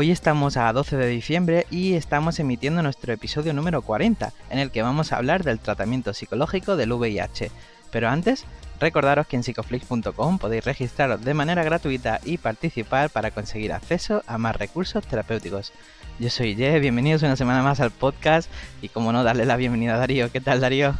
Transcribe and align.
Hoy 0.00 0.12
estamos 0.12 0.56
a 0.56 0.72
12 0.72 0.96
de 0.96 1.08
diciembre 1.08 1.66
y 1.72 1.94
estamos 1.94 2.38
emitiendo 2.38 2.84
nuestro 2.84 3.12
episodio 3.12 3.52
número 3.52 3.82
40, 3.82 4.32
en 4.48 4.60
el 4.60 4.70
que 4.70 4.80
vamos 4.80 5.12
a 5.12 5.16
hablar 5.16 5.42
del 5.42 5.58
tratamiento 5.58 6.14
psicológico 6.14 6.76
del 6.76 6.92
VIH. 6.92 7.50
Pero 7.90 8.08
antes, 8.08 8.44
recordaros 8.78 9.26
que 9.26 9.34
en 9.34 9.42
psicoflix.com 9.42 10.38
podéis 10.38 10.64
registraros 10.64 11.24
de 11.24 11.34
manera 11.34 11.64
gratuita 11.64 12.20
y 12.24 12.38
participar 12.38 13.10
para 13.10 13.32
conseguir 13.32 13.72
acceso 13.72 14.22
a 14.28 14.38
más 14.38 14.54
recursos 14.54 15.04
terapéuticos. 15.04 15.72
Yo 16.20 16.30
soy 16.30 16.54
Ye, 16.54 16.78
bienvenidos 16.78 17.24
una 17.24 17.34
semana 17.34 17.64
más 17.64 17.80
al 17.80 17.90
podcast 17.90 18.48
y 18.80 18.90
como 18.90 19.10
no, 19.10 19.24
darle 19.24 19.46
la 19.46 19.56
bienvenida 19.56 19.96
a 19.96 19.98
Darío. 19.98 20.30
¿Qué 20.30 20.40
tal 20.40 20.60
Darío? 20.60 20.94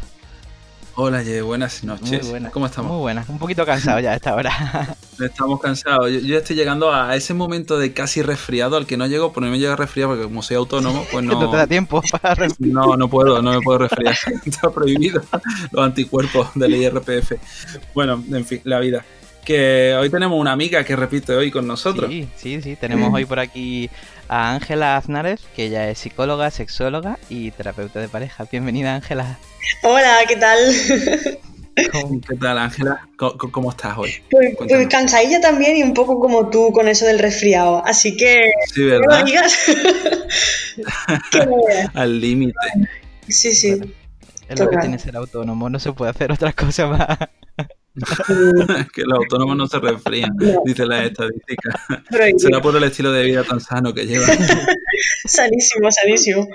Hola, 1.01 1.23
Ye, 1.23 1.43
buenas 1.43 1.85
noches. 1.85 2.25
Muy 2.25 2.31
buenas. 2.31 2.53
¿Cómo 2.53 2.67
estamos? 2.67 2.91
Muy 2.91 3.01
buenas, 3.01 3.29
un 3.29 3.39
poquito 3.39 3.65
cansado 3.65 4.01
ya 4.01 4.11
a 4.11 4.15
esta 4.17 4.35
hora. 4.35 4.97
Estamos 5.21 5.61
cansados. 5.61 6.11
Yo, 6.11 6.19
yo 6.19 6.39
estoy 6.39 6.57
llegando 6.57 6.93
a 6.93 7.15
ese 7.15 7.35
momento 7.35 7.79
de 7.79 7.93
casi 7.93 8.21
resfriado 8.21 8.77
al 8.77 8.85
que 8.85 8.97
no 8.97 9.07
llego, 9.07 9.33
porque 9.33 9.47
no 9.47 9.53
me 9.53 9.61
llega 9.61 9.77
resfriado 9.77 10.11
porque 10.11 10.25
como 10.25 10.43
soy 10.43 10.57
autónomo, 10.57 11.07
pues 11.13 11.25
no... 11.25 11.41
no 11.41 11.51
te 11.53 11.57
da 11.57 11.69
tiempo 11.69 12.03
para 12.11 12.35
resfriar. 12.35 12.75
No, 12.75 12.97
no 12.97 13.09
puedo, 13.09 13.41
no 13.41 13.53
me 13.53 13.61
puedo 13.61 13.79
resfriar. 13.79 14.17
Está 14.45 14.71
prohibido 14.71 15.23
los 15.71 15.85
anticuerpos 15.85 16.49
del 16.57 16.75
IRPF. 16.75 17.35
Bueno, 17.95 18.21
en 18.33 18.45
fin, 18.45 18.61
la 18.65 18.81
vida. 18.81 19.05
Que 19.45 19.97
hoy 19.99 20.11
tenemos 20.11 20.39
una 20.39 20.53
amiga 20.53 20.85
que 20.85 20.95
repite 20.95 21.33
hoy 21.33 21.51
con 21.51 21.67
nosotros. 21.67 22.11
Sí, 22.11 22.29
sí, 22.37 22.61
sí. 22.61 22.77
Tenemos 22.77 23.13
hoy 23.13 23.25
por 23.25 23.39
aquí 23.39 23.89
a 24.29 24.53
Ángela 24.53 24.97
Aznárez, 24.97 25.41
que 25.57 25.65
ella 25.65 25.89
es 25.89 25.99
psicóloga, 25.99 26.51
sexóloga 26.51 27.19
y 27.31 27.51
terapeuta 27.53 28.01
de 28.01 28.09
pareja. 28.09 28.47
Bienvenida, 28.51 28.95
Ángela. 28.95 29.39
Hola, 29.83 30.19
¿qué 30.29 30.37
tal? 30.37 30.59
¿Cómo? 31.93 32.21
¿Qué 32.21 32.37
tal, 32.37 32.59
Ángela? 32.59 33.09
¿Cómo, 33.17 33.39
¿Cómo, 33.39 33.71
estás 33.71 33.97
hoy? 33.97 34.13
Pues, 34.31 34.55
pues, 34.59 34.89
cansadilla 34.89 35.41
también 35.41 35.77
y 35.77 35.83
un 35.83 35.95
poco 35.95 36.19
como 36.19 36.51
tú 36.51 36.73
con 36.73 36.89
eso 36.89 37.07
del 37.07 37.19
resfriado. 37.19 37.83
Así 37.85 38.17
que. 38.17 38.51
Sí, 38.73 38.85
¿verdad? 38.85 39.25
Al 41.95 42.21
límite. 42.21 42.55
Sí, 43.29 43.55
sí. 43.55 43.77
Bueno, 43.77 43.93
es 44.49 44.61
lo 44.61 44.71
que 44.71 44.77
tiene 44.79 44.99
ser 44.99 45.17
autónomo, 45.17 45.69
no 45.69 45.79
se 45.79 45.93
puede 45.93 46.11
hacer 46.11 46.33
otra 46.33 46.53
cosa 46.53 46.87
más. 46.87 47.19
que 48.95 49.03
los 49.03 49.19
autónomos 49.19 49.57
no 49.57 49.67
se 49.67 49.79
resfrían, 49.79 50.31
no. 50.37 50.63
dice 50.65 50.87
la 50.87 51.05
estadística. 51.05 51.81
Será 52.37 52.61
por 52.61 52.77
el 52.77 52.85
estilo 52.85 53.13
de 53.13 53.25
vida 53.25 53.45
tan 53.45 53.61
sano 53.61 53.93
que 53.93 54.07
llevan. 54.07 54.29
sanísimo, 55.25 55.91
sanísimo. 55.91 56.49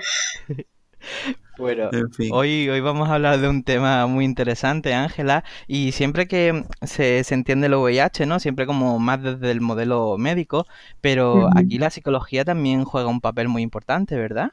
Bueno, 1.56 1.88
en 1.92 2.10
fin. 2.12 2.30
hoy, 2.32 2.68
hoy 2.68 2.80
vamos 2.80 3.08
a 3.08 3.14
hablar 3.14 3.40
de 3.40 3.48
un 3.48 3.62
tema 3.62 4.06
muy 4.06 4.24
interesante, 4.24 4.92
Ángela, 4.92 5.44
y 5.68 5.92
siempre 5.92 6.26
que 6.26 6.64
se, 6.82 7.22
se, 7.22 7.34
entiende 7.34 7.68
el 7.68 7.74
VIH, 7.74 8.26
¿no? 8.26 8.40
Siempre 8.40 8.66
como 8.66 8.98
más 8.98 9.22
desde 9.22 9.52
el 9.52 9.60
modelo 9.60 10.16
médico, 10.18 10.66
pero 11.00 11.34
uh 11.34 11.48
-huh. 11.48 11.60
aquí 11.60 11.78
la 11.78 11.90
psicología 11.90 12.44
también 12.44 12.84
juega 12.84 13.08
un 13.08 13.20
papel 13.20 13.48
muy 13.48 13.62
importante, 13.62 14.16
¿verdad? 14.16 14.50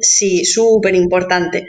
Sí, 0.00 0.44
súper 0.44 0.94
importante. 0.94 1.66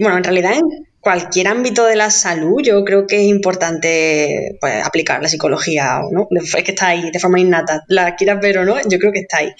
Bueno, 0.00 0.18
en 0.18 0.24
realidad 0.24 0.52
en 0.54 0.88
cualquier 1.00 1.48
ámbito 1.48 1.86
de 1.86 1.96
la 1.96 2.10
salud 2.10 2.60
yo 2.62 2.84
creo 2.84 3.06
que 3.06 3.16
es 3.16 3.28
importante 3.28 4.58
pues, 4.60 4.84
aplicar 4.84 5.22
la 5.22 5.28
psicología, 5.28 6.00
¿no? 6.10 6.28
Es 6.30 6.64
que 6.64 6.72
está 6.72 6.88
ahí 6.88 7.10
de 7.10 7.18
forma 7.18 7.40
innata, 7.40 7.82
la 7.88 8.14
quieras 8.14 8.40
ver 8.40 8.58
o 8.58 8.64
no, 8.64 8.76
yo 8.88 8.98
creo 8.98 9.12
que 9.12 9.20
está 9.20 9.38
ahí. 9.38 9.50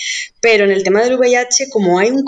Pero 0.41 0.65
en 0.65 0.73
el 0.73 0.83
tema 0.83 1.03
del 1.03 1.17
VIH, 1.17 1.71
como 1.71 1.99
hay 1.99 2.11
un 2.11 2.23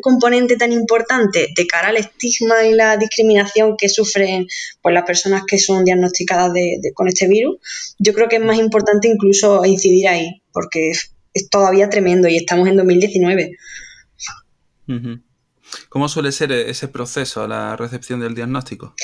componente 0.00 0.56
tan 0.56 0.72
importante 0.72 1.48
de 1.56 1.66
cara 1.66 1.88
al 1.88 1.96
estigma 1.96 2.64
y 2.64 2.74
la 2.74 2.96
discriminación 2.96 3.76
que 3.76 3.88
sufren 3.88 4.46
pues, 4.82 4.94
las 4.94 5.04
personas 5.04 5.42
que 5.46 5.58
son 5.58 5.84
diagnosticadas 5.84 6.52
de, 6.52 6.78
de, 6.80 6.92
con 6.92 7.08
este 7.08 7.26
virus, 7.26 7.56
yo 7.98 8.14
creo 8.14 8.28
que 8.28 8.36
es 8.36 8.42
más 8.42 8.58
importante 8.58 9.08
incluso 9.08 9.64
incidir 9.64 10.06
ahí, 10.06 10.42
porque 10.52 10.90
es 10.90 11.48
todavía 11.50 11.88
tremendo 11.88 12.28
y 12.28 12.36
estamos 12.36 12.68
en 12.68 12.76
2019. 12.76 13.56
¿Cómo 15.88 16.08
suele 16.08 16.32
ser 16.32 16.52
ese 16.52 16.88
proceso, 16.88 17.46
la 17.46 17.76
recepción 17.76 18.20
del 18.20 18.34
diagnóstico? 18.34 18.94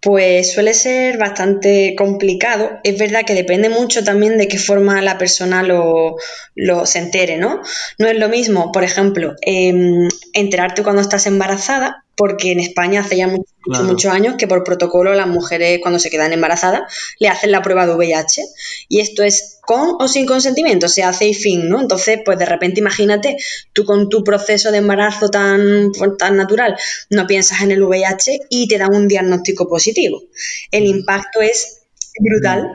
Pues 0.00 0.52
suele 0.52 0.74
ser 0.74 1.18
bastante 1.18 1.94
complicado. 1.96 2.70
Es 2.84 2.98
verdad 2.98 3.24
que 3.26 3.34
depende 3.34 3.68
mucho 3.68 4.04
también 4.04 4.38
de 4.38 4.46
qué 4.46 4.58
forma 4.58 5.02
la 5.02 5.18
persona 5.18 5.62
lo, 5.62 6.16
lo 6.54 6.86
se 6.86 6.98
entere, 6.98 7.38
¿no? 7.38 7.60
No 7.98 8.06
es 8.06 8.16
lo 8.18 8.28
mismo, 8.28 8.70
por 8.72 8.84
ejemplo, 8.84 9.34
eh, 9.44 10.08
enterarte 10.32 10.82
cuando 10.82 11.02
estás 11.02 11.26
embarazada, 11.26 12.05
porque 12.16 12.52
en 12.52 12.60
España 12.60 13.00
hace 13.00 13.16
ya 13.16 13.28
muchos 13.28 13.52
claro. 13.62 13.84
mucho 13.84 14.10
años 14.10 14.36
que 14.38 14.46
por 14.46 14.64
protocolo 14.64 15.14
las 15.14 15.26
mujeres 15.26 15.80
cuando 15.82 15.98
se 15.98 16.10
quedan 16.10 16.32
embarazadas 16.32 16.82
le 17.18 17.28
hacen 17.28 17.52
la 17.52 17.62
prueba 17.62 17.86
de 17.86 17.94
VIH 17.94 18.42
y 18.88 19.00
esto 19.00 19.22
es 19.22 19.58
con 19.60 19.96
o 19.98 20.08
sin 20.08 20.26
consentimiento, 20.26 20.88
se 20.88 21.02
hace 21.02 21.26
y 21.26 21.34
fin, 21.34 21.68
¿no? 21.68 21.80
Entonces, 21.80 22.20
pues 22.24 22.38
de 22.38 22.46
repente 22.46 22.80
imagínate, 22.80 23.36
tú 23.72 23.84
con 23.84 24.08
tu 24.08 24.22
proceso 24.22 24.70
de 24.70 24.78
embarazo 24.78 25.28
tan, 25.28 25.90
tan 26.18 26.36
natural 26.36 26.76
no 27.10 27.26
piensas 27.26 27.62
en 27.62 27.72
el 27.72 27.82
VIH 27.82 28.40
y 28.48 28.68
te 28.68 28.78
dan 28.78 28.94
un 28.94 29.08
diagnóstico 29.08 29.68
positivo. 29.68 30.22
El 30.70 30.86
impacto 30.86 31.40
es 31.40 31.85
brutal, 32.20 32.70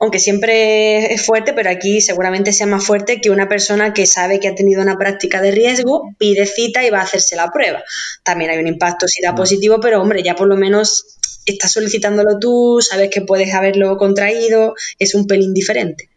aunque 0.00 0.18
siempre 0.18 1.12
es 1.12 1.24
fuerte, 1.24 1.52
pero 1.52 1.70
aquí 1.70 2.00
seguramente 2.00 2.52
sea 2.52 2.66
más 2.66 2.84
fuerte 2.84 3.20
que 3.20 3.30
una 3.30 3.48
persona 3.48 3.92
que 3.92 4.06
sabe 4.06 4.40
que 4.40 4.48
ha 4.48 4.54
tenido 4.54 4.82
una 4.82 4.96
práctica 4.96 5.40
de 5.40 5.50
riesgo, 5.50 6.14
pide 6.18 6.46
cita 6.46 6.84
y 6.84 6.90
va 6.90 7.00
a 7.00 7.02
hacerse 7.02 7.36
la 7.36 7.50
prueba. 7.50 7.82
También 8.22 8.50
hay 8.50 8.58
un 8.58 8.66
impacto 8.66 9.08
si 9.08 9.22
da 9.22 9.34
positivo, 9.34 9.80
pero 9.80 10.00
hombre, 10.00 10.22
ya 10.22 10.34
por 10.34 10.48
lo 10.48 10.56
menos 10.56 11.18
estás 11.46 11.72
solicitándolo 11.72 12.38
tú, 12.38 12.78
sabes 12.80 13.10
que 13.10 13.22
puedes 13.22 13.54
haberlo 13.54 13.96
contraído, 13.96 14.74
es 14.98 15.14
un 15.14 15.26
pelín 15.26 15.54
diferente. 15.54 16.10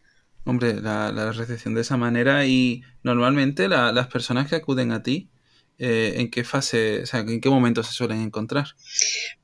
Hombre, 0.45 0.81
la, 0.81 1.12
la 1.12 1.31
recepción 1.31 1.75
de 1.75 1.81
esa 1.81 1.97
manera 1.97 2.45
y 2.45 2.81
normalmente 3.03 3.68
la, 3.68 3.91
las 3.91 4.07
personas 4.07 4.50
que 4.50 4.56
acuden 4.56 4.91
a 4.91 5.03
ti, 5.03 5.29
eh, 5.78 6.16
¿en 6.18 6.29
qué 6.29 6.44
fase, 6.44 7.03
o 7.03 7.06
sea, 7.06 7.22
en 7.22 7.39
qué 7.39 7.50
momento 7.50 7.84
se 7.84 7.94
suelen 7.94 8.22
encontrar? 8.22 8.68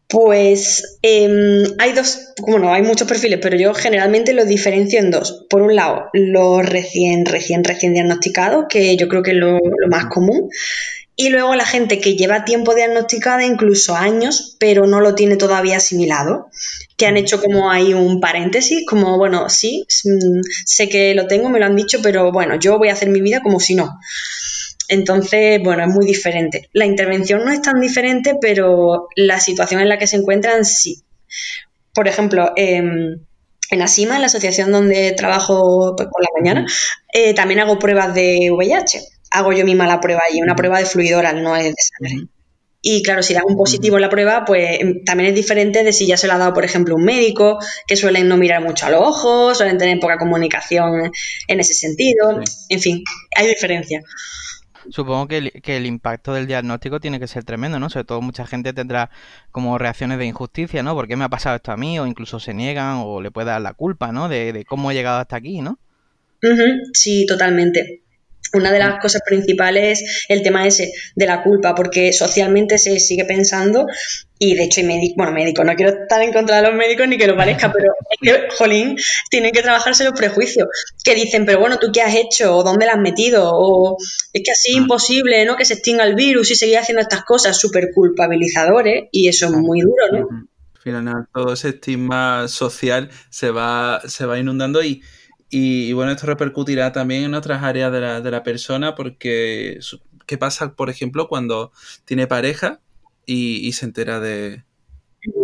Pues 0.08 1.00
eh, 1.02 1.64
hay 1.80 1.94
dos, 1.94 2.34
bueno, 2.46 2.72
hay 2.72 2.84
muchos 2.84 3.08
perfiles, 3.08 3.40
pero 3.42 3.58
yo 3.58 3.74
generalmente 3.74 4.34
los 4.34 4.48
diferencio 4.48 5.00
en 5.00 5.12
dos. 5.12 5.46
Por 5.50 5.62
un 5.64 5.76
lado, 5.76 6.06
los 6.14 6.64
recién, 6.64 7.26
recién, 7.26 7.64
recién 7.64 7.94
diagnosticados, 7.94 8.66
que 8.70 8.98
yo 8.98 9.08
creo 9.08 9.24
que 9.24 9.32
es 9.32 9.38
lo, 9.38 9.58
lo 9.58 9.88
más 9.90 10.06
común. 10.06 10.50
Y 11.18 11.30
luego 11.30 11.56
la 11.56 11.66
gente 11.66 12.02
que 12.02 12.16
lleva 12.16 12.44
tiempo 12.44 12.76
diagnosticada, 12.76 13.46
incluso 13.46 13.96
años, 13.96 14.58
pero 14.60 14.86
no 14.86 15.00
lo 15.00 15.16
tiene 15.16 15.38
todavía 15.38 15.78
asimilado, 15.78 16.48
que 16.98 17.06
han 17.06 17.16
hecho 17.16 17.42
como 17.42 17.72
ahí 17.72 17.94
un 17.94 18.20
paréntesis, 18.20 18.86
como, 18.86 19.18
bueno, 19.18 19.48
sí, 19.50 19.86
sé 19.88 20.90
que 20.90 21.16
lo 21.16 21.28
tengo, 21.28 21.50
me 21.50 21.60
lo 21.60 21.66
han 21.66 21.76
dicho, 21.78 22.00
pero 22.04 22.34
bueno, 22.34 22.56
yo 22.60 22.78
voy 22.78 22.90
a 22.90 22.94
hacer 22.94 23.10
mi 23.10 23.22
vida 23.22 23.42
como 23.42 23.62
si 23.62 23.76
no. 23.76 23.98
Entonces, 24.88 25.62
bueno, 25.64 25.84
es 25.84 25.90
muy 25.90 26.06
diferente. 26.06 26.70
La 26.74 26.86
intervención 26.86 27.44
no 27.44 27.52
es 27.52 27.62
tan 27.62 27.80
diferente, 27.80 28.36
pero 28.40 29.08
la 29.16 29.40
situación 29.40 29.82
en 29.82 29.90
la 29.90 29.98
que 29.98 30.08
se 30.08 30.18
encuentran 30.18 30.66
sí. 30.66 31.04
Por 31.94 32.08
ejemplo, 32.08 32.52
eh, 32.56 32.84
en 33.72 33.82
ASIMA, 33.82 34.16
en 34.16 34.22
la 34.22 34.28
asociación 34.28 34.72
donde 34.72 35.14
trabajo 35.14 35.96
pues, 35.96 36.10
por 36.10 36.22
la 36.22 36.30
mañana, 36.38 36.68
eh, 37.14 37.34
también 37.34 37.60
hago 37.60 37.80
pruebas 37.80 38.14
de 38.14 38.52
VIH. 38.52 39.02
Hago 39.32 39.54
yo 39.54 39.66
misma 39.66 39.88
la 39.88 40.00
prueba 40.00 40.22
allí, 40.30 40.42
una 40.42 40.56
prueba 40.56 40.80
de 40.80 40.86
fluido 40.86 41.20
oral, 41.20 41.42
no 41.42 41.56
es 41.56 41.66
de 41.66 41.74
sangre. 41.78 42.28
Y 42.88 43.02
claro, 43.02 43.24
si 43.24 43.34
da 43.34 43.42
un 43.44 43.58
positivo 43.58 43.98
en 43.98 44.04
la 44.04 44.10
prueba, 44.10 44.46
pues 44.46 44.80
también 45.06 45.30
es 45.30 45.36
diferente 45.36 45.84
de 45.84 45.92
si 45.92 46.06
ya 46.06 46.18
se 46.18 46.28
lo 46.28 46.34
ha 46.34 46.38
dado, 46.38 46.54
por 46.54 46.64
ejemplo, 46.64 46.96
un 46.96 47.04
médico, 47.04 47.58
que 47.88 47.96
suelen 47.96 48.28
no 48.28 48.38
mirar 48.38 48.62
mucho 48.62 48.86
a 48.86 48.92
los 48.92 49.02
ojos, 49.02 49.58
suelen 49.58 49.80
tener 49.80 50.00
poca 50.00 50.20
comunicación 50.20 51.12
en 51.48 51.60
ese 51.60 51.74
sentido. 51.74 52.42
Sí. 52.46 52.66
En 52.70 52.80
fin, 52.80 53.04
hay 53.36 53.48
diferencia. 53.48 54.02
Supongo 54.90 55.28
que 55.28 55.38
el, 55.38 55.52
que 55.62 55.78
el, 55.78 55.86
impacto 55.86 56.34
del 56.34 56.48
diagnóstico 56.48 57.00
tiene 57.00 57.20
que 57.20 57.28
ser 57.28 57.44
tremendo, 57.44 57.80
¿no? 57.80 57.90
Sobre 57.90 58.06
todo 58.06 58.22
mucha 58.22 58.46
gente 58.46 58.74
tendrá 58.74 59.10
como 59.52 59.78
reacciones 59.78 60.18
de 60.20 60.26
injusticia, 60.26 60.84
¿no? 60.84 60.94
¿Por 60.94 61.08
qué 61.08 61.16
me 61.16 61.26
ha 61.26 61.30
pasado 61.30 61.56
esto 61.56 61.72
a 61.72 61.78
mí? 61.78 62.00
O 62.00 62.06
incluso 62.06 62.40
se 62.40 62.54
niegan 62.54 63.02
o 63.04 63.22
le 63.22 63.32
puede 63.32 63.48
dar 63.48 63.62
la 63.62 63.74
culpa, 63.74 64.12
¿no? 64.12 64.30
De, 64.30 64.54
de 64.54 64.66
cómo 64.66 64.92
he 64.92 64.94
llegado 64.94 65.20
hasta 65.20 65.36
aquí, 65.36 65.62
¿no? 65.62 65.80
Sí, 66.94 67.26
totalmente. 67.26 68.05
Una 68.56 68.72
de 68.72 68.80
las 68.80 69.00
cosas 69.00 69.22
principales 69.26 70.02
es 70.02 70.26
el 70.30 70.42
tema 70.42 70.66
ese 70.66 70.92
de 71.16 71.26
la 71.26 71.44
culpa, 71.44 71.76
porque 71.76 72.14
socialmente 72.14 72.78
se 72.78 73.00
sigue 73.00 73.26
pensando, 73.26 73.86
y 74.38 74.56
de 74.56 74.64
hecho 74.64 74.82
hay 74.82 74.88
médicos, 74.88 75.16
bueno, 75.18 75.32
médicos, 75.32 75.66
no 75.66 75.76
quiero 75.76 75.92
estar 76.04 76.22
en 76.22 76.34
contra 76.34 76.58
de 76.58 76.68
los 76.68 76.76
médicos 76.76 77.08
ni 77.08 77.18
que 77.18 77.28
lo 77.28 77.38
parezca, 77.38 77.72
pero 77.72 77.94
es 78.10 78.20
que, 78.22 78.48
jolín, 78.56 78.98
tienen 79.30 79.52
que 79.52 79.62
trabajarse 79.62 80.04
los 80.04 80.14
prejuicios, 80.14 80.68
que 81.04 81.16
dicen, 81.16 81.46
pero 81.46 81.60
bueno, 81.60 81.80
¿tú 81.80 81.92
qué 81.94 82.02
has 82.02 82.16
hecho? 82.16 82.58
¿O 82.58 82.64
dónde 82.64 82.86
la 82.86 82.94
has 82.94 83.00
metido? 83.00 83.52
O 83.54 83.98
es 84.34 84.42
que 84.44 84.52
así 84.52 84.74
imposible, 84.74 85.46
¿no? 85.46 85.56
Que 85.56 85.66
se 85.66 85.76
extinga 85.76 86.04
el 86.04 86.16
virus 86.16 86.52
y 86.52 86.56
seguir 86.56 86.78
haciendo 86.78 87.02
estas 87.02 87.24
cosas 87.24 87.58
súper 87.58 87.92
culpabilizadores, 87.94 89.06
y 89.12 89.28
eso 89.28 89.48
es 89.48 89.52
muy 89.54 89.82
duro, 89.82 90.04
¿no? 90.12 90.28
Al 90.74 90.82
final, 90.82 91.28
todo 91.34 91.54
ese 91.54 91.70
estigma 91.70 92.48
social 92.48 93.10
se 93.30 93.50
va, 93.50 94.02
se 94.06 94.26
va 94.26 94.38
inundando 94.38 94.84
y 94.84 95.02
y, 95.58 95.94
bueno, 95.94 96.12
esto 96.12 96.28
repercutirá 96.28 96.92
también 96.92 97.24
en 97.24 97.34
otras 97.34 97.64
áreas 97.64 97.90
de 97.90 98.02
la, 98.02 98.20
de 98.20 98.30
la 98.30 98.44
persona 98.44 98.94
porque 98.94 99.80
¿qué 100.26 100.38
pasa, 100.38 100.76
por 100.76 100.90
ejemplo, 100.90 101.30
cuando 101.30 101.72
tiene 102.04 102.28
pareja 102.28 102.82
y, 103.26 103.72
se 103.72 103.86
entera 103.86 104.20
de, 104.20 104.64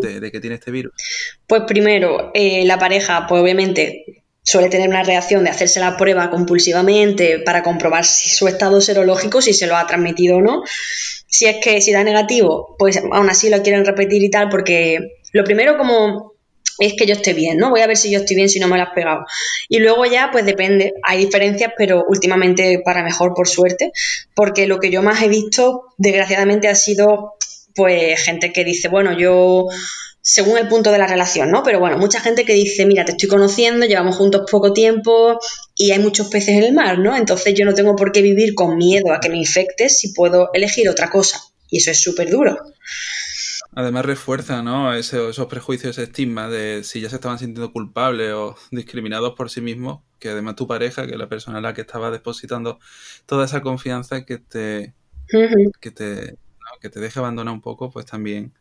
de, 0.02 0.30
que 0.30 0.42
tiene 0.42 0.58
este 0.58 0.70
virus? 0.70 0.92
Pues 1.48 1.62
primero, 1.66 2.32
eh, 2.34 2.66
la 2.66 2.78
pareja, 2.78 3.26
pues 3.26 3.42
obviamente 3.42 4.26
suele 4.44 4.68
tener 4.68 4.90
una 4.90 5.04
reacción 5.04 5.46
de 5.46 5.52
hacerse 5.52 5.80
la 5.80 5.96
prueba 5.96 6.30
compulsivamente 6.30 7.40
para 7.40 7.64
comprobar 7.64 8.04
si 8.04 8.32
su 8.32 8.50
estado 8.50 8.82
serológico, 8.82 9.42
si 9.42 9.54
se 9.54 9.66
lo 9.66 9.78
ha 9.78 9.88
transmitido 9.88 10.40
o 10.40 10.42
no. 10.42 10.64
Si 11.26 11.46
es 11.46 11.56
que 11.64 11.80
si 11.80 11.94
da 11.94 12.04
negativo, 12.04 12.76
pues 12.78 13.02
aún 13.14 13.30
así 13.30 13.50
lo 13.50 13.64
quieren 13.64 13.86
repetir 13.86 14.22
y 14.22 14.30
tal, 14.30 14.50
porque 14.50 15.20
lo 15.32 15.46
primero 15.46 15.78
como 15.78 16.34
es 16.80 16.94
que 16.98 17.06
yo 17.06 17.14
esté 17.14 17.34
bien, 17.34 17.58
¿no? 17.58 17.70
Voy 17.70 17.82
a 17.82 17.88
ver 17.88 17.98
si 17.98 18.12
yo 18.12 18.20
estoy 18.20 18.36
bien, 18.36 18.50
si 18.50 18.60
no 18.60 18.68
me 18.68 18.78
lo 18.78 18.84
has 18.84 18.94
pegado. 18.94 19.26
Y 19.70 19.80
luego 19.80 20.06
ya, 20.06 20.30
pues 20.32 20.46
depende, 20.46 20.94
hay 21.04 21.26
diferencias, 21.26 21.72
pero 21.78 22.06
últimamente 22.08 22.82
para 22.84 23.04
mejor, 23.04 23.34
por 23.34 23.48
suerte, 23.48 23.92
porque 24.34 24.68
lo 24.68 24.80
que 24.80 24.92
yo 24.92 25.02
más 25.02 25.22
he 25.22 25.28
visto, 25.28 25.86
desgraciadamente, 25.98 26.68
ha 26.68 26.76
sido, 26.76 27.34
pues, 27.76 28.22
gente 28.22 28.52
que 28.52 28.64
dice, 28.64 28.88
bueno, 28.88 29.18
yo 29.18 29.68
según 30.24 30.58
el 30.58 30.68
punto 30.68 30.92
de 30.92 31.00
la 31.00 31.08
relación, 31.08 31.50
¿no? 31.50 31.64
Pero 31.64 31.80
bueno, 31.80 31.98
mucha 31.98 32.20
gente 32.20 32.46
que 32.46 32.54
dice, 32.54 32.86
mira, 32.86 33.06
te 33.06 33.14
estoy 33.14 33.28
conociendo, 33.28 33.86
llevamos 33.86 34.16
juntos 34.16 34.44
poco 34.50 34.72
tiempo 34.72 35.40
y 35.76 35.92
hay 35.92 36.00
muchos 36.00 36.28
peces 36.28 36.58
en 36.58 36.64
el 36.64 36.74
mar, 36.74 37.00
¿no? 37.00 37.16
Entonces 37.16 37.54
yo 37.56 37.66
no 37.66 37.74
tengo 37.74 37.96
por 37.96 38.12
qué 38.12 38.22
vivir 38.22 38.54
con 38.54 38.78
miedo 38.78 39.12
a 39.12 39.20
que 39.20 39.30
me 39.30 39.38
infectes 39.38 39.98
si 39.98 40.14
puedo 40.14 40.50
elegir 40.54 40.90
otra 40.90 41.10
cosa. 41.10 41.42
Y 41.70 41.78
eso 41.78 41.90
es 41.92 42.00
súper 42.00 42.30
duro. 42.30 42.58
Además 43.74 44.06
refuerza 44.06 44.62
¿no? 44.62 44.94
esos 44.94 45.46
prejuicios, 45.48 45.98
ese 45.98 46.04
estigma 46.04 46.50
de 46.50 46.84
si 46.84 47.00
ya 47.00 47.10
se 47.10 47.16
estaban 47.16 47.40
sintiendo 47.40 47.72
culpables 47.72 48.34
o 48.34 48.56
discriminados 48.72 49.34
por 49.34 49.50
sí 49.50 49.62
mismos, 49.62 50.02
que 50.20 50.30
además 50.30 50.56
tu 50.56 50.68
pareja, 50.68 51.06
que 51.06 51.14
es 51.14 51.18
la 51.18 51.30
persona 51.30 51.60
a 51.60 51.62
la 51.62 51.74
que 51.74 51.82
estaba 51.82 52.12
depositando 52.12 52.80
toda 53.26 53.46
esa 53.46 53.62
confianza 53.62 54.26
que 54.26 54.38
te, 54.40 54.94
que 55.80 55.92
te, 55.92 56.36
que 56.82 56.90
te 56.90 57.00
deje 57.00 57.20
abandonar 57.20 57.54
un 57.54 57.62
poco, 57.62 57.90
pues 57.92 58.06
también 58.06 58.52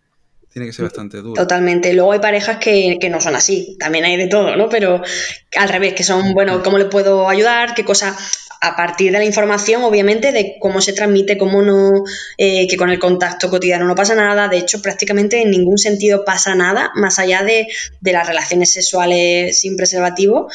tiene 0.52 0.66
que 0.66 0.72
ser 0.72 0.84
bastante 0.84 1.18
duro. 1.18 1.34
Totalmente. 1.34 1.92
Luego 1.92 2.12
hay 2.12 2.18
parejas 2.18 2.58
que, 2.58 2.98
que, 3.00 3.08
no 3.08 3.20
son 3.20 3.34
así, 3.34 3.76
también 3.78 4.04
hay 4.04 4.16
de 4.16 4.26
todo, 4.26 4.56
¿no? 4.56 4.68
Pero 4.68 5.02
al 5.56 5.68
revés, 5.68 5.94
que 5.94 6.02
son, 6.02 6.34
bueno, 6.34 6.62
¿cómo 6.62 6.78
le 6.78 6.86
puedo 6.86 7.28
ayudar? 7.28 7.74
¿Qué 7.74 7.84
cosa? 7.84 8.16
A 8.60 8.76
partir 8.76 9.10
de 9.12 9.18
la 9.18 9.24
información, 9.24 9.82
obviamente, 9.84 10.32
de 10.32 10.56
cómo 10.60 10.80
se 10.80 10.92
transmite, 10.92 11.38
cómo 11.38 11.62
no, 11.62 12.04
eh, 12.36 12.68
que 12.68 12.76
con 12.76 12.90
el 12.90 12.98
contacto 12.98 13.48
cotidiano 13.48 13.86
no 13.86 13.94
pasa 13.94 14.14
nada. 14.14 14.48
De 14.48 14.58
hecho, 14.58 14.82
prácticamente 14.82 15.40
en 15.40 15.50
ningún 15.50 15.78
sentido 15.78 16.24
pasa 16.24 16.54
nada, 16.54 16.90
más 16.94 17.18
allá 17.18 17.42
de, 17.42 17.68
de 18.00 18.12
las 18.12 18.26
relaciones 18.26 18.70
sexuales 18.70 19.58
sin 19.58 19.76
preservativo. 19.76 20.50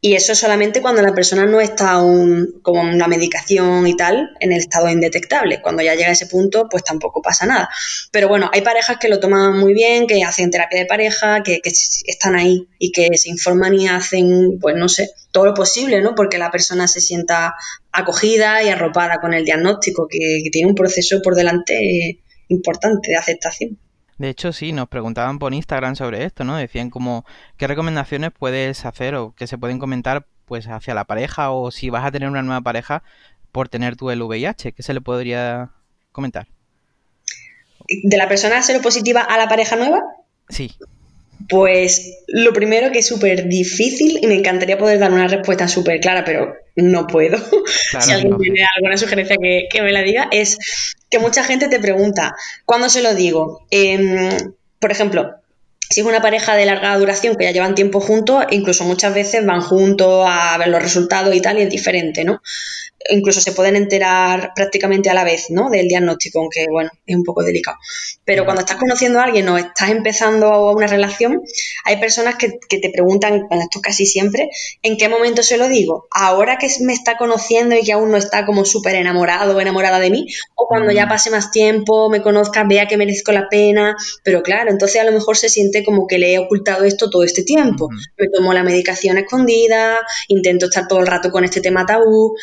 Y 0.00 0.14
eso 0.14 0.36
solamente 0.36 0.80
cuando 0.80 1.02
la 1.02 1.12
persona 1.12 1.44
no 1.44 1.60
está 1.60 1.90
aún 1.90 2.60
como 2.62 2.82
en 2.82 2.94
una 2.94 3.08
medicación 3.08 3.84
y 3.88 3.96
tal, 3.96 4.30
en 4.38 4.52
el 4.52 4.58
estado 4.58 4.88
indetectable. 4.88 5.60
Cuando 5.60 5.82
ya 5.82 5.96
llega 5.96 6.10
a 6.10 6.12
ese 6.12 6.26
punto, 6.26 6.68
pues 6.70 6.84
tampoco 6.84 7.20
pasa 7.20 7.46
nada. 7.46 7.68
Pero 8.12 8.28
bueno, 8.28 8.48
hay 8.52 8.60
parejas 8.60 8.98
que 9.00 9.08
lo 9.08 9.18
toman 9.18 9.58
muy 9.58 9.74
bien, 9.74 10.06
que 10.06 10.22
hacen 10.22 10.52
terapia 10.52 10.78
de 10.78 10.86
pareja, 10.86 11.42
que, 11.42 11.60
están 11.64 12.36
ahí 12.36 12.68
y 12.78 12.92
que 12.92 13.08
se 13.16 13.28
informan 13.28 13.74
y 13.74 13.88
hacen, 13.88 14.60
pues 14.60 14.76
no 14.76 14.88
sé, 14.88 15.10
todo 15.32 15.46
lo 15.46 15.54
posible, 15.54 16.00
¿no? 16.00 16.14
Porque 16.14 16.38
la 16.38 16.52
persona 16.52 16.86
se 16.86 17.00
sienta 17.00 17.56
acogida 17.90 18.62
y 18.62 18.68
arropada 18.68 19.18
con 19.20 19.34
el 19.34 19.44
diagnóstico, 19.44 20.06
que 20.08 20.42
tiene 20.52 20.68
un 20.68 20.76
proceso 20.76 21.20
por 21.22 21.34
delante 21.34 22.20
importante 22.46 23.10
de 23.10 23.16
aceptación. 23.16 23.78
De 24.18 24.28
hecho, 24.28 24.52
sí, 24.52 24.72
nos 24.72 24.88
preguntaban 24.88 25.38
por 25.38 25.54
Instagram 25.54 25.94
sobre 25.94 26.24
esto, 26.24 26.44
¿no? 26.44 26.56
Decían 26.56 26.90
como 26.90 27.24
qué 27.56 27.68
recomendaciones 27.68 28.32
puedes 28.36 28.84
hacer 28.84 29.14
o 29.14 29.32
que 29.36 29.46
se 29.46 29.58
pueden 29.58 29.78
comentar 29.78 30.26
pues 30.44 30.66
hacia 30.66 30.94
la 30.94 31.04
pareja 31.04 31.50
o 31.50 31.70
si 31.70 31.90
vas 31.90 32.04
a 32.04 32.10
tener 32.10 32.28
una 32.28 32.42
nueva 32.42 32.62
pareja 32.62 33.02
por 33.52 33.68
tener 33.68 33.96
tú 33.96 34.10
el 34.10 34.22
VIH, 34.22 34.72
¿qué 34.72 34.82
se 34.82 34.94
le 34.94 35.00
podría 35.00 35.70
comentar? 36.12 36.48
¿De 37.88 38.16
la 38.16 38.28
persona 38.28 38.62
seropositiva 38.62 39.20
a 39.20 39.38
la 39.38 39.48
pareja 39.48 39.76
nueva? 39.76 40.02
Sí. 40.48 40.72
Pues 41.48 42.24
lo 42.26 42.52
primero 42.52 42.90
que 42.90 42.98
es 42.98 43.06
súper 43.06 43.48
difícil 43.48 44.18
y 44.20 44.26
me 44.26 44.34
encantaría 44.34 44.76
poder 44.76 44.98
dar 44.98 45.12
una 45.12 45.28
respuesta 45.28 45.68
súper 45.68 46.00
clara, 46.00 46.24
pero 46.24 46.54
no 46.78 47.06
puedo. 47.06 47.38
si 48.00 48.12
alguien 48.12 48.38
tiene 48.38 48.60
alguna 48.76 48.96
sugerencia 48.96 49.36
que, 49.40 49.68
que, 49.70 49.82
me 49.82 49.92
la 49.92 50.02
diga, 50.02 50.28
es 50.30 50.58
que 51.10 51.18
mucha 51.18 51.44
gente 51.44 51.68
te 51.68 51.80
pregunta, 51.80 52.34
¿cuándo 52.64 52.88
se 52.88 53.02
lo 53.02 53.14
digo? 53.14 53.66
Em, 53.70 54.52
por 54.78 54.92
ejemplo, 54.92 55.34
si 55.90 56.00
es 56.00 56.06
una 56.06 56.20
pareja 56.20 56.54
de 56.54 56.66
larga 56.66 56.96
duración 56.98 57.36
que 57.36 57.44
ya 57.44 57.50
llevan 57.50 57.74
tiempo 57.74 58.00
juntos, 58.00 58.44
incluso 58.50 58.84
muchas 58.84 59.14
veces 59.14 59.44
van 59.44 59.60
juntos 59.60 60.26
a 60.28 60.56
ver 60.58 60.68
los 60.68 60.82
resultados 60.82 61.34
y 61.34 61.40
tal, 61.40 61.58
y 61.58 61.62
es 61.62 61.70
diferente, 61.70 62.24
¿no? 62.24 62.40
Incluso 63.10 63.40
se 63.40 63.52
pueden 63.52 63.76
enterar 63.76 64.52
prácticamente 64.54 65.08
a 65.10 65.14
la 65.14 65.24
vez, 65.24 65.50
¿no? 65.50 65.70
Del 65.70 65.88
diagnóstico, 65.88 66.40
aunque 66.40 66.66
bueno, 66.70 66.90
es 67.06 67.16
un 67.16 67.24
poco 67.24 67.42
delicado. 67.42 67.76
Pero 68.24 68.44
cuando 68.44 68.60
estás 68.60 68.76
conociendo 68.76 69.20
a 69.20 69.24
alguien 69.24 69.48
o 69.48 69.56
estás 69.56 69.90
empezando 69.90 70.70
una 70.72 70.86
relación, 70.86 71.42
hay 71.84 71.96
personas 71.98 72.36
que, 72.36 72.58
te 72.68 72.90
preguntan, 72.90 73.46
bueno, 73.48 73.64
esto 73.64 73.80
casi 73.80 74.04
siempre, 74.04 74.50
¿en 74.82 74.96
qué 74.96 75.08
momento 75.08 75.42
se 75.42 75.56
lo 75.56 75.68
digo? 75.68 76.06
¿Ahora 76.10 76.58
que 76.58 76.68
me 76.80 76.92
está 76.92 77.16
conociendo 77.16 77.74
y 77.74 77.82
que 77.82 77.92
aún 77.92 78.10
no 78.10 78.16
está 78.16 78.44
como 78.44 78.64
súper 78.64 78.96
enamorado 78.96 79.56
o 79.56 79.60
enamorada 79.60 79.98
de 79.98 80.10
mí? 80.10 80.26
¿O 80.54 80.66
cuando 80.66 80.92
ya 80.92 81.08
pase 81.08 81.30
más 81.30 81.50
tiempo, 81.50 82.10
me 82.10 82.20
conozca, 82.22 82.64
vea 82.64 82.86
que 82.86 82.96
merezco 82.96 83.32
la 83.32 83.48
pena? 83.48 83.96
Pero 84.22 84.42
claro, 84.42 84.70
entonces 84.70 85.00
a 85.00 85.04
lo 85.04 85.12
mejor 85.12 85.36
se 85.36 85.48
siente 85.48 85.84
como 85.84 86.06
que 86.06 86.18
le 86.18 86.34
he 86.34 86.38
ocultado 86.38 86.84
esto 86.84 87.10
todo 87.10 87.22
este 87.22 87.42
tiempo. 87.42 87.88
Me 88.18 88.28
tomo 88.28 88.52
la 88.52 88.62
medicación 88.62 89.18
escondida, 89.18 89.98
intento 90.28 90.66
estar 90.66 90.86
todo 90.86 91.00
el 91.00 91.06
rato 91.06 91.30
con 91.30 91.44
este 91.44 91.60
tema 91.60 91.86
tabú. 91.86 92.34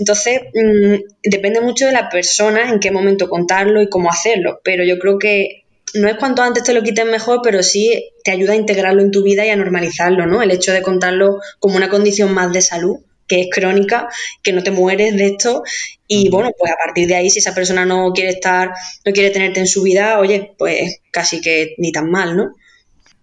Entonces, 0.00 0.40
mm, 0.54 0.94
depende 1.22 1.60
mucho 1.60 1.86
de 1.86 1.92
la 1.92 2.08
persona 2.08 2.70
en 2.70 2.80
qué 2.80 2.90
momento 2.90 3.28
contarlo 3.28 3.82
y 3.82 3.90
cómo 3.90 4.10
hacerlo, 4.10 4.60
pero 4.64 4.82
yo 4.82 4.98
creo 4.98 5.18
que 5.18 5.64
no 5.92 6.08
es 6.08 6.16
cuanto 6.16 6.42
antes 6.42 6.64
te 6.64 6.72
lo 6.72 6.82
quiten 6.82 7.10
mejor, 7.10 7.40
pero 7.42 7.62
sí 7.62 8.10
te 8.24 8.30
ayuda 8.30 8.54
a 8.54 8.56
integrarlo 8.56 9.02
en 9.02 9.10
tu 9.10 9.22
vida 9.22 9.44
y 9.44 9.50
a 9.50 9.56
normalizarlo, 9.56 10.26
¿no? 10.26 10.42
El 10.42 10.52
hecho 10.52 10.72
de 10.72 10.80
contarlo 10.80 11.38
como 11.58 11.76
una 11.76 11.90
condición 11.90 12.32
más 12.32 12.50
de 12.50 12.62
salud, 12.62 12.96
que 13.28 13.42
es 13.42 13.48
crónica, 13.52 14.08
que 14.42 14.54
no 14.54 14.62
te 14.62 14.70
mueres 14.70 15.14
de 15.16 15.26
esto 15.26 15.62
y 16.08 16.30
bueno, 16.30 16.50
pues 16.58 16.72
a 16.72 16.76
partir 16.82 17.06
de 17.06 17.16
ahí 17.16 17.28
si 17.28 17.40
esa 17.40 17.54
persona 17.54 17.84
no 17.84 18.12
quiere 18.12 18.30
estar, 18.30 18.72
no 19.04 19.12
quiere 19.12 19.30
tenerte 19.30 19.60
en 19.60 19.66
su 19.66 19.82
vida, 19.82 20.18
oye, 20.18 20.54
pues 20.56 21.00
casi 21.12 21.42
que 21.42 21.74
ni 21.76 21.92
tan 21.92 22.10
mal, 22.10 22.36
¿no? 22.36 22.52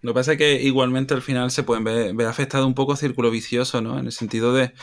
Lo 0.01 0.11
que 0.11 0.15
pasa 0.15 0.33
es 0.33 0.37
que 0.37 0.61
igualmente 0.61 1.13
al 1.13 1.21
final 1.21 1.49
se 1.49 1.63
pueden 1.63 1.83
ver, 1.83 2.27
afectado 2.27 2.67
un 2.67 2.75
poco 2.75 2.95
círculo 2.95 3.31
vicioso, 3.31 3.81
¿no? 3.81 3.97
En 3.97 4.05
el 4.05 4.11
sentido 4.11 4.53
de 4.53 4.73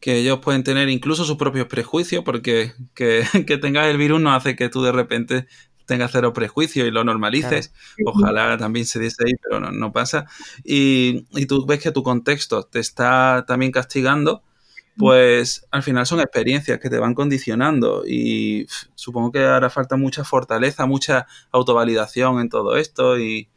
que 0.00 0.18
ellos 0.18 0.40
pueden 0.40 0.64
tener 0.64 0.88
incluso 0.88 1.24
sus 1.24 1.36
propios 1.36 1.68
prejuicios, 1.68 2.24
porque 2.24 2.72
que, 2.94 3.24
tengas 3.62 3.86
el 3.86 3.98
virus 3.98 4.20
no 4.20 4.34
hace 4.34 4.56
que 4.56 4.68
tú 4.68 4.82
de 4.82 4.92
repente 4.92 5.46
tengas 5.86 6.10
cero 6.12 6.32
prejuicio 6.32 6.86
y 6.86 6.90
lo 6.90 7.04
normalices. 7.04 7.72
Ojalá 8.04 8.56
también 8.58 8.86
se 8.86 8.98
diese 8.98 9.22
ahí, 9.24 9.34
pero 9.42 9.60
no, 9.60 9.92
pasa. 9.92 10.26
Y, 10.64 11.26
y, 11.30 11.46
tú 11.46 11.66
ves 11.66 11.80
que 11.80 11.92
tu 11.92 12.02
contexto 12.02 12.64
te 12.64 12.80
está 12.80 13.44
también 13.46 13.70
castigando, 13.70 14.42
pues 14.96 15.66
al 15.70 15.82
final 15.82 16.06
son 16.06 16.20
experiencias 16.20 16.80
que 16.80 16.90
te 16.90 16.98
van 16.98 17.14
condicionando 17.14 18.04
y 18.06 18.66
supongo 18.94 19.30
que 19.30 19.40
hará 19.40 19.70
falta 19.70 19.96
mucha 19.96 20.24
fortaleza, 20.24 20.86
mucha 20.86 21.26
autovalidación 21.52 22.40
en 22.40 22.48
todo 22.48 22.76
esto 22.76 23.18
y, 23.20 23.48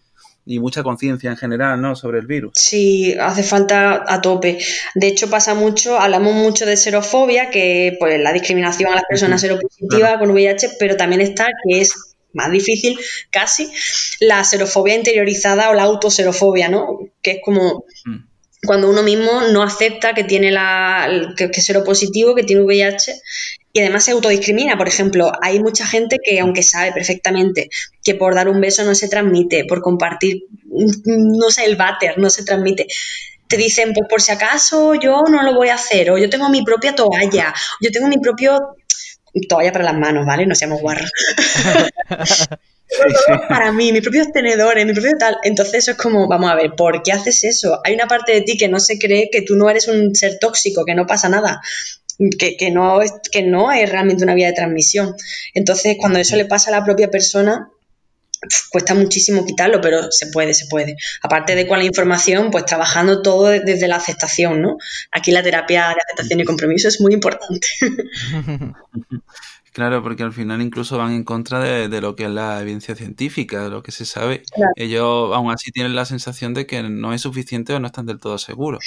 y 0.48 0.60
mucha 0.60 0.82
conciencia 0.82 1.30
en 1.30 1.38
general, 1.38 1.82
¿no? 1.82 1.96
Sobre 1.96 2.20
el 2.20 2.26
virus. 2.26 2.54
Sí, 2.56 3.14
hace 3.20 3.44
falta 3.44 4.04
a 4.08 4.22
tope. 4.22 4.58
De 4.96 5.08
hecho, 5.08 5.30
pasa 5.30 5.54
mucho, 5.54 6.00
hablamos 6.00 6.34
mucho 6.34 6.66
de 6.66 6.78
serofobia, 6.78 7.50
que 7.50 7.96
pues 8.00 8.20
la 8.20 8.34
discriminación 8.34 8.92
a 8.92 8.96
las 8.96 9.04
personas 9.08 9.42
seropositivas 9.42 10.18
con 10.18 10.32
VIH, 10.32 10.78
pero 10.80 10.96
también 10.96 11.22
está 11.22 11.48
que 11.68 11.82
es 11.82 12.16
más 12.34 12.52
difícil 12.52 12.98
casi 13.30 13.70
la 14.20 14.44
serofobia 14.44 14.96
interiorizada 14.96 15.70
o 15.70 15.74
la 15.74 15.84
autoserofobia, 15.84 16.70
¿no? 16.70 17.00
Que 17.22 17.32
es 17.32 17.38
como 17.44 17.86
mm. 18.06 18.16
cuando 18.66 18.90
uno 18.90 19.04
mismo 19.04 19.42
no 19.52 19.64
acepta 19.64 20.14
que 20.14 20.24
tiene 20.24 20.52
la 20.52 21.34
que, 21.36 21.52
que 21.52 21.60
es 21.60 21.66
seropositivo, 21.66 22.36
que 22.36 22.44
tiene 22.44 22.62
VIH 22.62 23.14
y 23.78 23.82
además 23.82 24.06
se 24.06 24.12
autodiscrimina. 24.12 24.76
Por 24.76 24.88
ejemplo, 24.88 25.32
hay 25.40 25.60
mucha 25.60 25.86
gente 25.86 26.18
que, 26.24 26.40
aunque 26.40 26.64
sabe 26.64 26.92
perfectamente 26.92 27.70
que 28.04 28.16
por 28.16 28.34
dar 28.34 28.50
un 28.50 28.60
beso 28.60 28.84
no 28.84 28.96
se 28.96 29.08
transmite, 29.08 29.66
por 29.66 29.82
compartir, 29.82 30.46
no 31.06 31.52
sé, 31.52 31.66
el 31.66 31.76
váter 31.76 32.18
no 32.18 32.32
se 32.32 32.44
transmite, 32.44 32.88
te 33.48 33.56
dicen, 33.56 33.94
pues 33.94 34.08
por 34.10 34.20
si 34.20 34.32
acaso 34.32 34.96
yo 34.96 35.22
no 35.30 35.44
lo 35.44 35.54
voy 35.54 35.70
a 35.70 35.76
hacer, 35.76 36.10
o 36.10 36.18
yo 36.18 36.28
tengo 36.28 36.50
mi 36.50 36.64
propia 36.64 36.96
toalla, 36.96 37.54
yo 37.80 37.92
tengo 37.92 38.08
mi 38.08 38.18
propio 38.18 38.76
toalla 39.48 39.72
para 39.72 39.86
las 39.86 39.96
manos, 39.96 40.26
¿vale? 40.26 40.48
No 40.48 40.56
seamos 40.56 40.82
guarros. 40.82 41.12
para 43.50 43.72
mí, 43.72 43.92
mis 43.92 44.02
propios 44.02 44.32
tenedores, 44.32 44.86
mi 44.86 44.94
propio 44.94 45.12
tal. 45.20 45.38
Entonces 45.44 45.76
eso 45.76 45.92
es 45.92 45.98
como, 45.98 46.28
vamos 46.28 46.50
a 46.50 46.56
ver, 46.56 46.72
¿por 46.76 47.04
qué 47.04 47.12
haces 47.12 47.44
eso? 47.44 47.80
Hay 47.84 47.94
una 47.94 48.08
parte 48.08 48.32
de 48.32 48.42
ti 48.42 48.58
que 48.58 48.70
no 48.70 48.80
se 48.80 48.98
cree 48.98 49.30
que 49.32 49.44
tú 49.44 49.56
no 49.56 49.70
eres 49.70 49.88
un 49.88 50.16
ser 50.16 50.40
tóxico, 50.40 50.84
que 50.84 50.96
no 50.96 51.06
pasa 51.06 51.30
nada. 51.30 51.62
Que, 52.40 52.58
que 52.58 52.72
no, 52.72 53.00
que 53.32 53.44
no 53.44 53.72
es 53.72 53.90
realmente 53.92 54.24
una 54.24 54.34
vía 54.34 54.48
de 54.48 54.54
transmisión. 54.54 55.16
Entonces, 55.54 55.98
cuando 56.00 56.20
eso 56.20 56.36
le 56.36 56.46
pasa 56.46 56.70
a 56.70 56.80
la 56.80 56.84
propia 56.84 57.12
persona, 57.12 57.70
cuesta 58.70 58.94
muchísimo 58.94 59.46
quitarlo, 59.46 59.82
pero 59.82 60.12
se 60.12 60.28
puede, 60.28 60.54
se 60.54 60.68
puede. 60.68 60.96
Aparte 61.22 61.56
de 61.56 61.68
con 61.68 61.80
la 61.80 61.86
información, 61.86 62.52
pues 62.52 62.66
trabajando 62.66 63.22
todo 63.22 63.46
desde 63.48 63.88
la 63.88 63.98
aceptación, 63.98 64.62
¿no? 64.62 64.78
Aquí 65.12 65.32
la 65.32 65.44
terapia 65.44 65.88
de 65.90 66.02
aceptación 66.06 66.40
y 66.40 66.46
compromiso 66.46 66.88
es 66.88 67.02
muy 67.02 67.14
importante. 67.14 67.68
Claro, 69.78 70.02
porque 70.02 70.24
al 70.24 70.34
final 70.34 70.60
incluso 70.64 70.98
van 70.98 71.14
en 71.14 71.24
contra 71.24 71.60
de, 71.60 72.02
lo 72.02 72.16
que 72.16 72.24
es 72.24 72.32
la 72.32 72.60
evidencia 72.60 72.96
científica, 72.96 73.66
de 73.66 73.70
lo 73.70 73.84
que 73.84 73.92
se 73.92 74.06
sabe. 74.06 74.42
Ellos 74.76 75.30
aún 75.36 75.52
así 75.52 75.70
tienen 75.72 75.94
la 75.94 76.06
sensación 76.06 76.56
de 76.56 76.66
que 76.66 76.82
no 76.82 77.14
es 77.14 77.22
suficiente 77.22 77.74
o 77.74 77.80
no 77.80 77.86
están 77.86 78.08
del 78.08 78.20
todo 78.20 78.40
seguros. 78.40 78.84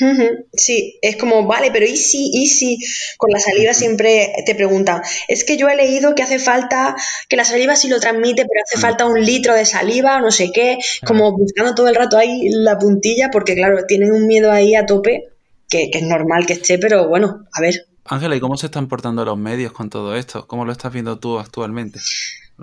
Sí, 0.53 0.99
es 1.01 1.15
como, 1.15 1.47
vale, 1.47 1.71
pero 1.71 1.87
¿y 1.87 1.97
si, 1.97 2.33
y 2.33 2.49
si? 2.49 2.81
Con 3.19 3.31
la 3.31 3.39
saliva 3.39 3.73
siempre 3.73 4.33
te 4.45 4.57
preguntan, 4.57 5.01
es 5.29 5.45
que 5.45 5.57
yo 5.57 5.69
he 5.69 5.77
leído 5.77 6.17
que 6.17 6.25
hace 6.25 6.41
falta, 6.41 6.97
que 7.29 7.37
la 7.37 7.45
saliva 7.45 7.77
sí 7.77 7.87
lo 7.87 8.01
transmite, 8.01 8.43
pero 8.43 8.65
hace 8.67 8.81
falta 8.81 9.07
un 9.07 9.25
litro 9.25 9.55
de 9.55 9.67
saliva, 9.67 10.21
no 10.21 10.33
sé 10.33 10.51
qué, 10.53 10.77
como 11.07 11.31
buscando 11.39 11.73
todo 11.77 11.87
el 11.87 11.95
rato 11.95 12.19
ahí 12.19 12.49
la 12.49 12.81
puntilla, 12.81 13.29
porque 13.31 13.55
claro, 13.55 13.87
tienen 13.87 14.11
un 14.11 14.27
miedo 14.27 14.51
ahí 14.51 14.75
a 14.75 14.87
tope, 14.87 15.29
que, 15.69 15.89
que 15.89 15.99
es 15.99 16.05
normal 16.05 16.47
que 16.47 16.55
esté, 16.55 16.79
pero 16.81 17.09
bueno, 17.09 17.47
a 17.53 17.61
ver, 17.61 17.87
Ángela, 18.05 18.37
¿y 18.37 18.41
cómo 18.41 18.57
se 18.57 18.67
están 18.67 18.89
portando 18.89 19.25
los 19.25 19.39
medios 19.39 19.73
con 19.73 19.91
todo 19.91 20.17
esto? 20.17 20.47
¿Cómo 20.47 20.65
lo 20.65 20.73
estás 20.73 20.93
viendo 20.93 21.19
tú 21.19 21.39
actualmente? 21.39 22.01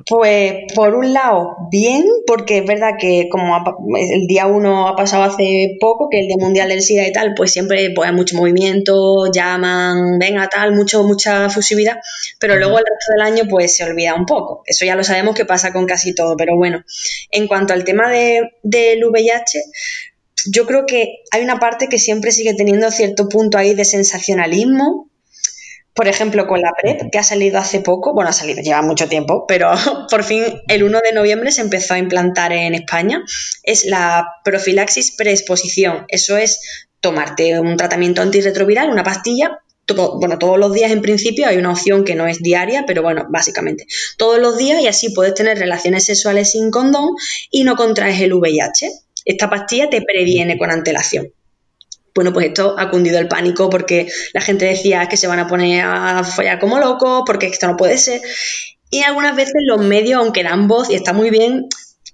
Pues 0.05 0.71
por 0.75 0.93
un 0.93 1.11
lado, 1.11 1.55
bien, 1.71 2.03
porque 2.27 2.59
es 2.59 2.65
verdad 2.65 2.91
que 2.99 3.29
como 3.31 3.57
el 3.97 4.27
día 4.27 4.45
uno 4.45 4.87
ha 4.87 4.95
pasado 4.95 5.23
hace 5.23 5.75
poco, 5.79 6.07
que 6.09 6.19
el 6.19 6.27
Día 6.27 6.35
Mundial 6.37 6.69
del 6.69 6.83
SIDA 6.83 7.07
y 7.07 7.11
tal, 7.11 7.33
pues 7.35 7.51
siempre 7.51 7.89
pues, 7.95 8.07
hay 8.07 8.15
mucho 8.15 8.37
movimiento, 8.37 9.31
llaman, 9.31 10.19
venga 10.19 10.49
tal, 10.49 10.75
mucho, 10.75 11.03
mucha 11.03 11.49
fusividad, 11.49 11.97
pero 12.39 12.57
luego 12.57 12.77
el 12.77 12.85
resto 12.85 13.13
del 13.13 13.21
año 13.21 13.49
pues 13.49 13.75
se 13.75 13.85
olvida 13.85 14.13
un 14.13 14.27
poco. 14.27 14.61
Eso 14.67 14.85
ya 14.85 14.95
lo 14.95 15.03
sabemos 15.03 15.35
que 15.35 15.45
pasa 15.45 15.73
con 15.73 15.87
casi 15.87 16.13
todo, 16.13 16.37
pero 16.37 16.55
bueno, 16.55 16.83
en 17.31 17.47
cuanto 17.47 17.73
al 17.73 17.83
tema 17.83 18.07
de, 18.11 18.51
del 18.61 19.03
VIH, 19.03 19.63
yo 20.51 20.67
creo 20.67 20.85
que 20.85 21.23
hay 21.31 21.43
una 21.43 21.59
parte 21.59 21.87
que 21.89 21.97
siempre 21.97 22.31
sigue 22.31 22.53
teniendo 22.53 22.91
cierto 22.91 23.27
punto 23.29 23.57
ahí 23.57 23.73
de 23.73 23.83
sensacionalismo, 23.83 25.09
por 25.97 26.07
ejemplo, 26.07 26.45
con 26.45 26.61
la 26.61 26.71
PrEP, 26.79 27.09
que 27.11 27.17
ha 27.17 27.23
salido 27.23 27.57
hace 27.57 27.81
poco, 27.81 28.13
bueno, 28.13 28.29
ha 28.29 28.33
salido, 28.33 28.61
lleva 28.61 28.83
mucho 28.83 29.09
tiempo, 29.09 29.45
pero 29.47 29.71
por 30.11 30.23
fin 30.23 30.43
el 30.67 30.83
1 30.83 30.99
de 31.03 31.11
noviembre 31.11 31.51
se 31.51 31.61
empezó 31.61 31.95
a 31.95 31.97
implantar 31.97 32.53
en 32.53 32.75
España, 32.75 33.23
es 33.63 33.83
la 33.83 34.27
profilaxis 34.45 35.15
preexposición. 35.17 36.05
Eso 36.07 36.37
es 36.37 36.85
tomarte 37.01 37.59
un 37.59 37.75
tratamiento 37.77 38.21
antirretroviral, 38.21 38.91
una 38.91 39.03
pastilla, 39.03 39.59
bueno, 40.19 40.37
todos 40.37 40.59
los 40.59 40.71
días 40.73 40.91
en 40.91 41.01
principio 41.01 41.47
hay 41.47 41.57
una 41.57 41.71
opción 41.71 42.03
que 42.03 42.13
no 42.13 42.27
es 42.27 42.43
diaria, 42.43 42.83
pero 42.85 43.01
bueno, 43.01 43.25
básicamente 43.29 43.87
todos 44.17 44.37
los 44.39 44.57
días 44.57 44.81
y 44.81 44.87
así 44.87 45.09
puedes 45.11 45.33
tener 45.33 45.57
relaciones 45.57 46.05
sexuales 46.05 46.51
sin 46.51 46.71
condón 46.71 47.15
y 47.49 47.63
no 47.63 47.75
contraes 47.75 48.21
el 48.21 48.33
VIH. 48.33 48.91
Esta 49.25 49.49
pastilla 49.49 49.89
te 49.89 50.01
previene 50.01 50.57
con 50.57 50.71
antelación. 50.71 51.31
Bueno, 52.17 52.33
pues 52.33 52.47
esto 52.47 52.73
ha 52.79 52.89
cundido 52.89 53.19
el 53.19 53.27
pánico 53.27 53.69
porque 53.69 54.07
la 54.33 54.41
gente 54.41 54.65
decía 54.65 55.07
que 55.07 55.17
se 55.17 55.27
van 55.27 55.37
a 55.37 55.45
poner 55.45 55.85
a 55.85 56.23
follar 56.23 56.57
como 56.57 56.79
locos, 56.79 57.21
porque 57.27 57.45
esto 57.45 57.67
no 57.67 57.77
puede 57.77 57.99
ser. 57.99 58.21
Y 58.89 59.03
algunas 59.03 59.35
veces 59.35 59.53
los 59.67 59.85
medios, 59.85 60.19
aunque 60.19 60.41
dan 60.41 60.67
voz 60.67 60.89
y 60.89 60.95
está 60.95 61.13
muy 61.13 61.29
bien, 61.29 61.67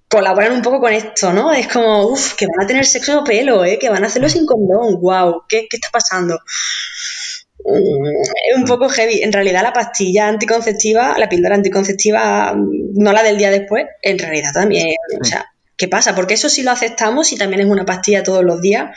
colaboran 0.09 0.51
un 0.51 0.61
poco 0.61 0.81
con 0.81 0.91
esto, 0.91 1.31
¿no? 1.31 1.53
Es 1.53 1.69
como, 1.69 2.07
uff, 2.07 2.33
que 2.33 2.47
van 2.47 2.65
a 2.65 2.67
tener 2.67 2.85
sexo 2.85 3.21
o 3.21 3.23
pelo, 3.23 3.63
¿eh? 3.63 3.79
Que 3.79 3.87
van 3.87 4.03
a 4.03 4.07
hacerlo 4.07 4.27
sin 4.27 4.45
condón, 4.45 4.99
wow, 4.99 5.43
¿qué, 5.47 5.67
qué 5.69 5.77
está 5.77 5.87
pasando? 5.89 6.37
Mm, 7.63 8.17
es 8.51 8.57
un 8.57 8.65
poco 8.65 8.89
heavy. 8.89 9.23
En 9.23 9.31
realidad 9.31 9.63
la 9.63 9.71
pastilla 9.71 10.27
anticonceptiva, 10.27 11.17
la 11.17 11.29
píldora 11.29 11.55
anticonceptiva, 11.55 12.53
no 12.57 13.13
la 13.13 13.23
del 13.23 13.37
día 13.37 13.51
después, 13.51 13.85
en 14.01 14.19
realidad 14.19 14.51
también, 14.53 14.87
o 15.21 15.23
sea, 15.23 15.45
¿qué 15.77 15.87
pasa? 15.87 16.13
Porque 16.13 16.33
eso 16.33 16.49
sí 16.49 16.61
lo 16.61 16.71
aceptamos 16.71 17.31
y 17.31 17.37
también 17.37 17.61
es 17.61 17.67
una 17.67 17.85
pastilla 17.85 18.21
todos 18.21 18.43
los 18.43 18.59
días 18.59 18.89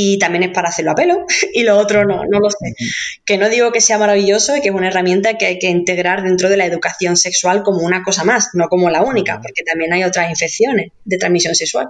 y 0.00 0.18
también 0.18 0.44
es 0.44 0.50
para 0.50 0.68
hacerlo 0.68 0.92
a 0.92 0.94
pelo 0.94 1.26
y 1.52 1.64
lo 1.64 1.76
otro 1.76 2.04
no, 2.04 2.22
no 2.30 2.38
lo 2.38 2.50
sé. 2.50 2.74
Que 3.24 3.36
no 3.36 3.48
digo 3.48 3.72
que 3.72 3.80
sea 3.80 3.98
maravilloso 3.98 4.56
y 4.56 4.60
que 4.60 4.68
es 4.68 4.74
una 4.74 4.88
herramienta 4.88 5.36
que 5.36 5.46
hay 5.46 5.58
que 5.58 5.68
integrar 5.68 6.22
dentro 6.22 6.48
de 6.48 6.56
la 6.56 6.66
educación 6.66 7.16
sexual 7.16 7.62
como 7.64 7.80
una 7.80 8.02
cosa 8.04 8.24
más, 8.24 8.50
no 8.54 8.68
como 8.68 8.90
la 8.90 9.02
única, 9.02 9.40
porque 9.42 9.64
también 9.64 9.92
hay 9.92 10.04
otras 10.04 10.30
infecciones 10.30 10.92
de 11.04 11.18
transmisión 11.18 11.54
sexual. 11.54 11.88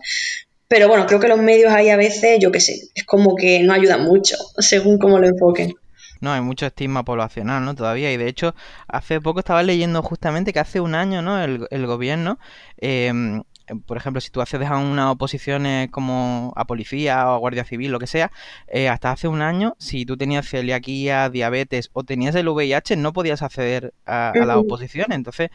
Pero 0.69 0.89
bueno, 0.89 1.07
creo 1.07 1.21
que 1.21 1.29
los 1.29 1.39
medios 1.39 1.73
ahí 1.73 1.91
a 1.91 1.97
veces, 1.97 2.39
yo 2.41 2.51
qué 2.51 2.61
sé, 2.61 2.81
es 2.95 3.05
como 3.05 3.37
que 3.37 3.61
no 3.61 3.75
ayudan 3.75 4.05
mucho, 4.05 4.37
según 4.59 4.99
cómo 4.99 5.19
lo 5.19 5.27
enfoquen. 5.27 5.75
No, 6.21 6.33
hay 6.33 6.41
mucho 6.41 6.67
estigma 6.67 7.05
poblacional, 7.05 7.65
¿no? 7.65 7.77
Todavía. 7.77 8.13
Y 8.13 8.17
de 8.17 8.27
hecho, 8.27 8.55
hace 8.89 9.21
poco 9.21 9.39
estaba 9.39 9.63
leyendo 9.63 10.03
justamente 10.03 10.53
que 10.53 10.59
hace 10.59 10.81
un 10.81 10.97
año, 10.97 11.23
¿no? 11.23 11.41
El, 11.41 11.69
el 11.71 11.87
gobierno 11.87 12.41
eh, 12.81 13.13
por 13.87 13.97
ejemplo, 13.97 14.21
si 14.21 14.31
tú 14.31 14.41
accedes 14.41 14.69
a 14.69 14.79
unas 14.79 15.11
oposiciones 15.13 15.91
como 15.91 16.53
a 16.57 16.67
policía 16.67 17.29
o 17.29 17.35
a 17.35 17.39
guardia 17.39 17.65
civil, 17.65 17.91
lo 17.91 17.99
que 17.99 18.07
sea, 18.07 18.31
eh, 18.69 18.89
hasta 18.89 19.11
hace 19.13 19.29
un 19.29 19.43
año, 19.43 19.75
si 19.79 20.07
tú 20.07 20.17
tenías 20.17 20.49
celiaquía, 20.49 21.31
diabetes 21.31 21.91
o 21.93 22.05
tenías 22.05 22.35
el 22.35 22.49
VIH, 22.49 22.97
no 22.97 23.13
podías 23.13 23.43
acceder 23.43 23.95
a, 24.07 24.31
a 24.31 24.47
las 24.47 24.57
oposiciones. 24.57 25.17
Entonces, 25.17 25.51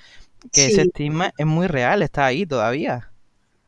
que 0.51 0.65
ese 0.67 0.83
estigma 0.83 1.33
es 1.37 1.45
muy 1.45 1.67
real, 1.67 2.01
está 2.01 2.25
ahí 2.25 2.45
todavía. 2.45 3.12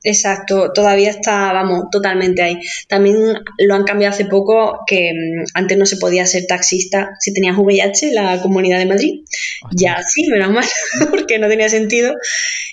Exacto, 0.08 0.72
todavía 0.72 1.10
está, 1.10 1.52
vamos, 1.52 1.86
totalmente 1.92 2.44
ahí. 2.44 2.60
También 2.88 3.18
lo 3.58 3.74
han 3.74 3.86
cambiado 3.86 4.14
hace 4.14 4.26
poco, 4.26 4.82
que 4.86 5.12
mm, 5.12 5.46
antes 5.56 5.78
no 5.80 5.88
se 5.88 5.98
podía 5.98 6.28
ser 6.28 6.46
taxista 6.46 7.16
si 7.20 7.34
tenías 7.34 7.58
VIH 7.58 8.10
en 8.10 8.16
la 8.16 8.40
Comunidad 8.40 8.78
de 8.78 8.86
Madrid. 8.86 9.26
Ya 9.72 9.98
sí, 10.08 10.28
menos 10.28 10.52
mal, 10.52 10.66
porque 11.10 11.40
no 11.40 11.48
tenía 11.48 11.70
sentido. 11.70 12.14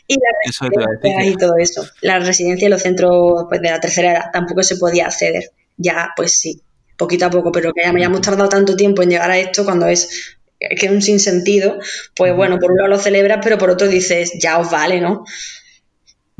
Y 0.06 0.16
la 0.16 1.24
y 1.24 1.36
todo 1.36 1.56
eso. 1.58 1.88
La 2.02 2.18
residencia 2.18 2.66
y 2.66 2.70
los 2.70 2.82
centros 2.82 3.46
pues, 3.48 3.62
de 3.62 3.70
la 3.70 3.80
tercera 3.80 4.12
edad 4.12 4.24
tampoco 4.30 4.62
se 4.62 4.76
podía 4.76 5.06
acceder. 5.06 5.52
Ya, 5.78 6.10
pues 6.14 6.38
sí, 6.38 6.60
poquito 6.98 7.24
a 7.24 7.30
poco, 7.30 7.50
pero 7.50 7.72
que 7.72 7.80
hemos 7.82 8.20
tardado 8.20 8.50
tanto 8.50 8.76
tiempo 8.76 9.02
en 9.02 9.08
llegar 9.08 9.30
a 9.30 9.38
esto 9.38 9.64
cuando 9.64 9.86
es 9.86 10.36
que 10.60 10.86
es 10.86 10.92
un 10.92 11.02
sinsentido, 11.02 11.78
pues 12.14 12.36
bueno, 12.36 12.58
por 12.58 12.70
un 12.70 12.76
lado 12.76 12.90
lo 12.90 12.98
celebras, 12.98 13.40
pero 13.42 13.56
por 13.56 13.70
otro 13.70 13.88
dices, 13.88 14.32
ya 14.38 14.58
os 14.58 14.70
vale, 14.70 15.00
¿no? 15.00 15.24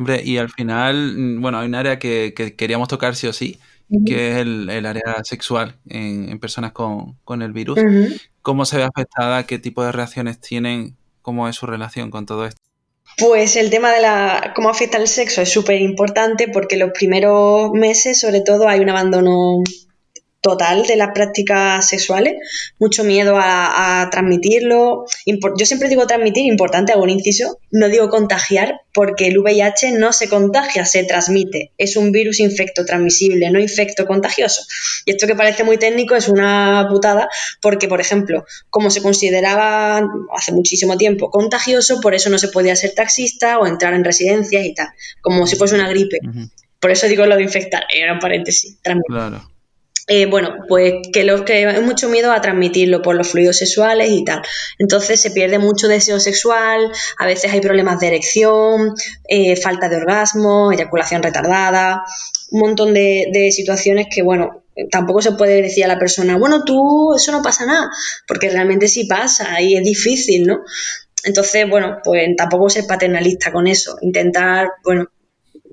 Hombre, 0.03 0.21
y 0.25 0.37
al 0.37 0.51
final, 0.51 1.15
mm, 1.17 1.41
bueno, 1.41 1.61
hay 1.61 1.69
un 1.69 1.77
área 1.77 2.01
que, 2.01 2.35
queríamos 2.59 2.89
tocar 2.89 3.15
sí 3.15 3.29
o 3.29 3.33
sí, 3.33 3.61
que 4.05 4.33
es 4.33 4.37
el, 4.39 4.85
área 4.85 5.23
sexual 5.23 5.77
en, 5.89 6.41
personas 6.41 6.73
con, 6.73 7.41
el 7.41 7.53
virus. 7.53 7.79
¿Cómo 8.43 8.65
se 8.65 8.79
ve 8.79 8.83
afectada? 8.83 9.47
¿Qué 9.47 9.61
tipo 9.61 9.85
de 9.85 9.93
reacciones 9.93 10.41
tienen? 10.41 10.97
¿Cómo 11.21 11.49
es 11.49 11.55
su 11.55 11.67
relación 11.67 12.11
con 12.11 12.27
todo 12.27 12.47
esto? 12.47 12.61
Pues 13.17 13.55
el 13.55 13.71
tema 13.71 13.93
de 13.93 14.01
la 14.01 14.53
cómo 14.57 14.71
afecta 14.71 14.99
el 14.99 15.07
sexo 15.07 15.41
es 15.41 15.53
súper 15.53 15.81
importante 15.81 16.49
porque 16.49 16.77
los 16.77 16.91
primeros 16.91 17.71
meses, 17.71 18.19
sobre 18.19 18.41
todo, 18.41 18.67
hay 18.67 18.81
un 18.81 18.91
abandono 18.91 19.63
total 20.43 20.83
de 20.87 20.97
las 20.97 21.13
prácticas 21.15 21.89
sexuales, 21.89 22.35
mucho 22.79 23.05
miedo 23.05 23.37
a, 23.39 24.09
transmitirlo. 24.11 25.07
yo 25.25 25.67
siempre 25.67 25.89
digo 25.89 26.07
transmitir, 26.07 26.45
importante, 26.51 26.93
hago 26.93 27.05
un 27.05 27.11
inciso, 27.11 27.59
no 27.71 27.89
digo 27.89 28.11
contagiar, 28.11 28.81
porque 28.93 29.29
el 29.29 29.39
VIH 29.39 29.93
no 29.93 30.13
se 30.13 30.29
contagia, 30.29 30.85
se 30.85 31.05
transmite. 31.05 31.71
Es 31.79 31.97
un 31.97 32.11
virus 32.11 32.41
infecto 32.41 32.85
transmisible, 32.85 33.51
no 33.51 33.61
infecto 33.61 34.05
contagioso. 34.05 34.63
Y 35.07 35.13
esto 35.13 35.29
que 35.29 35.37
parece 35.37 35.63
muy 35.63 35.79
técnico 35.79 36.17
es 36.17 36.29
una 36.29 36.87
putada, 36.91 37.29
porque, 37.61 37.87
por 37.87 38.01
ejemplo, 38.01 38.45
como 38.69 38.91
se 38.91 39.01
consideraba 39.01 40.03
hace 40.37 40.53
muchísimo 40.53 40.97
tiempo 40.99 41.31
contagioso, 41.31 42.01
por 42.01 42.15
eso 42.15 42.31
no 42.31 42.39
se 42.39 42.49
podía 42.49 42.75
ser 42.75 42.95
taxista 42.95 43.61
o 43.61 43.67
entrar 43.67 43.95
en 43.95 44.05
residencias 44.05 44.67
y 44.67 44.75
tal, 44.75 44.89
como 45.21 45.47
si 45.47 45.55
fuese 45.55 45.77
una 45.77 45.89
gripe. 45.89 46.19
Por 46.81 46.91
eso 46.91 47.07
digo 47.07 47.27
lo 47.27 47.37
de 47.37 47.45
infectar, 47.45 47.85
era 47.95 48.13
un 48.13 48.19
paréntesis. 48.19 48.77
Claro. 49.07 49.53
Eh, 50.09 50.27
bueno, 50.27 50.57
pues 50.69 50.95
que 51.13 51.23
los 51.23 51.43
que 51.43 51.65
hay 51.65 51.81
mucho 51.81 52.09
miedo 52.09 52.33
a 52.33 52.41
transmitirlo 52.41 53.03
por 53.03 53.15
los 53.15 53.29
fluidos 53.29 53.59
sexuales 53.59 54.11
y 54.11 54.25
tal. 54.25 54.43
Entonces 54.79 55.21
se 55.21 55.31
pierde 55.31 55.59
mucho 55.59 55.87
deseo 55.87 56.19
sexual, 56.19 56.91
a 57.19 57.27
veces 57.27 57.53
hay 57.53 57.61
problemas 57.61 58.01
de 58.01 58.09
erección, 58.09 58.95
eh, 59.29 59.55
falta 59.57 59.89
de 59.89 59.97
orgasmo, 59.97 60.73
eyaculación 60.73 61.23
retardada, 61.23 62.03
un 62.51 62.61
montón 62.61 62.95
de, 62.95 63.51
situaciones 63.53 64.07
que, 64.13 64.23
bueno, 64.23 64.65
tampoco 64.91 65.23
se 65.23 65.33
puede 65.33 65.63
decir 65.63 65.85
a 65.85 65.89
la 65.89 65.99
persona, 65.99 66.37
bueno, 66.37 66.65
tú, 66.65 67.15
eso 67.15 67.31
no 67.31 67.43
pasa 67.43 67.65
nada, 67.65 67.89
porque 68.27 68.51
realmente 68.51 68.89
sí 68.89 69.05
pasa 69.05 69.61
y 69.61 69.77
es 69.77 69.85
difícil, 69.85 70.47
¿no? 70.47 70.63
Entonces, 71.25 71.69
bueno, 71.69 71.99
pues 72.03 72.29
tampoco 72.37 72.69
ser 72.69 72.87
paternalista 72.87 73.53
con 73.53 73.69
eso, 73.69 73.97
intentar, 74.01 74.69
bueno, 74.85 75.09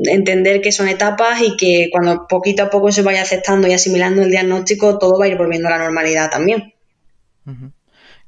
entender 0.03 0.61
que 0.61 0.71
son 0.71 0.87
etapas 0.87 1.41
y 1.41 1.57
que 1.57 1.89
cuando 1.91 2.25
poquito 2.27 2.63
a 2.63 2.69
poco 2.69 2.91
se 2.91 3.01
vaya 3.01 3.21
aceptando 3.21 3.67
y 3.67 3.73
asimilando 3.73 4.21
el 4.21 4.31
diagnóstico, 4.31 4.97
todo 4.97 5.19
va 5.19 5.25
a 5.25 5.27
ir 5.27 5.37
volviendo 5.37 5.67
a 5.67 5.71
la 5.71 5.79
normalidad 5.79 6.29
también. 6.29 6.73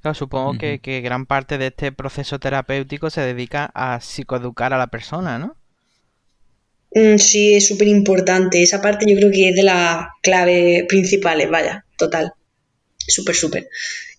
Claro, 0.01 0.15
supongo 0.15 0.57
que, 0.57 1.01
gran 1.01 1.25
parte 1.25 1.57
de 1.57 1.67
este 1.67 1.91
proceso 1.91 2.39
terapéutico 2.39 3.09
se 3.09 3.21
dedica 3.21 3.71
a 3.73 3.99
psicoeducar 4.01 4.73
a 4.73 4.77
la 4.77 4.87
persona, 4.87 5.37
¿no? 5.37 5.55
Mm, 6.93 7.17
sí, 7.17 7.55
es 7.55 7.67
súper 7.67 7.87
importante. 7.87 8.61
Esa 8.61 8.81
parte 8.81 9.05
yo 9.07 9.15
creo 9.15 9.31
que 9.31 9.49
es 9.49 9.55
de 9.55 9.63
las 9.63 10.07
claves 10.21 10.85
principales, 10.87 11.49
vaya, 11.49 11.85
total. 11.97 12.33
Súper, 12.97 13.35
súper. 13.35 13.69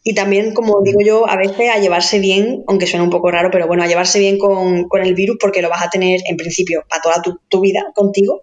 Y 0.04 0.14
también, 0.14 0.52
como 0.52 0.82
digo 0.82 0.99
yo, 1.04 1.28
a 1.28 1.37
veces 1.37 1.71
a 1.71 1.78
llevarse 1.78 2.18
bien, 2.18 2.64
aunque 2.66 2.87
suena 2.87 3.04
un 3.04 3.11
poco 3.11 3.30
raro, 3.30 3.50
pero 3.52 3.68
bueno, 3.68 3.85
a 3.85 3.87
llevarse 3.87 4.18
bien 4.18 4.38
con, 4.38 4.88
el 5.00 5.14
virus 5.14 5.37
porque 5.40 5.62
lo 5.62 5.68
vas 5.68 5.82
a 5.82 5.90
tener 5.90 6.21
en 6.26 6.37
principio 6.37 6.85
para 6.88 7.02
toda 7.02 7.23
tu, 7.23 7.38
tu 7.49 7.61
vida 7.61 7.87
contigo. 7.94 8.42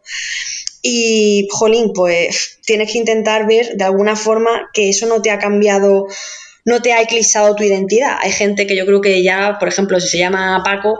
Y, 0.81 1.47
jolín, 1.51 1.91
pues 1.93 2.59
tienes 2.65 2.91
que 2.91 2.99
intentar 2.99 3.45
ver 3.45 3.75
de 3.75 3.83
alguna 3.83 4.15
forma 4.15 4.69
que 4.73 4.89
eso 4.89 5.05
no 5.07 5.21
te 5.21 5.31
ha 5.31 5.39
cambiado 5.39 6.07
no 6.65 6.81
te 6.81 6.93
ha 6.93 7.01
eclipsado 7.01 7.55
tu 7.55 7.63
identidad. 7.63 8.17
Hay 8.21 8.31
gente 8.31 8.67
que 8.67 8.75
yo 8.75 8.85
creo 8.85 9.01
que 9.01 9.23
ya, 9.23 9.57
por 9.59 9.67
ejemplo, 9.67 9.99
si 9.99 10.07
se 10.07 10.17
llama 10.19 10.61
Paco, 10.63 10.99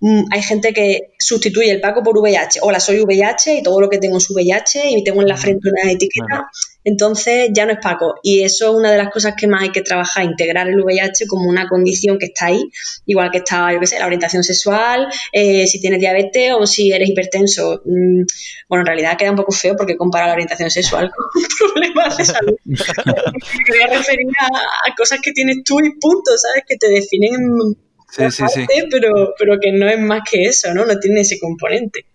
mm, 0.00 0.24
hay 0.32 0.42
gente 0.42 0.72
que 0.72 1.12
sustituye 1.18 1.70
el 1.70 1.80
Paco 1.80 2.02
por 2.02 2.18
VIH. 2.18 2.60
Hola, 2.62 2.80
soy 2.80 3.00
VIH 3.00 3.56
y 3.56 3.62
todo 3.62 3.80
lo 3.80 3.90
que 3.90 3.98
tengo 3.98 4.16
es 4.18 4.30
VIH 4.30 4.90
y 4.90 5.04
tengo 5.04 5.20
en 5.20 5.28
la 5.28 5.36
frente 5.36 5.68
una 5.68 5.92
etiqueta 5.92 6.48
entonces 6.84 7.50
ya 7.52 7.66
no 7.66 7.72
es 7.72 7.78
Paco. 7.82 8.14
Y 8.22 8.42
eso 8.42 8.70
es 8.70 8.76
una 8.76 8.90
de 8.90 8.98
las 8.98 9.10
cosas 9.10 9.34
que 9.36 9.46
más 9.46 9.62
hay 9.62 9.70
que 9.70 9.82
trabajar, 9.82 10.24
integrar 10.24 10.68
el 10.68 10.80
VIH 10.80 11.26
como 11.26 11.48
una 11.48 11.68
condición 11.68 12.18
que 12.18 12.26
está 12.26 12.46
ahí, 12.46 12.62
igual 13.06 13.30
que 13.30 13.38
está, 13.38 13.72
yo 13.72 13.80
qué 13.80 13.86
sé, 13.86 13.98
la 13.98 14.06
orientación 14.06 14.42
sexual, 14.42 15.08
eh, 15.32 15.66
si 15.66 15.80
tienes 15.80 16.00
diabetes 16.00 16.52
o 16.58 16.66
si 16.66 16.92
eres 16.92 17.08
hipertenso. 17.08 17.82
Mm, 17.84 18.22
bueno, 18.68 18.82
en 18.82 18.86
realidad 18.86 19.16
queda 19.18 19.30
un 19.30 19.36
poco 19.36 19.52
feo 19.52 19.76
porque 19.76 19.96
compara 19.96 20.26
la 20.26 20.32
orientación 20.32 20.70
sexual 20.70 21.10
con 21.10 21.42
problemas 21.72 22.16
de 22.16 22.24
salud. 22.24 22.56
Me 22.64 23.64
quería 23.64 23.86
referir 23.86 24.26
a, 24.38 24.46
a, 24.46 24.94
cosas 24.96 25.20
que 25.22 25.32
tienes 25.32 25.58
tú 25.64 25.80
y 25.80 25.90
punto, 25.98 26.30
¿sabes? 26.36 26.64
Que 26.66 26.76
te 26.76 26.88
definen 26.88 27.76
sí, 28.10 28.30
sí, 28.30 28.44
sí. 28.54 28.66
Pero, 28.90 29.34
pero 29.38 29.58
que 29.60 29.72
no 29.72 29.88
es 29.88 29.98
más 29.98 30.20
que 30.28 30.44
eso, 30.44 30.72
¿no? 30.74 30.84
No 30.84 30.98
tiene 30.98 31.20
ese 31.20 31.38
componente. 31.38 32.06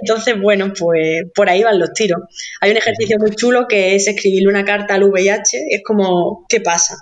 Entonces, 0.00 0.40
bueno, 0.40 0.72
pues 0.78 1.24
por 1.34 1.50
ahí 1.50 1.62
van 1.62 1.78
los 1.78 1.92
tiros. 1.92 2.22
Hay 2.60 2.70
un 2.70 2.76
ejercicio 2.76 3.18
muy 3.18 3.30
chulo 3.32 3.66
que 3.68 3.94
es 3.94 4.08
escribirle 4.08 4.48
una 4.48 4.64
carta 4.64 4.94
al 4.94 5.04
VIH, 5.04 5.66
es 5.70 5.82
como, 5.84 6.46
¿qué 6.48 6.60
pasa? 6.60 6.96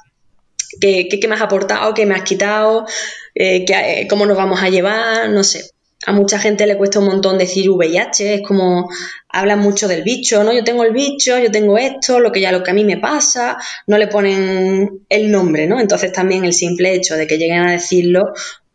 ¿Qué, 0.80 1.08
qué, 1.08 1.28
me 1.28 1.34
has 1.34 1.42
aportado? 1.42 1.94
¿Qué 1.94 2.06
me 2.06 2.14
has 2.14 2.22
quitado? 2.22 2.86
Eh, 3.34 3.64
¿qué, 3.64 4.06
¿Cómo 4.08 4.26
nos 4.26 4.36
vamos 4.36 4.62
a 4.62 4.68
llevar? 4.68 5.30
No 5.30 5.42
sé 5.42 5.70
a 6.06 6.12
mucha 6.12 6.38
gente 6.38 6.66
le 6.66 6.76
cuesta 6.76 6.98
un 6.98 7.06
montón 7.06 7.38
decir 7.38 7.70
VIH, 7.70 8.34
es 8.34 8.42
como 8.42 8.88
hablan 9.28 9.60
mucho 9.60 9.86
del 9.86 10.02
bicho, 10.02 10.42
¿no? 10.42 10.52
Yo 10.52 10.64
tengo 10.64 10.84
el 10.84 10.92
bicho, 10.92 11.38
yo 11.38 11.50
tengo 11.50 11.76
esto, 11.76 12.20
lo 12.20 12.32
que 12.32 12.40
ya 12.40 12.52
lo 12.52 12.62
que 12.62 12.70
a 12.70 12.74
mí 12.74 12.84
me 12.84 12.96
pasa, 12.96 13.58
no 13.86 13.98
le 13.98 14.08
ponen 14.08 15.04
el 15.08 15.30
nombre, 15.30 15.66
¿no? 15.66 15.78
Entonces 15.78 16.12
también 16.12 16.44
el 16.44 16.54
simple 16.54 16.94
hecho 16.94 17.16
de 17.16 17.26
que 17.26 17.36
lleguen 17.36 17.60
a 17.60 17.72
decirlo, 17.72 18.32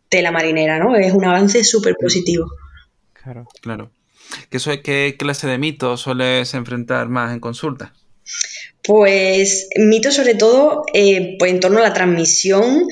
tela 0.08 0.30
marinera, 0.30 0.78
¿no? 0.78 0.94
Es 0.94 1.12
un 1.12 1.24
avance 1.24 1.64
súper 1.64 1.96
positivo. 2.00 2.46
Claro, 3.12 3.46
claro. 3.60 3.90
¿Qué, 4.50 4.58
¿Qué 4.82 5.16
clase 5.18 5.46
de 5.46 5.58
mitos 5.58 6.02
sueles 6.02 6.54
enfrentar 6.54 7.08
más 7.08 7.32
en 7.32 7.40
consulta? 7.40 7.92
Pues 8.84 9.68
mitos 9.76 10.14
sobre 10.14 10.34
todo 10.34 10.84
eh, 10.94 11.36
pues 11.38 11.50
en 11.52 11.60
torno 11.60 11.78
a 11.78 11.82
la 11.82 11.92
transmisión 11.92 12.86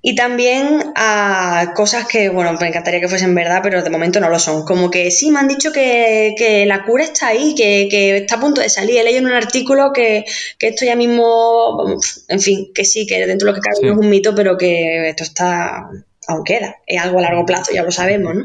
y 0.00 0.14
también 0.14 0.92
a 0.94 1.72
cosas 1.74 2.06
que, 2.06 2.28
bueno, 2.28 2.52
me 2.52 2.68
encantaría 2.68 3.00
que 3.00 3.08
fuesen 3.08 3.34
verdad, 3.34 3.60
pero 3.62 3.82
de 3.82 3.90
momento 3.90 4.20
no 4.20 4.30
lo 4.30 4.38
son. 4.38 4.64
Como 4.64 4.90
que 4.90 5.10
sí, 5.10 5.32
me 5.32 5.40
han 5.40 5.48
dicho 5.48 5.72
que, 5.72 6.64
la 6.68 6.84
cura 6.84 7.02
está 7.02 7.28
ahí, 7.28 7.54
que, 7.56 8.16
está 8.18 8.36
a 8.36 8.40
punto 8.40 8.60
de 8.60 8.68
salir. 8.68 8.98
He 8.98 9.04
leído 9.04 9.18
en 9.18 9.26
un 9.26 9.32
artículo 9.32 9.92
que, 9.92 10.24
esto 10.60 10.84
ya 10.84 10.94
mismo, 10.94 11.98
en 12.28 12.40
fin, 12.40 12.70
que 12.72 12.84
sí, 12.84 13.06
que 13.06 13.26
dentro 13.26 13.46
de 13.46 13.52
lo 13.52 13.60
que 13.60 13.68
cabe 13.68 13.90
es 13.90 13.98
un 13.98 14.08
mito, 14.08 14.34
pero 14.36 14.56
que 14.56 15.08
esto 15.08 15.24
está, 15.24 15.90
aún 16.28 16.44
queda. 16.44 16.76
Es 16.86 17.02
algo 17.02 17.18
a 17.18 17.22
largo 17.22 17.44
plazo, 17.44 17.72
ya 17.74 17.82
lo 17.82 17.90
sabemos, 17.90 18.36
¿no? 18.36 18.44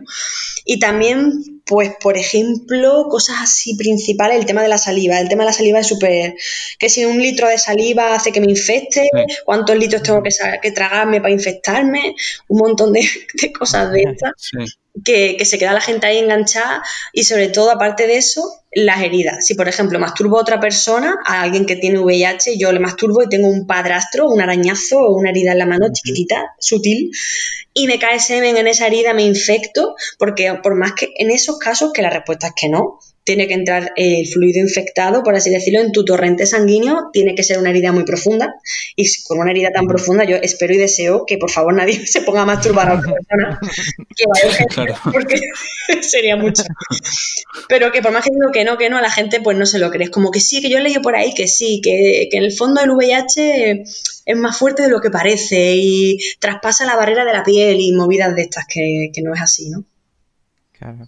Y 0.65 0.79
también, 0.79 1.52
pues, 1.65 1.91
por 2.01 2.17
ejemplo, 2.17 3.07
cosas 3.09 3.37
así 3.41 3.75
principales, 3.75 4.37
el 4.37 4.45
tema 4.45 4.61
de 4.61 4.67
la 4.67 4.77
saliva. 4.77 5.19
El 5.19 5.29
tema 5.29 5.43
de 5.43 5.47
la 5.47 5.53
saliva 5.53 5.79
es 5.79 5.87
súper... 5.87 6.35
Que 6.77 6.89
si 6.89 7.05
un 7.05 7.21
litro 7.21 7.47
de 7.47 7.57
saliva 7.57 8.13
hace 8.13 8.31
que 8.31 8.41
me 8.41 8.49
infecte, 8.49 9.07
cuántos 9.45 9.77
litros 9.77 10.03
tengo 10.03 10.21
que, 10.21 10.31
que, 10.61 10.71
tragarme 10.71 11.21
para 11.21 11.33
infectarme, 11.33 12.15
un 12.49 12.57
montón 12.57 12.91
de, 12.93 13.07
cosas 13.57 13.91
de 13.91 14.03
estas. 14.11 14.51
Que, 15.03 15.37
que, 15.37 15.45
se 15.45 15.57
queda 15.57 15.73
la 15.73 15.81
gente 15.81 16.05
ahí 16.05 16.19
enganchada 16.19 16.83
y 17.13 17.23
sobre 17.23 17.47
todo, 17.49 17.71
aparte 17.71 18.05
de 18.05 18.17
eso, 18.17 18.43
las 18.71 19.01
heridas. 19.01 19.45
Si, 19.45 19.55
por 19.55 19.67
ejemplo, 19.67 19.99
masturbo 19.99 20.37
a 20.37 20.41
otra 20.41 20.59
persona, 20.59 21.17
a 21.25 21.41
alguien 21.41 21.65
que 21.65 21.75
tiene 21.75 21.99
VIH, 21.99 22.57
yo 22.57 22.71
le 22.71 22.79
masturbo 22.79 23.23
y 23.23 23.29
tengo 23.29 23.47
un 23.47 23.65
padrastro, 23.65 24.29
un 24.29 24.41
arañazo 24.41 24.99
o 24.99 25.17
una 25.17 25.31
herida 25.31 25.53
en 25.53 25.59
la 25.59 25.65
mano 25.65 25.87
chiquitita, 25.91 26.53
sutil, 26.59 27.11
y 27.73 27.87
me 27.87 27.97
cae 27.97 28.19
semen 28.19 28.55
en 28.57 28.67
esa 28.67 28.87
herida, 28.87 29.13
me 29.13 29.23
infecto, 29.23 29.95
porque 30.19 30.53
por 30.61 30.75
más 30.75 30.93
que 30.93 31.09
en 31.15 31.31
esos 31.31 31.57
casos 31.57 31.91
que 31.91 32.03
la 32.03 32.11
respuesta 32.11 32.47
es 32.47 32.53
que 32.55 32.69
no, 32.69 32.99
tiene 33.23 33.47
que 33.47 33.53
entrar 33.53 33.93
el 33.95 34.27
fluido 34.27 34.59
infectado, 34.59 35.23
por 35.23 35.35
así 35.35 35.49
decirlo, 35.49 35.79
en 35.79 35.91
tu 35.91 36.03
torrente 36.03 36.45
sanguíneo, 36.45 37.09
tiene 37.13 37.35
que 37.35 37.43
ser 37.43 37.57
una 37.57 37.69
herida 37.69 37.91
muy 37.91 38.03
profunda. 38.03 38.55
Y 38.95 39.05
con 39.23 39.39
una 39.39 39.51
herida 39.51 39.71
tan 39.71 39.87
profunda, 39.87 40.25
yo 40.25 40.35
espero 40.35 40.73
y 40.73 40.77
deseo 40.77 41.25
que 41.25 41.37
por 41.37 41.49
favor 41.49 41.73
nadie 41.73 41.93
se 42.07 42.21
ponga 42.21 42.41
a 42.41 42.45
masturbar 42.45 42.89
a 42.89 42.93
otra 42.95 43.13
persona 43.13 43.59
que 44.15 44.25
vaya 44.27 45.01
porque 45.11 45.39
sería 46.01 46.35
mucho. 46.35 46.63
Pero 47.69 47.91
que 47.91 48.01
por 48.01 48.11
más 48.11 48.23
que 48.23 48.31
digo 48.31 48.51
que 48.51 48.65
no, 48.65 48.77
que 48.77 48.89
no, 48.89 48.97
a 48.97 49.01
la 49.01 49.11
gente 49.11 49.39
pues 49.41 49.57
no 49.57 49.65
se 49.65 49.79
lo 49.79 49.89
crees. 49.89 50.09
Como 50.09 50.31
que 50.31 50.41
sí, 50.41 50.61
que 50.61 50.69
yo 50.69 50.77
he 50.77 50.81
leído 50.81 51.01
por 51.01 51.15
ahí 51.15 51.33
que 51.33 51.47
sí, 51.47 51.79
que, 51.81 52.27
que 52.29 52.37
en 52.37 52.43
el 52.43 52.51
fondo 52.51 52.81
el 52.81 52.91
VIH 52.91 53.83
es 54.25 54.37
más 54.37 54.57
fuerte 54.57 54.83
de 54.83 54.89
lo 54.89 54.99
que 54.99 55.09
parece 55.09 55.75
y 55.75 56.17
traspasa 56.39 56.85
la 56.85 56.95
barrera 56.95 57.23
de 57.23 57.33
la 57.33 57.43
piel 57.43 57.79
y 57.79 57.93
movidas 57.93 58.35
de 58.35 58.41
estas 58.41 58.65
que, 58.67 59.11
que 59.13 59.21
no 59.21 59.33
es 59.33 59.41
así, 59.41 59.69
¿no? 59.69 59.85
Claro. 60.77 61.05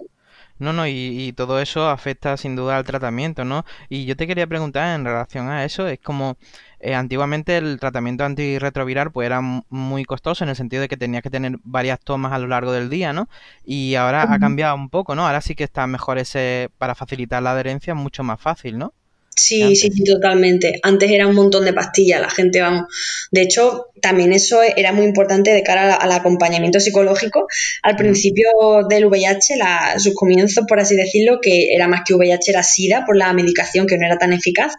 No, 0.57 0.71
no, 0.71 0.87
y, 0.87 1.33
todo 1.35 1.59
eso 1.59 1.89
afecta 1.89 2.37
sin 2.37 2.55
duda 2.55 2.77
al 2.77 2.85
tratamiento, 2.85 3.43
¿no? 3.43 3.65
Y 3.89 4.05
yo 4.05 4.15
te 4.15 4.25
quería 4.25 4.47
preguntar 4.47 4.95
en 4.95 5.03
relación 5.03 5.49
a 5.49 5.65
eso, 5.65 5.87
es 5.87 5.99
como 5.99 6.37
eh, 6.79 6.95
antiguamente 6.95 7.57
el 7.57 7.77
tratamiento 7.79 8.23
antirretroviral 8.23 9.11
pues 9.11 9.25
era 9.25 9.41
muy 9.41 10.05
costoso 10.05 10.45
en 10.45 10.49
el 10.49 10.55
sentido 10.55 10.81
de 10.81 10.87
que 10.87 10.97
tenías 10.97 11.23
que 11.23 11.29
tener 11.29 11.57
varias 11.63 11.99
tomas 11.99 12.31
a 12.31 12.39
lo 12.39 12.47
largo 12.47 12.71
del 12.71 12.89
día, 12.89 13.11
¿no? 13.11 13.27
Y 13.65 13.95
ahora 13.95 14.31
ha 14.31 14.39
cambiado 14.39 14.75
un 14.75 14.89
poco, 14.89 15.13
¿no? 15.15 15.25
Ahora 15.25 15.41
sí 15.41 15.55
que 15.55 15.65
está 15.65 15.87
mejor 15.87 16.19
ese, 16.19 16.69
para 16.77 16.95
facilitar 16.95 17.43
la 17.43 17.51
adherencia, 17.51 17.93
mucho 17.93 18.23
más 18.23 18.39
fácil, 18.39 18.77
¿no? 18.77 18.93
Sí, 19.36 19.76
sí, 19.76 19.89
totalmente. 20.04 20.80
Antes 20.82 21.12
era 21.12 21.28
un 21.28 21.36
montón 21.36 21.65
de 21.65 21.74
pastillas, 21.74 22.21
la 22.21 22.30
gente, 22.30 22.62
vamos. 22.62 22.86
De 23.32 23.41
hecho, 23.41 23.88
también 24.02 24.32
eso 24.32 24.62
era 24.62 24.93
muy 24.93 25.06
importante 25.06 25.52
de 25.52 25.62
cara 25.62 25.93
al 25.93 26.12
acompañamiento 26.13 26.80
psicológico. 26.80 27.48
Al 27.84 27.98
principio 27.98 28.48
del 28.88 29.08
VIH, 29.08 29.58
la, 29.58 30.00
sus 30.00 30.13
comienzos, 30.13 30.65
por 30.67 30.80
así 30.80 30.95
decirlo, 30.95 31.39
que 31.41 31.74
era 31.74 31.88
más 31.88 32.02
que 32.06 32.13
VIH, 32.13 32.52
era 32.52 32.63
SIDA 32.63 33.06
por 33.06 33.17
la 33.17 33.34
medicación 33.34 33.88
que 33.88 33.98
no 33.98 34.06
era 34.06 34.17
tan 34.17 34.32
eficaz. 34.32 34.74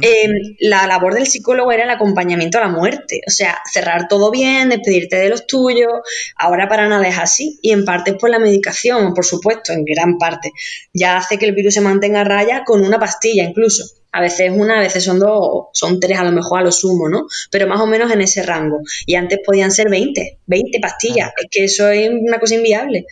Eh, 0.00 0.28
la 0.60 0.86
labor 0.86 1.14
del 1.14 1.26
psicólogo 1.26 1.70
era 1.70 1.84
el 1.84 1.90
acompañamiento 1.90 2.58
a 2.58 2.62
la 2.62 2.68
muerte. 2.68 3.20
O 3.26 3.30
sea, 3.30 3.58
cerrar 3.70 4.08
todo 4.08 4.30
bien, 4.30 4.70
despedirte 4.70 5.16
de 5.16 5.28
los 5.28 5.46
tuyos. 5.46 5.92
Ahora 6.36 6.66
para 6.66 6.88
nada 6.88 7.06
es 7.06 7.18
así. 7.18 7.58
Y 7.60 7.72
en 7.72 7.84
parte 7.84 8.12
es 8.12 8.16
por 8.16 8.30
la 8.30 8.38
medicación, 8.38 9.12
por 9.12 9.26
supuesto, 9.26 9.72
en 9.72 9.84
gran 9.84 10.16
parte. 10.16 10.50
Ya 10.94 11.18
hace 11.18 11.38
que 11.38 11.44
el 11.44 11.52
virus 11.52 11.74
se 11.74 11.82
mantenga 11.82 12.22
a 12.22 12.24
raya 12.24 12.62
con 12.64 12.82
una 12.82 12.98
pastilla 12.98 13.44
incluso. 13.44 13.81
A 14.12 14.20
veces 14.20 14.52
una, 14.54 14.78
a 14.78 14.80
veces 14.80 15.04
son 15.04 15.18
dos, 15.18 15.68
son 15.72 15.98
tres 15.98 16.18
a 16.18 16.24
lo 16.24 16.32
mejor 16.32 16.60
a 16.60 16.62
lo 16.62 16.70
sumo, 16.72 17.08
¿no? 17.08 17.26
Pero 17.50 17.66
más 17.66 17.80
o 17.80 17.86
menos 17.86 18.12
en 18.12 18.20
ese 18.20 18.42
rango. 18.42 18.80
Y 19.06 19.14
antes 19.14 19.40
podían 19.44 19.70
ser 19.70 19.88
20, 19.88 20.40
20 20.46 20.80
pastillas. 20.80 21.32
Es 21.36 21.48
que 21.50 21.64
eso 21.64 21.88
es 21.88 22.10
una 22.10 22.38
cosa 22.38 22.54
inviable. 22.54 23.06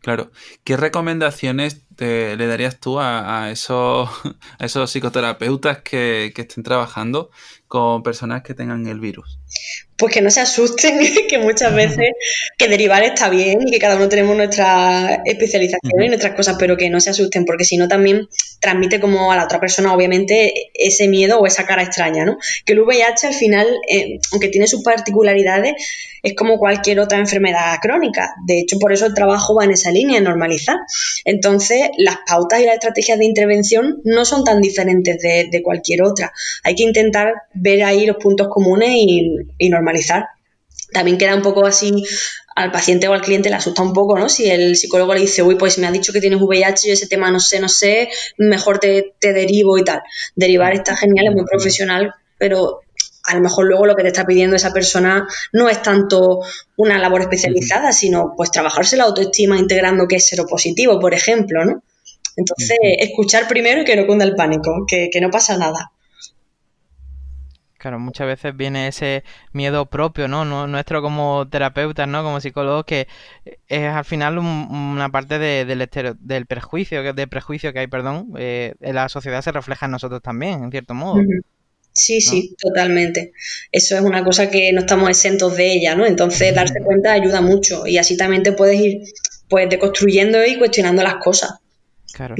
Claro. 0.00 0.30
¿Qué 0.64 0.76
recomendaciones 0.78 1.82
te, 1.96 2.34
le 2.36 2.46
darías 2.46 2.80
tú 2.80 2.98
a, 2.98 3.50
esos, 3.50 4.08
a 4.58 4.64
esos 4.64 4.90
psicoterapeutas 4.90 5.82
que, 5.82 6.32
que, 6.34 6.42
estén 6.42 6.64
trabajando 6.64 7.30
con 7.68 8.02
personas 8.02 8.42
que 8.42 8.54
tengan 8.54 8.86
el 8.86 9.00
virus? 9.00 9.38
Pues 9.96 10.12
que 10.12 10.20
no 10.20 10.30
se 10.30 10.40
asusten, 10.40 10.98
que 11.28 11.38
muchas 11.38 11.74
veces 11.74 12.10
que 12.58 12.68
derivar 12.68 13.02
está 13.02 13.28
bien 13.28 13.66
y 13.66 13.70
que 13.70 13.78
cada 13.78 13.96
uno 13.96 14.08
tenemos 14.08 14.36
nuestra 14.36 15.22
especialización 15.24 16.02
y 16.02 16.08
nuestras 16.08 16.34
cosas, 16.34 16.56
pero 16.58 16.76
que 16.76 16.90
no 16.90 17.00
se 17.00 17.10
asusten, 17.10 17.44
porque 17.44 17.64
si 17.64 17.76
no 17.76 17.88
también 17.88 18.28
transmite 18.60 19.00
como 19.00 19.30
a 19.30 19.36
la 19.36 19.44
otra 19.44 19.60
persona, 19.60 19.94
obviamente, 19.94 20.52
ese 20.74 21.06
miedo 21.08 21.38
o 21.38 21.46
esa 21.46 21.66
cara 21.66 21.82
extraña, 21.82 22.24
¿no? 22.24 22.38
Que 22.64 22.72
el 22.72 22.80
VIH 22.80 23.26
al 23.28 23.34
final, 23.34 23.66
eh, 23.88 24.18
aunque 24.32 24.48
tiene 24.48 24.66
sus 24.66 24.82
particularidades, 24.82 25.74
es 26.24 26.34
como 26.34 26.58
cualquier 26.58 27.00
otra 27.00 27.18
enfermedad 27.18 27.76
crónica. 27.82 28.34
De 28.46 28.58
hecho, 28.58 28.78
por 28.78 28.92
eso 28.92 29.04
el 29.04 29.14
trabajo 29.14 29.54
va 29.54 29.64
en 29.64 29.72
esa 29.72 29.92
línea, 29.92 30.18
en 30.18 30.24
normalizar. 30.24 30.76
Entonces, 31.26 31.90
las 31.98 32.16
pautas 32.26 32.60
y 32.60 32.64
las 32.64 32.74
estrategias 32.74 33.18
de 33.18 33.26
intervención 33.26 34.00
no 34.04 34.24
son 34.24 34.42
tan 34.42 34.62
diferentes 34.62 35.18
de, 35.20 35.48
de 35.50 35.62
cualquier 35.62 36.02
otra. 36.02 36.32
Hay 36.62 36.74
que 36.74 36.82
intentar 36.82 37.34
ver 37.52 37.82
ahí 37.84 38.06
los 38.06 38.16
puntos 38.16 38.48
comunes 38.48 38.88
y, 38.92 39.36
y 39.58 39.68
normalizar. 39.68 39.83
También 40.92 41.18
queda 41.18 41.34
un 41.34 41.42
poco 41.42 41.66
así 41.66 42.04
al 42.54 42.70
paciente 42.70 43.08
o 43.08 43.12
al 43.12 43.22
cliente 43.22 43.50
le 43.50 43.56
asusta 43.56 43.82
un 43.82 43.92
poco, 43.92 44.18
¿no? 44.18 44.28
Si 44.28 44.48
el 44.48 44.76
psicólogo 44.76 45.14
le 45.14 45.20
dice, 45.20 45.42
uy, 45.42 45.56
pues 45.56 45.78
me 45.78 45.86
ha 45.86 45.92
dicho 45.92 46.12
que 46.12 46.20
tienes 46.20 46.40
VIH, 46.40 46.88
yo 46.88 46.92
ese 46.92 47.08
tema 47.08 47.30
no 47.30 47.40
sé, 47.40 47.60
no 47.60 47.68
sé, 47.68 48.08
mejor 48.38 48.78
te, 48.78 49.14
te 49.18 49.32
derivo 49.32 49.76
y 49.76 49.84
tal. 49.84 50.02
Derivar 50.36 50.72
está 50.72 50.96
genial, 50.96 51.26
es 51.28 51.34
muy 51.34 51.44
profesional, 51.44 52.14
pero 52.38 52.80
a 53.24 53.34
lo 53.34 53.40
mejor 53.40 53.66
luego 53.66 53.86
lo 53.86 53.96
que 53.96 54.02
te 54.02 54.08
está 54.08 54.24
pidiendo 54.24 54.54
esa 54.54 54.72
persona 54.72 55.26
no 55.52 55.68
es 55.68 55.82
tanto 55.82 56.40
una 56.76 56.98
labor 56.98 57.22
especializada, 57.22 57.92
sino 57.92 58.34
pues 58.36 58.50
trabajarse 58.50 58.96
la 58.96 59.04
autoestima 59.04 59.58
integrando 59.58 60.06
que 60.06 60.16
es 60.16 60.26
seropositivo, 60.26 61.00
por 61.00 61.14
ejemplo, 61.14 61.64
¿no? 61.64 61.82
Entonces, 62.36 62.76
escuchar 62.98 63.48
primero 63.48 63.82
y 63.82 63.84
que 63.84 63.96
no 63.96 64.06
cunda 64.06 64.24
el 64.24 64.34
pánico, 64.34 64.84
que, 64.86 65.08
que 65.10 65.20
no 65.20 65.30
pasa 65.30 65.56
nada. 65.56 65.92
Claro, 67.84 67.98
muchas 67.98 68.26
veces 68.26 68.56
viene 68.56 68.88
ese 68.88 69.24
miedo 69.52 69.84
propio, 69.84 70.26
¿no? 70.26 70.46
Nuestro 70.66 71.02
como 71.02 71.46
terapeutas, 71.50 72.08
¿no? 72.08 72.22
Como 72.22 72.40
psicólogos, 72.40 72.86
que 72.86 73.08
es 73.68 73.82
al 73.82 74.06
final 74.06 74.38
una 74.38 75.10
parte 75.10 75.38
del, 75.38 75.68
del 76.18 76.46
prejuicio, 76.46 77.12
del 77.12 77.28
prejuicio 77.28 77.74
que 77.74 77.80
hay, 77.80 77.86
perdón, 77.86 78.32
eh, 78.38 78.74
en 78.80 78.94
la 78.94 79.10
sociedad 79.10 79.42
se 79.42 79.52
refleja 79.52 79.84
en 79.84 79.92
nosotros 79.92 80.22
también, 80.22 80.64
en 80.64 80.70
cierto 80.70 80.94
modo. 80.94 81.20
Sí, 81.92 82.22
sí, 82.22 82.56
totalmente. 82.58 83.32
Eso 83.70 83.96
es 83.96 84.00
una 84.00 84.24
cosa 84.24 84.50
que 84.50 84.72
no 84.72 84.80
estamos 84.80 85.10
exentos 85.10 85.54
de 85.54 85.70
ella, 85.70 85.94
¿no? 85.94 86.06
Entonces, 86.06 86.54
darse 86.54 86.80
cuenta 86.82 87.12
ayuda 87.12 87.42
mucho 87.42 87.86
y 87.86 87.98
así 87.98 88.16
también 88.16 88.42
te 88.42 88.52
puedes 88.52 88.80
ir, 88.80 89.02
pues, 89.46 89.68
deconstruyendo 89.68 90.42
y 90.42 90.56
cuestionando 90.56 91.02
las 91.02 91.16
cosas. 91.16 91.58
Claro. 92.14 92.34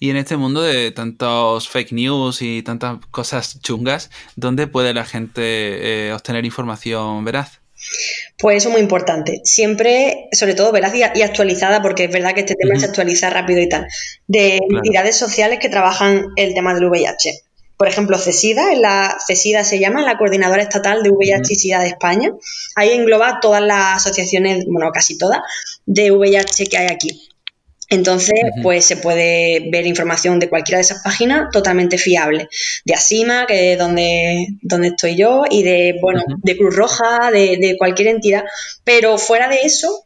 Y 0.00 0.10
en 0.10 0.16
este 0.16 0.36
mundo 0.36 0.62
de 0.62 0.90
tantos 0.92 1.68
fake 1.68 1.92
news 1.92 2.40
y 2.42 2.62
tantas 2.62 2.98
cosas 3.10 3.60
chungas, 3.60 4.10
¿dónde 4.36 4.66
puede 4.66 4.94
la 4.94 5.04
gente 5.04 5.40
eh, 6.08 6.12
obtener 6.12 6.44
información 6.44 7.24
veraz? 7.24 7.60
Pues 8.38 8.58
eso 8.58 8.68
es 8.68 8.72
muy 8.72 8.80
importante. 8.80 9.40
Siempre, 9.44 10.28
sobre 10.32 10.54
todo 10.54 10.72
veraz 10.72 10.94
y, 10.94 11.02
actualizada, 11.02 11.82
porque 11.82 12.04
es 12.04 12.12
verdad 12.12 12.34
que 12.34 12.40
este 12.40 12.54
tema 12.54 12.78
se 12.78 12.86
actualiza 12.86 13.30
rápido 13.30 13.60
y 13.60 13.68
tal, 13.68 13.86
de 14.26 14.58
entidades 14.70 15.16
sociales 15.16 15.58
que 15.60 15.68
trabajan 15.68 16.26
el 16.36 16.54
tema 16.54 16.74
del 16.74 16.84
VIH. 16.84 17.42
Por 17.76 17.86
ejemplo, 17.86 18.18
CESIDA, 18.18 18.72
en 18.72 18.82
la 18.82 19.16
CESIDA 19.24 19.62
se 19.62 19.78
llama 19.78 20.02
la 20.02 20.18
Coordinadora 20.18 20.62
Estatal 20.62 21.02
de 21.04 21.10
VIH 21.10 21.52
y 21.52 21.56
SIDA 21.56 21.78
de 21.80 21.88
España. 21.88 22.32
Ahí 22.74 22.90
engloba 22.90 23.38
todas 23.40 23.62
las 23.62 24.04
asociaciones, 24.04 24.64
bueno, 24.66 24.90
casi 24.92 25.16
todas, 25.16 25.40
de 25.86 26.10
VIH 26.10 26.66
que 26.66 26.78
hay 26.78 26.88
aquí. 26.88 27.28
Entonces, 27.90 28.38
pues 28.62 28.84
se 28.84 28.98
puede 28.98 29.70
ver 29.70 29.86
información 29.86 30.38
de 30.38 30.48
cualquiera 30.50 30.76
de 30.76 30.82
esas 30.82 31.02
páginas 31.02 31.48
totalmente 31.52 31.96
fiable. 31.96 32.48
De 32.84 32.94
Asima, 32.94 33.46
que 33.46 33.72
es 33.72 33.78
donde, 33.78 34.46
donde 34.60 34.88
estoy 34.88 35.16
yo, 35.16 35.44
y 35.50 35.62
de, 35.62 35.94
bueno, 36.00 36.22
de 36.42 36.56
Cruz 36.56 36.76
Roja, 36.76 37.30
de, 37.30 37.76
cualquier 37.78 38.08
entidad. 38.08 38.44
Pero 38.84 39.16
fuera 39.16 39.48
de 39.48 39.62
eso, 39.62 40.04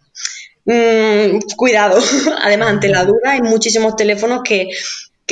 mmm, 0.64 1.38
cuidado. 1.57 2.01
Además, 2.42 2.68
ante 2.68 2.88
la 2.88 3.05
duda, 3.05 3.33
hay 3.33 3.42
muchísimos 3.42 3.97
teléfonos 3.97 4.42
que, 4.45 4.68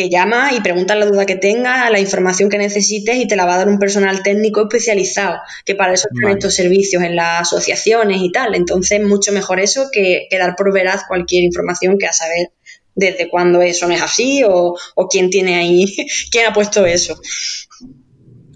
que 0.00 0.08
llama 0.08 0.54
y 0.54 0.62
pregunta 0.62 0.94
la 0.94 1.04
duda 1.04 1.26
que 1.26 1.36
tenga, 1.36 1.90
la 1.90 2.00
información 2.00 2.48
que 2.48 2.56
necesites 2.56 3.16
y 3.16 3.28
te 3.28 3.36
la 3.36 3.44
va 3.44 3.54
a 3.54 3.58
dar 3.58 3.68
un 3.68 3.78
personal 3.78 4.22
técnico 4.22 4.62
especializado, 4.62 5.36
que 5.66 5.74
para 5.74 5.92
eso 5.92 6.08
tienen 6.10 6.38
estos 6.38 6.54
servicios 6.54 7.02
en 7.02 7.16
las 7.16 7.42
asociaciones 7.42 8.22
y 8.22 8.32
tal. 8.32 8.54
Entonces, 8.54 9.06
mucho 9.06 9.30
mejor 9.30 9.60
eso 9.60 9.90
que, 9.92 10.26
dar 10.30 10.56
por 10.56 10.72
veraz 10.72 11.02
cualquier 11.06 11.44
información 11.44 11.98
que 11.98 12.06
a 12.06 12.14
saber 12.14 12.50
desde 12.94 13.28
cuándo 13.28 13.60
eso 13.60 13.86
no 13.86 13.92
es 13.92 14.00
así 14.00 14.42
o, 14.42 14.74
o 14.94 15.08
quién 15.08 15.28
tiene 15.28 15.56
ahí, 15.56 15.84
quién 16.30 16.46
ha 16.46 16.54
puesto 16.54 16.86
eso. 16.86 17.20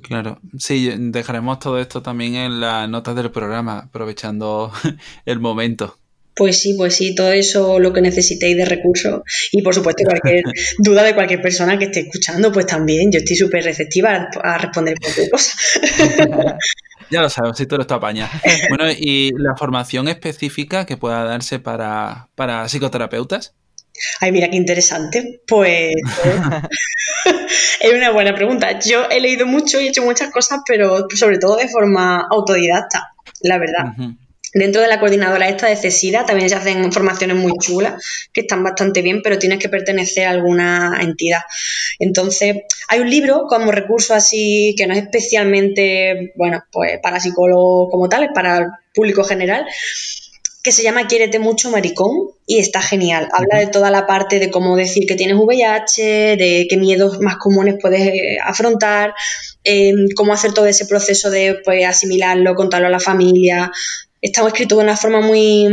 Claro, 0.00 0.40
sí, 0.59 0.90
dejaremos 0.96 1.59
todo 1.59 1.78
esto 1.78 2.00
también 2.00 2.37
en 2.37 2.61
las 2.61 2.88
notas 2.88 3.16
del 3.16 3.30
programa, 3.30 3.80
aprovechando 3.80 4.72
el 5.26 5.40
momento. 5.40 5.98
Pues 6.35 6.61
sí, 6.61 6.75
pues 6.77 6.97
sí, 6.97 7.14
todo 7.14 7.31
eso 7.31 7.79
lo 7.79 7.92
que 7.92 8.01
necesitéis 8.01 8.57
de 8.57 8.64
recursos 8.64 9.23
y 9.53 9.62
por 9.62 9.75
supuesto 9.75 10.05
cualquier 10.05 10.42
duda 10.79 11.03
de 11.03 11.14
cualquier 11.14 11.40
persona 11.40 11.79
que 11.79 11.87
esté 11.87 12.01
escuchando, 12.01 12.51
pues 12.53 12.66
también 12.66 13.12
yo 13.12 13.18
estoy 13.18 13.37
súper 13.37 13.64
receptiva 13.64 14.29
a, 14.42 14.59
responder 14.59 14.97
cualquier 15.01 15.31
cosa. 15.31 15.53
ya 17.11 17.23
lo 17.23 17.31
sabes, 17.31 17.57
si 17.57 17.66
tú 17.66 17.77
eres 17.77 17.87
tu 17.87 17.94
apaña. 17.94 18.31
Bueno, 18.68 18.90
¿y 18.90 19.31
la 19.37 19.55
formación 19.57 20.09
específica 20.09 20.87
que 20.87 20.97
pueda 20.97 21.25
darse 21.25 21.61
para, 21.61 22.29
para 22.35 22.68
psicoterapeutas? 22.68 23.55
Ay, 24.20 24.33
mira 24.33 24.51
qué 24.51 24.57
interesante. 24.57 25.42
Pues 25.47 25.94
es 27.81 27.92
una 27.92 28.11
buena 28.11 28.35
pregunta. 28.35 28.79
Yo 28.81 29.09
he 29.09 29.20
leído 29.20 29.47
mucho 29.47 29.81
y 29.81 29.87
he 29.87 29.88
hecho 29.90 30.03
muchas 30.03 30.31
cosas, 30.31 30.61
pero 30.66 31.07
sobre 31.14 31.38
todo 31.38 31.57
de 31.57 31.68
forma 31.68 32.27
autodidacta, 32.31 33.12
la 33.42 33.59
verdad. 33.59 33.94
Dentro 34.54 34.80
de 34.80 34.86
la 34.86 35.00
coordinadora 35.00 35.48
esta 35.48 35.66
de 35.66 35.74
CESIDA 35.74 36.24
también 36.24 36.48
se 36.48 36.54
hacen 36.54 36.92
formaciones 36.92 37.36
muy 37.36 37.52
chulas 37.58 37.94
que 38.32 38.42
están 38.42 38.62
bastante 38.62 39.02
bien, 39.02 39.20
pero 39.20 39.36
tienes 39.36 39.58
que 39.58 39.68
pertenecer 39.68 40.28
a 40.28 40.30
alguna 40.30 41.00
entidad. 41.02 41.40
Entonces, 41.98 42.58
hay 42.86 43.00
un 43.00 43.10
libro 43.10 43.46
como 43.48 43.72
recurso 43.72 44.14
así 44.14 44.76
que 44.78 44.86
no 44.86 44.94
es 44.94 45.02
especialmente, 45.02 46.32
bueno, 46.36 46.62
pues 46.70 47.00
para 47.02 47.18
psicólogos 47.18 47.90
como 47.90 48.08
tal, 48.08 48.22
es 48.22 48.30
para 48.32 48.58
el 48.58 48.66
público 48.94 49.24
general, 49.24 49.66
que 50.62 50.70
se 50.70 50.84
llama 50.84 51.08
Quiérete 51.08 51.40
mucho 51.40 51.70
maricón 51.70 52.30
y 52.46 52.58
está 52.58 52.80
genial. 52.80 53.28
Habla 53.32 53.58
de 53.58 53.66
toda 53.66 53.90
la 53.90 54.06
parte 54.06 54.38
de 54.38 54.50
cómo 54.50 54.76
decir 54.76 55.04
que 55.06 55.16
tienes 55.16 55.36
VIH, 55.36 56.36
de 56.36 56.66
qué 56.70 56.76
miedos 56.76 57.20
más 57.20 57.36
comunes 57.38 57.74
puedes 57.82 58.00
eh, 58.00 58.38
afrontar, 58.42 59.14
eh, 59.64 59.92
cómo 60.14 60.32
hacer 60.32 60.54
todo 60.54 60.66
ese 60.66 60.86
proceso 60.86 61.30
de 61.30 61.58
pues, 61.64 61.84
asimilarlo, 61.84 62.54
contarlo 62.54 62.86
a 62.86 62.90
la 62.90 63.00
familia, 63.00 63.70
está 64.24 64.46
escrito 64.46 64.76
de 64.76 64.84
una 64.84 64.96
forma 64.96 65.20
muy, 65.20 65.68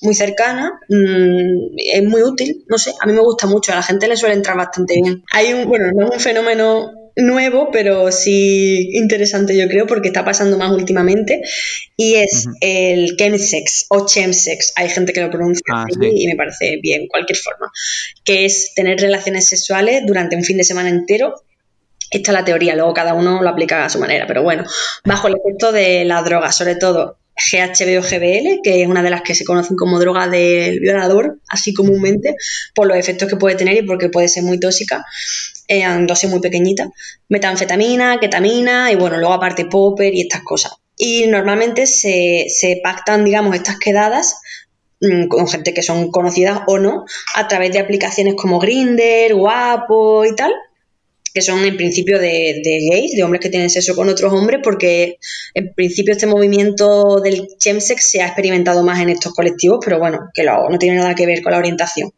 muy 0.00 0.14
cercana, 0.14 0.78
mm, 0.88 1.74
es 1.92 2.04
muy 2.04 2.22
útil, 2.22 2.64
no 2.68 2.78
sé, 2.78 2.92
a 3.00 3.06
mí 3.06 3.12
me 3.12 3.20
gusta 3.20 3.48
mucho, 3.48 3.72
a 3.72 3.76
la 3.76 3.82
gente 3.82 4.06
le 4.06 4.16
suele 4.16 4.36
entrar 4.36 4.56
bastante 4.56 4.94
bien. 5.02 5.24
Hay 5.32 5.52
un, 5.52 5.68
bueno, 5.68 5.90
no 5.92 6.06
es 6.06 6.10
un 6.12 6.20
fenómeno 6.20 6.92
nuevo, 7.16 7.70
pero 7.72 8.12
sí 8.12 8.90
interesante 8.92 9.56
yo 9.56 9.66
creo 9.66 9.88
porque 9.88 10.08
está 10.08 10.24
pasando 10.24 10.56
más 10.56 10.70
últimamente 10.70 11.40
y 11.96 12.14
es 12.14 12.46
el 12.60 13.16
chemsex 13.16 13.86
o 13.88 14.06
chemsex, 14.06 14.74
hay 14.76 14.88
gente 14.88 15.12
que 15.12 15.22
lo 15.22 15.30
pronuncia 15.30 15.64
ah, 15.74 15.86
y 16.00 16.28
me 16.28 16.36
parece 16.36 16.78
bien, 16.80 17.08
cualquier 17.08 17.38
forma, 17.38 17.72
que 18.24 18.44
es 18.44 18.72
tener 18.76 19.00
relaciones 19.00 19.48
sexuales 19.48 20.02
durante 20.06 20.36
un 20.36 20.44
fin 20.44 20.58
de 20.58 20.64
semana 20.64 20.90
entero. 20.90 21.34
Esta 22.08 22.30
es 22.30 22.38
la 22.38 22.44
teoría, 22.44 22.76
luego 22.76 22.94
cada 22.94 23.14
uno 23.14 23.42
lo 23.42 23.48
aplica 23.48 23.84
a 23.84 23.88
su 23.88 23.98
manera, 23.98 24.28
pero 24.28 24.44
bueno, 24.44 24.64
bajo 25.04 25.26
el 25.26 25.34
efecto 25.34 25.72
de 25.72 26.04
la 26.04 26.22
droga, 26.22 26.52
sobre 26.52 26.76
todo 26.76 27.18
GHB 27.36 28.62
que 28.62 28.82
es 28.82 28.88
una 28.88 29.02
de 29.02 29.10
las 29.10 29.22
que 29.22 29.34
se 29.34 29.44
conocen 29.44 29.76
como 29.76 30.00
droga 30.00 30.28
del 30.28 30.80
violador, 30.80 31.38
así 31.48 31.74
comúnmente, 31.74 32.34
por 32.74 32.86
los 32.86 32.96
efectos 32.96 33.28
que 33.28 33.36
puede 33.36 33.56
tener 33.56 33.76
y 33.76 33.86
porque 33.86 34.08
puede 34.08 34.28
ser 34.28 34.42
muy 34.42 34.58
tóxica, 34.58 35.04
en 35.68 36.06
dosis 36.06 36.30
muy 36.30 36.40
pequeñita. 36.40 36.90
Metanfetamina, 37.28 38.18
ketamina 38.20 38.90
y 38.90 38.96
bueno, 38.96 39.18
luego 39.18 39.34
aparte 39.34 39.66
popper 39.66 40.14
y 40.14 40.22
estas 40.22 40.42
cosas. 40.42 40.72
Y 40.96 41.26
normalmente 41.26 41.86
se, 41.86 42.46
se 42.48 42.80
pactan, 42.82 43.24
digamos, 43.24 43.54
estas 43.54 43.78
quedadas 43.78 44.36
mm, 45.00 45.26
con 45.26 45.46
gente 45.46 45.74
que 45.74 45.82
son 45.82 46.10
conocidas 46.10 46.60
o 46.66 46.78
no, 46.78 47.04
a 47.34 47.48
través 47.48 47.72
de 47.72 47.80
aplicaciones 47.80 48.34
como 48.34 48.58
Grinder, 48.58 49.34
Guapo 49.34 50.24
y 50.24 50.34
tal, 50.34 50.52
que 51.32 51.42
son 51.42 51.64
en 51.64 51.76
principio 51.76 52.18
de, 52.18 52.60
gays, 52.90 53.12
de 53.12 53.22
hombres 53.22 53.40
que 53.40 53.50
tienen 53.50 53.70
sexo 53.70 53.94
con 53.94 54.08
otros 54.08 54.32
hombres, 54.32 54.60
porque 54.62 55.18
en 55.54 55.74
principio 55.74 56.12
este 56.12 56.26
movimiento 56.26 57.20
del 57.20 57.48
chemsex 57.58 58.10
se 58.10 58.22
ha 58.22 58.26
experimentado 58.26 58.82
más 58.82 59.00
en 59.00 59.10
estos 59.10 59.32
colectivos, 59.34 59.80
pero 59.84 59.98
bueno, 59.98 60.30
que 60.32 60.44
no 60.44 60.78
tiene 60.78 60.96
nada 60.96 61.14
que 61.14 61.26
ver 61.26 61.42
con 61.42 61.52
la 61.52 61.58
orientación. 61.58 62.10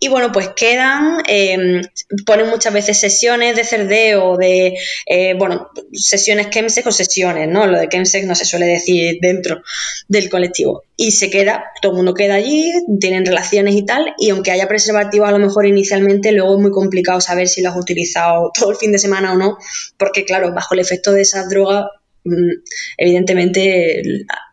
Y 0.00 0.08
bueno, 0.08 0.30
pues 0.30 0.50
quedan, 0.50 1.22
em, 1.26 1.82
ponen 2.24 2.48
muchas 2.48 2.72
veces 2.72 2.98
sesiones 2.98 3.56
de 3.56 3.64
cerdeo, 3.64 4.36
de, 4.36 4.78
eh, 5.06 5.34
bueno, 5.36 5.70
sesiones 5.92 6.50
chemsex 6.50 6.86
o 6.86 6.92
sesiones, 6.92 7.48
¿no? 7.48 7.66
Lo 7.66 7.80
de 7.80 7.88
chemsex 7.88 8.24
no 8.24 8.36
se 8.36 8.44
suele 8.44 8.66
decir 8.66 9.18
dentro 9.20 9.60
del 10.06 10.30
colectivo. 10.30 10.84
Y 10.96 11.10
se 11.10 11.30
queda, 11.30 11.64
todo 11.82 11.92
el 11.92 11.96
mundo 11.96 12.14
queda 12.14 12.34
allí, 12.34 12.70
tienen 13.00 13.26
relaciones 13.26 13.74
y 13.74 13.84
tal, 13.84 14.14
y 14.18 14.30
aunque 14.30 14.52
haya 14.52 14.68
preservativos 14.68 15.28
a 15.28 15.32
lo 15.32 15.38
mejor 15.38 15.66
inicialmente, 15.66 16.30
luego 16.30 16.54
es 16.54 16.60
muy 16.60 16.70
complicado 16.70 17.20
saber 17.20 17.48
si 17.48 17.62
lo 17.62 17.70
has 17.70 17.76
utilizado 17.76 18.52
todo 18.58 18.70
el 18.70 18.76
fin 18.76 18.92
de 18.92 18.98
semana 18.98 19.32
o 19.32 19.36
no, 19.36 19.58
porque 19.96 20.24
claro, 20.24 20.52
bajo 20.54 20.74
el 20.74 20.80
efecto 20.80 21.12
de 21.12 21.22
esas 21.22 21.48
drogas 21.48 21.86
mm, 22.24 22.62
evidentemente 22.98 24.02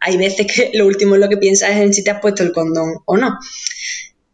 hay 0.02 0.18
veces 0.18 0.48
que 0.48 0.72
lo 0.74 0.88
último 0.88 1.16
en 1.16 1.22
lo 1.22 1.30
que 1.30 1.38
piensas 1.38 1.70
es 1.72 1.78
en 1.78 1.94
si 1.94 2.04
te 2.04 2.12
has 2.12 2.22
puesto 2.22 2.42
el 2.42 2.52
condón 2.52 2.96
o 3.06 3.18
no. 3.18 3.38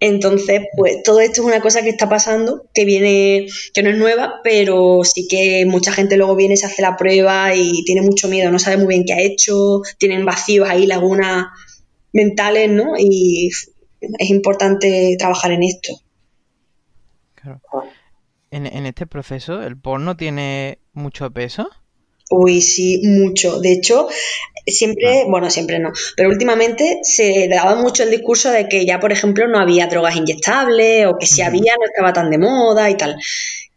Entonces, 0.03 0.61
pues 0.75 1.03
todo 1.03 1.19
esto 1.19 1.41
es 1.41 1.47
una 1.47 1.61
cosa 1.61 1.83
que 1.83 1.89
está 1.89 2.09
pasando, 2.09 2.65
que 2.73 2.85
viene, 2.85 3.45
que 3.71 3.83
no 3.83 3.91
es 3.91 3.97
nueva, 3.97 4.41
pero 4.43 5.01
sí 5.03 5.27
que 5.27 5.63
mucha 5.67 5.91
gente 5.91 6.17
luego 6.17 6.35
viene, 6.35 6.57
se 6.57 6.65
hace 6.65 6.81
la 6.81 6.97
prueba 6.97 7.53
y 7.55 7.83
tiene 7.83 8.01
mucho 8.01 8.27
miedo, 8.27 8.51
no 8.51 8.57
sabe 8.57 8.77
muy 8.77 8.87
bien 8.87 9.03
qué 9.05 9.13
ha 9.13 9.21
hecho, 9.21 9.83
tienen 9.99 10.25
vacíos 10.25 10.67
ahí, 10.67 10.87
lagunas 10.87 11.45
mentales, 12.13 12.71
¿no? 12.71 12.93
Y 12.97 13.51
es 13.99 14.29
importante 14.31 15.15
trabajar 15.19 15.51
en 15.51 15.61
esto. 15.61 15.93
Claro. 17.35 17.61
En, 18.49 18.65
en 18.65 18.87
este 18.87 19.05
proceso, 19.05 19.61
¿el 19.61 19.77
porno 19.77 20.17
tiene 20.17 20.79
mucho 20.93 21.29
peso? 21.29 21.69
Uy, 22.31 22.61
sí, 22.61 23.01
mucho. 23.03 23.59
De 23.59 23.73
hecho, 23.73 24.07
Siempre, 24.65 25.26
bueno, 25.28 25.50
siempre 25.50 25.80
no, 25.80 25.91
pero 26.15 26.30
últimamente 26.30 27.00
se 27.04 27.47
daba 27.50 27.76
mucho 27.76 28.04
el 28.04 28.12
discurso 28.12 28.52
de 28.52 28.67
que 28.67 28.86
ya, 28.86 29.00
por 29.00 29.12
ejemplo, 29.12 29.47
no 29.47 29.60
había 29.60 29.88
drogas 29.88 30.15
inyectables 30.15 31.08
o 31.08 31.17
que 31.17 31.26
si 31.26 31.41
había 31.41 31.74
no 31.80 31.86
estaba 31.86 32.13
tan 32.13 32.30
de 32.30 32.38
moda 32.38 32.89
y 32.89 32.95
tal. 32.95 33.17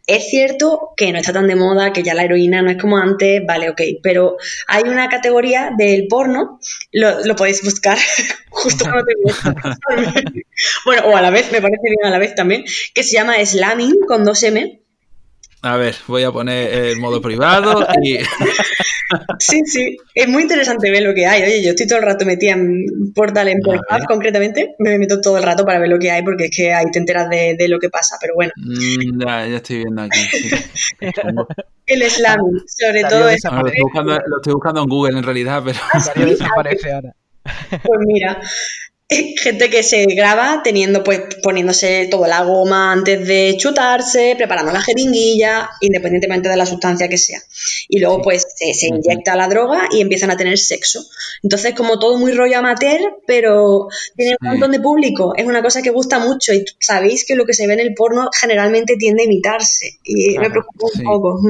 Es 0.06 0.28
cierto 0.28 0.92
que 0.98 1.12
no 1.12 1.18
está 1.18 1.32
tan 1.32 1.46
de 1.46 1.56
moda, 1.56 1.94
que 1.94 2.02
ya 2.02 2.12
la 2.12 2.24
heroína 2.24 2.60
no 2.60 2.70
es 2.70 2.76
como 2.76 2.98
antes, 2.98 3.40
vale, 3.46 3.70
ok, 3.70 3.80
pero 4.02 4.36
hay 4.66 4.82
una 4.82 5.08
categoría 5.08 5.70
del 5.76 6.06
porno, 6.08 6.60
lo, 6.92 7.34
podéis 7.36 7.62
buscar 7.64 7.96
justo 8.50 8.84
cuando 8.84 9.04
te 9.06 9.14
Bueno, 10.84 11.06
o 11.06 11.16
a 11.16 11.22
la 11.22 11.30
vez, 11.30 11.50
me 11.50 11.62
parece 11.62 11.82
bien 11.84 12.04
a 12.04 12.10
la 12.10 12.18
vez 12.18 12.34
también, 12.34 12.64
que 12.92 13.02
se 13.02 13.14
llama 13.14 13.42
Slamming 13.42 14.00
con 14.06 14.24
dos 14.24 14.42
M 14.42 14.83
a 15.64 15.76
ver, 15.78 15.96
voy 16.06 16.22
a 16.24 16.30
poner 16.30 16.72
el 16.72 16.98
modo 16.98 17.20
privado 17.20 17.86
y... 18.02 18.18
Sí, 19.38 19.60
sí, 19.66 19.96
es 20.14 20.28
muy 20.28 20.42
interesante 20.42 20.90
ver 20.90 21.02
lo 21.02 21.14
que 21.14 21.26
hay. 21.26 21.42
Oye, 21.42 21.62
yo 21.62 21.70
estoy 21.70 21.86
todo 21.86 21.98
el 21.98 22.04
rato 22.04 22.24
metida 22.24 22.52
en 22.52 23.12
Portal, 23.14 23.48
en 23.48 23.60
Portal 23.60 24.04
concretamente, 24.08 24.74
me 24.78 24.98
meto 24.98 25.20
todo 25.20 25.36
el 25.36 25.42
rato 25.42 25.64
para 25.64 25.78
ver 25.78 25.88
lo 25.88 25.98
que 25.98 26.10
hay 26.10 26.22
porque 26.22 26.46
es 26.46 26.56
que 26.56 26.72
ahí 26.72 26.86
te 26.90 26.98
enteras 26.98 27.28
de, 27.28 27.68
lo 27.68 27.78
que 27.78 27.90
pasa, 27.90 28.16
pero 28.20 28.34
bueno. 28.34 28.52
Mm, 28.56 29.20
ya, 29.20 29.46
ya 29.46 29.56
estoy 29.56 29.76
viendo 29.76 30.02
aquí. 30.02 30.20
el 31.86 32.10
slam, 32.10 32.40
sobre 32.66 33.02
todo 33.04 33.28
eso. 33.28 33.50
Lo 33.50 33.66
estoy, 33.66 33.82
buscando, 33.82 34.12
lo 34.26 34.36
estoy 34.36 34.52
buscando 34.54 34.82
en 34.82 34.88
Google 34.88 35.18
en 35.18 35.22
realidad, 35.22 35.62
pero... 35.64 35.78
desaparece 36.26 36.92
ahora. 36.92 37.14
Pues 37.70 38.00
mira, 38.06 38.40
gente 39.42 39.70
que 39.70 39.82
se 39.82 40.04
graba 40.06 40.62
teniendo 40.62 41.02
pues 41.02 41.20
poniéndose 41.42 42.08
toda 42.10 42.28
la 42.28 42.42
goma 42.42 42.92
antes 42.92 43.26
de 43.26 43.54
chutarse, 43.58 44.34
preparando 44.36 44.72
la 44.72 44.82
jeringuilla, 44.82 45.70
independientemente 45.80 46.48
de 46.48 46.56
la 46.56 46.66
sustancia 46.66 47.08
que 47.08 47.18
sea. 47.18 47.40
Y 47.88 48.00
luego 48.00 48.22
pues 48.22 48.46
se, 48.56 48.86
inyecta 48.86 49.36
la 49.36 49.48
droga 49.48 49.88
y 49.90 50.00
empiezan 50.00 50.30
a 50.30 50.36
tener 50.36 50.58
sexo. 50.58 51.04
Entonces 51.42 51.74
como 51.74 51.98
todo 51.98 52.18
muy 52.18 52.32
rollo 52.32 52.58
amateur, 52.58 53.00
pero 53.26 53.88
tiene 54.16 54.36
un 54.40 54.48
montón 54.48 54.72
de 54.72 54.80
público. 54.80 55.34
Es 55.36 55.46
una 55.46 55.62
cosa 55.62 55.82
que 55.82 55.90
gusta 55.90 56.18
mucho 56.18 56.52
y 56.52 56.64
sabéis 56.80 57.24
que 57.26 57.34
lo 57.34 57.44
que 57.44 57.54
se 57.54 57.66
ve 57.66 57.74
en 57.74 57.80
el 57.80 57.94
porno 57.94 58.28
generalmente 58.38 58.96
tiende 58.96 59.22
a 59.22 59.26
imitarse. 59.26 59.98
Y 60.04 60.38
me 60.38 60.50
preocupa 60.50 60.86
un 60.94 61.04
poco 61.04 61.40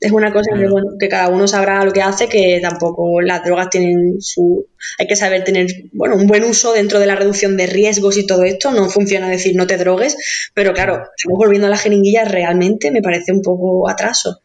es 0.00 0.12
una 0.12 0.32
cosa 0.32 0.56
que, 0.56 0.66
bueno, 0.66 0.92
que 0.98 1.08
cada 1.08 1.28
uno 1.28 1.46
sabrá 1.46 1.84
lo 1.84 1.92
que 1.92 2.00
hace, 2.00 2.28
que 2.28 2.58
tampoco 2.62 3.20
las 3.20 3.44
drogas 3.44 3.68
tienen 3.68 4.20
su... 4.20 4.66
Hay 4.98 5.06
que 5.06 5.14
saber 5.14 5.44
tener, 5.44 5.66
bueno, 5.92 6.16
un 6.16 6.26
buen 6.26 6.42
uso 6.44 6.72
dentro 6.72 6.98
de 6.98 7.06
la 7.06 7.16
reducción 7.16 7.58
de 7.58 7.66
riesgos 7.66 8.16
y 8.16 8.26
todo 8.26 8.44
esto. 8.44 8.72
No 8.72 8.88
funciona 8.88 9.28
decir 9.28 9.54
no 9.56 9.66
te 9.66 9.76
drogues, 9.76 10.16
pero 10.54 10.72
claro, 10.72 11.02
estamos 11.16 11.38
volviendo 11.38 11.66
a 11.66 11.70
la 11.70 11.76
jeringuilla 11.76 12.24
realmente 12.24 12.90
me 12.90 13.02
parece 13.02 13.32
un 13.32 13.42
poco 13.42 13.88
atraso. 13.90 14.40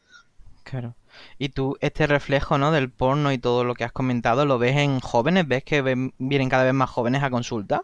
Claro. 0.64 0.96
Y 1.38 1.50
tú, 1.50 1.78
este 1.80 2.06
reflejo, 2.06 2.58
¿no? 2.58 2.72
Del 2.74 2.90
porno 2.90 3.32
y 3.32 3.38
todo 3.38 3.64
lo 3.64 3.76
que 3.76 3.86
has 3.86 3.92
comentado, 3.94 4.46
¿lo 4.46 4.60
ves 4.60 4.76
en 4.76 5.00
jóvenes? 5.00 5.48
¿Ves 5.48 5.64
que 5.64 5.82
vienen 6.18 6.50
cada 6.50 6.66
vez 6.66 6.74
más 6.74 6.90
jóvenes 6.90 7.24
a 7.24 7.30
consulta? 7.30 7.84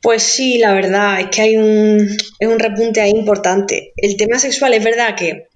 Pues 0.00 0.22
sí, 0.22 0.58
la 0.58 0.72
verdad, 0.74 1.20
es 1.20 1.28
que 1.28 1.42
hay 1.42 1.56
un, 1.56 2.16
es 2.38 2.48
un 2.48 2.58
repunte 2.58 3.00
ahí 3.00 3.10
importante. 3.10 3.92
El 3.96 4.16
tema 4.16 4.38
sexual 4.38 4.74
es 4.74 4.84
verdad 4.84 5.14
que 5.16 5.48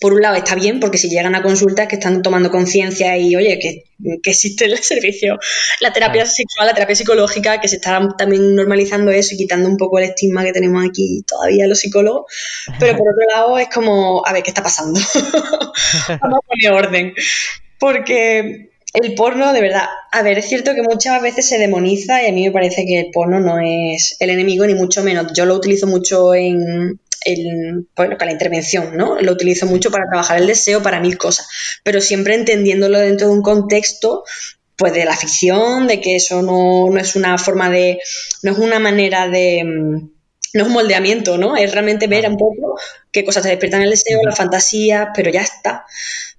por 0.00 0.12
un 0.12 0.20
lado 0.20 0.36
está 0.36 0.54
bien, 0.54 0.78
porque 0.80 0.98
si 0.98 1.08
llegan 1.08 1.34
a 1.34 1.42
consultas 1.42 1.88
que 1.88 1.96
están 1.96 2.22
tomando 2.22 2.50
conciencia 2.50 3.16
y, 3.16 3.34
oye, 3.34 3.58
que, 3.58 3.84
existe 4.24 4.66
el 4.66 4.76
servicio, 4.78 5.38
la 5.80 5.92
terapia 5.92 6.26
sexual, 6.26 6.66
la 6.66 6.74
terapia 6.74 6.94
psicológica, 6.94 7.60
que 7.60 7.68
se 7.68 7.76
está 7.76 8.06
también 8.18 8.54
normalizando 8.54 9.10
eso 9.10 9.34
y 9.34 9.38
quitando 9.38 9.68
un 9.68 9.78
poco 9.78 9.98
el 9.98 10.04
estigma 10.04 10.44
que 10.44 10.52
tenemos 10.52 10.84
aquí 10.86 11.24
todavía 11.26 11.66
los 11.66 11.78
psicólogos. 11.78 12.30
Pero 12.78 12.96
por 12.98 13.08
otro 13.08 13.22
lado 13.32 13.58
es 13.58 13.68
como, 13.68 14.22
a 14.26 14.32
ver, 14.32 14.42
¿qué 14.42 14.50
está 14.50 14.62
pasando? 14.62 15.00
Vamos 16.20 16.38
a 16.38 16.46
poner 16.46 16.72
orden. 16.72 17.14
Porque 17.78 18.70
el 18.92 19.14
porno, 19.14 19.52
de 19.52 19.60
verdad, 19.60 19.86
a 20.12 20.22
ver, 20.22 20.38
es 20.38 20.48
cierto 20.48 20.74
que 20.74 20.82
muchas 20.82 21.20
veces 21.22 21.48
se 21.48 21.58
demoniza 21.58 22.22
y 22.22 22.28
a 22.28 22.32
mí 22.32 22.44
me 22.44 22.50
parece 22.50 22.84
que 22.86 23.00
el 23.00 23.10
porno 23.10 23.40
no 23.40 23.58
es 23.58 24.16
el 24.20 24.30
enemigo, 24.30 24.66
ni 24.66 24.74
mucho 24.74 25.02
menos. 25.02 25.32
Yo 25.34 25.46
lo 25.46 25.54
utilizo 25.54 25.86
mucho 25.86 26.34
en, 26.34 26.98
el, 27.26 27.88
bueno, 27.96 28.16
la 28.18 28.32
intervención, 28.32 28.96
¿no? 28.96 29.20
Lo 29.20 29.32
utilizo 29.32 29.66
mucho 29.66 29.90
para 29.90 30.08
trabajar 30.08 30.38
el 30.38 30.46
deseo, 30.46 30.82
para 30.82 31.00
mil 31.00 31.18
cosas, 31.18 31.48
pero 31.82 32.00
siempre 32.00 32.34
entendiéndolo 32.34 32.98
dentro 32.98 33.28
de 33.28 33.34
un 33.34 33.42
contexto 33.42 34.24
pues 34.76 34.92
de 34.92 35.04
la 35.04 35.16
ficción, 35.16 35.86
de 35.86 36.00
que 36.00 36.16
eso 36.16 36.42
no, 36.42 36.90
no 36.90 37.00
es 37.00 37.16
una 37.16 37.38
forma 37.38 37.70
de, 37.70 37.98
no 38.42 38.52
es 38.52 38.58
una 38.58 38.78
manera 38.78 39.26
de, 39.26 39.62
no 39.64 40.62
es 40.62 40.66
un 40.66 40.72
moldeamiento, 40.72 41.38
¿no? 41.38 41.56
Es 41.56 41.72
realmente 41.72 42.06
ver 42.06 42.28
un 42.28 42.36
poco 42.36 42.78
qué 43.10 43.24
cosas 43.24 43.42
te 43.42 43.48
despiertan 43.48 43.82
el 43.82 43.90
deseo, 43.90 44.20
la 44.22 44.36
fantasía, 44.36 45.12
pero 45.14 45.30
ya 45.30 45.40
está. 45.40 45.84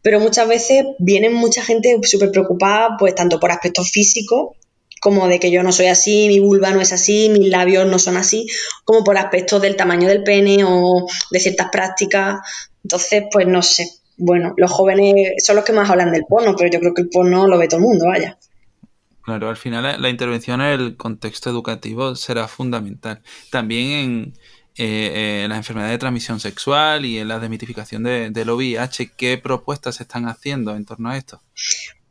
Pero 0.02 0.20
muchas 0.20 0.48
veces 0.48 0.86
viene 1.00 1.30
mucha 1.30 1.64
gente 1.64 1.98
súper 2.04 2.32
preocupada, 2.32 2.96
pues 2.98 3.16
tanto 3.16 3.40
por 3.40 3.52
aspectos 3.52 3.92
físicos 3.92 4.56
como 5.02 5.28
de 5.28 5.40
que 5.40 5.52
yo 5.52 5.64
no 5.64 5.72
soy 5.72 5.88
así, 5.88 6.28
mi 6.28 6.40
vulva 6.40 6.72
no 6.72 6.82
es 6.82 6.94
así, 6.94 7.30
mis 7.30 7.50
labios 7.50 7.86
no 7.88 8.00
son 8.00 8.18
así, 8.18 8.48
como 8.84 9.04
por 9.04 9.18
aspectos 9.18 9.62
del 9.62 9.76
tamaño 9.76 10.08
del 10.08 10.24
pene 10.24 10.64
o 10.64 11.06
de 11.32 11.40
ciertas 11.40 11.70
prácticas. 11.72 12.40
Entonces, 12.84 13.24
pues 13.32 13.48
no 13.48 13.62
sé. 13.62 13.90
Bueno, 14.18 14.54
los 14.58 14.72
jóvenes 14.72 15.44
son 15.46 15.58
los 15.58 15.66
que 15.66 15.74
más 15.74 15.90
hablan 15.90 16.12
del 16.12 16.26
porno, 16.28 16.56
pero 16.58 16.72
yo 16.72 16.80
creo 16.80 16.94
que 16.94 17.04
el 17.04 17.10
porno 17.10 17.48
lo 17.48 17.58
ve 17.58 17.68
todo 17.68 17.80
el 17.80 17.86
mundo, 17.86 18.08
vaya. 18.08 18.38
Claro, 19.22 19.50
al 19.50 19.58
final 19.58 20.02
la 20.02 20.10
intervención 20.10 20.62
en 20.62 20.68
el 20.80 20.96
contexto 20.96 21.50
educativo 21.50 22.16
será 22.16 22.48
fundamental. 22.48 23.22
También 23.52 23.92
en, 23.92 24.34
eh, 24.78 25.46
las 25.50 25.58
enfermedades 25.58 25.96
de 25.96 25.98
transmisión 25.98 26.40
sexual 26.40 27.06
y 27.06 27.20
en 27.20 27.28
la 27.28 27.38
demitificación 27.38 28.04
de, 28.04 28.30
del 28.30 28.50
VIH, 28.50 29.12
¿qué 29.18 29.38
propuestas 29.38 29.96
se 29.96 30.04
están 30.04 30.28
haciendo 30.28 30.76
en 30.76 30.86
torno 30.86 31.10
a 31.10 31.18
esto? 31.18 31.42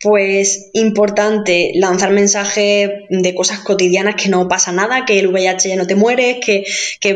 Pues 0.01 0.71
importante 0.75 1.73
lanzar 1.75 2.11
mensajes 2.11 2.91
de 3.09 3.35
cosas 3.35 3.61
cotidianas 3.61 4.15
que 4.15 4.29
no 4.29 4.47
pasa 4.47 4.73
nada, 4.73 5.05
que 5.07 5.19
el 5.19 5.29
VIH 5.29 5.71
ya 5.71 5.77
no 5.77 5.87
te 5.87 5.95
mueres, 5.95 6.39
que, 6.45 6.65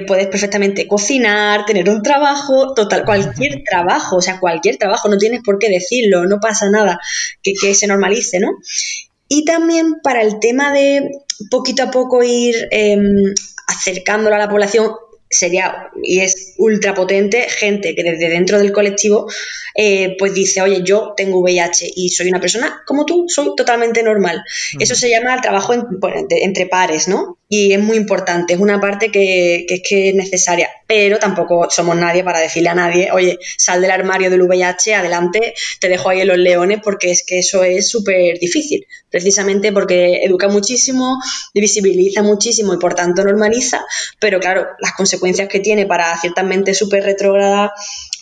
puedes 0.06 0.28
perfectamente 0.28 0.88
cocinar, 0.88 1.66
tener 1.66 1.90
un 1.90 2.02
trabajo, 2.02 2.72
total, 2.74 3.04
cualquier 3.04 3.62
trabajo, 3.68 4.16
o 4.16 4.22
sea, 4.22 4.40
cualquier 4.40 4.78
trabajo, 4.78 5.08
no 5.08 5.18
tienes 5.18 5.42
por 5.44 5.58
qué 5.58 5.68
decirlo, 5.68 6.26
no 6.26 6.40
pasa 6.40 6.70
nada, 6.70 6.98
que, 7.42 7.74
se 7.74 7.86
normalice, 7.86 8.40
¿no? 8.40 8.48
Y 9.28 9.44
también 9.44 9.96
para 10.02 10.22
el 10.22 10.40
tema 10.40 10.72
de 10.72 11.10
poquito 11.50 11.84
a 11.84 11.90
poco 11.90 12.22
ir 12.22 12.54
em, 12.70 13.34
acercándolo 13.66 14.36
a 14.36 14.38
la 14.38 14.48
población, 14.48 14.90
sería 15.30 15.90
y 16.02 16.20
es 16.20 16.54
ultra 16.58 16.92
potente 16.92 17.48
gente 17.48 17.94
que 17.94 18.02
desde 18.02 18.28
dentro 18.28 18.58
del 18.58 18.72
colectivo 18.72 19.28
eh, 19.74 20.16
pues 20.18 20.34
dice, 20.34 20.60
oye, 20.60 20.82
yo 20.82 21.14
tengo 21.16 21.40
VIH 21.40 21.90
y 21.94 22.10
soy 22.10 22.28
una 22.28 22.40
persona 22.40 22.82
como 22.84 23.06
tú, 23.06 23.26
soy 23.28 23.54
totalmente 23.56 24.02
normal. 24.02 24.42
Eso 24.78 24.94
se 24.94 25.08
llama 25.08 25.34
el 25.34 25.40
trabajo 25.40 25.72
entre 26.30 26.66
pares, 26.66 27.06
¿no? 27.06 27.38
Y 27.52 27.72
es 27.72 27.82
muy 27.82 27.96
importante, 27.96 28.54
es 28.54 28.60
una 28.60 28.80
parte 28.80 29.10
que, 29.10 29.66
es 29.68 29.82
que 29.86 30.10
es 30.10 30.14
necesaria, 30.14 30.68
pero 30.86 31.18
tampoco 31.18 31.68
somos 31.68 31.96
nadie 31.96 32.22
para 32.22 32.38
decirle 32.38 32.68
a 32.68 32.76
nadie, 32.76 33.10
oye, 33.10 33.40
sal 33.58 33.80
del 33.80 33.90
armario 33.90 34.30
del 34.30 34.42
VIH, 34.42 34.94
adelante, 34.94 35.54
te 35.80 35.88
dejo 35.88 36.10
ahí 36.10 36.20
en 36.20 36.28
los 36.28 36.38
leones, 36.38 36.78
porque 36.80 37.10
es 37.10 37.24
que 37.26 37.40
eso 37.40 37.64
es 37.64 37.88
súper 37.88 38.38
difícil, 38.38 38.86
precisamente 39.10 39.72
porque 39.72 40.22
educa 40.22 40.46
muchísimo, 40.46 41.18
visibiliza 41.52 42.22
muchísimo 42.22 42.72
y 42.72 42.78
por 42.78 42.94
tanto 42.94 43.24
normaliza, 43.24 43.84
pero 44.20 44.38
claro, 44.38 44.68
las 44.78 44.92
consecuencias 44.92 45.48
que 45.48 45.58
tiene 45.58 45.86
para 45.86 46.16
ciertas 46.20 46.44
mentes 46.44 46.78
súper 46.78 47.02
retrógradas 47.02 47.72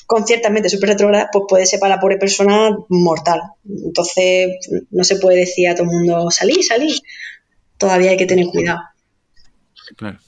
con 0.07 0.27
ciertamente 0.27 0.71
súper 0.71 0.89
retrógrada, 0.89 1.29
pues 1.31 1.45
puede 1.47 1.67
ser 1.67 1.81
para 1.81 1.97
la 1.97 2.01
pobre 2.01 2.17
persona 2.17 2.75
mortal. 2.89 3.43
Entonces, 3.69 4.49
no 4.91 5.05
se 5.05 5.17
puede 5.17 5.41
decir 5.41 5.69
a 5.69 5.75
todo 5.75 5.85
el 5.85 5.91
mundo, 5.91 6.31
salí, 6.31 6.63
salí. 6.63 6.99
Todavía 7.77 8.13
hay 8.13 8.17
que 8.17 8.25
tener 8.25 8.47
cuidado. 8.47 8.79
Claro. 9.97 10.19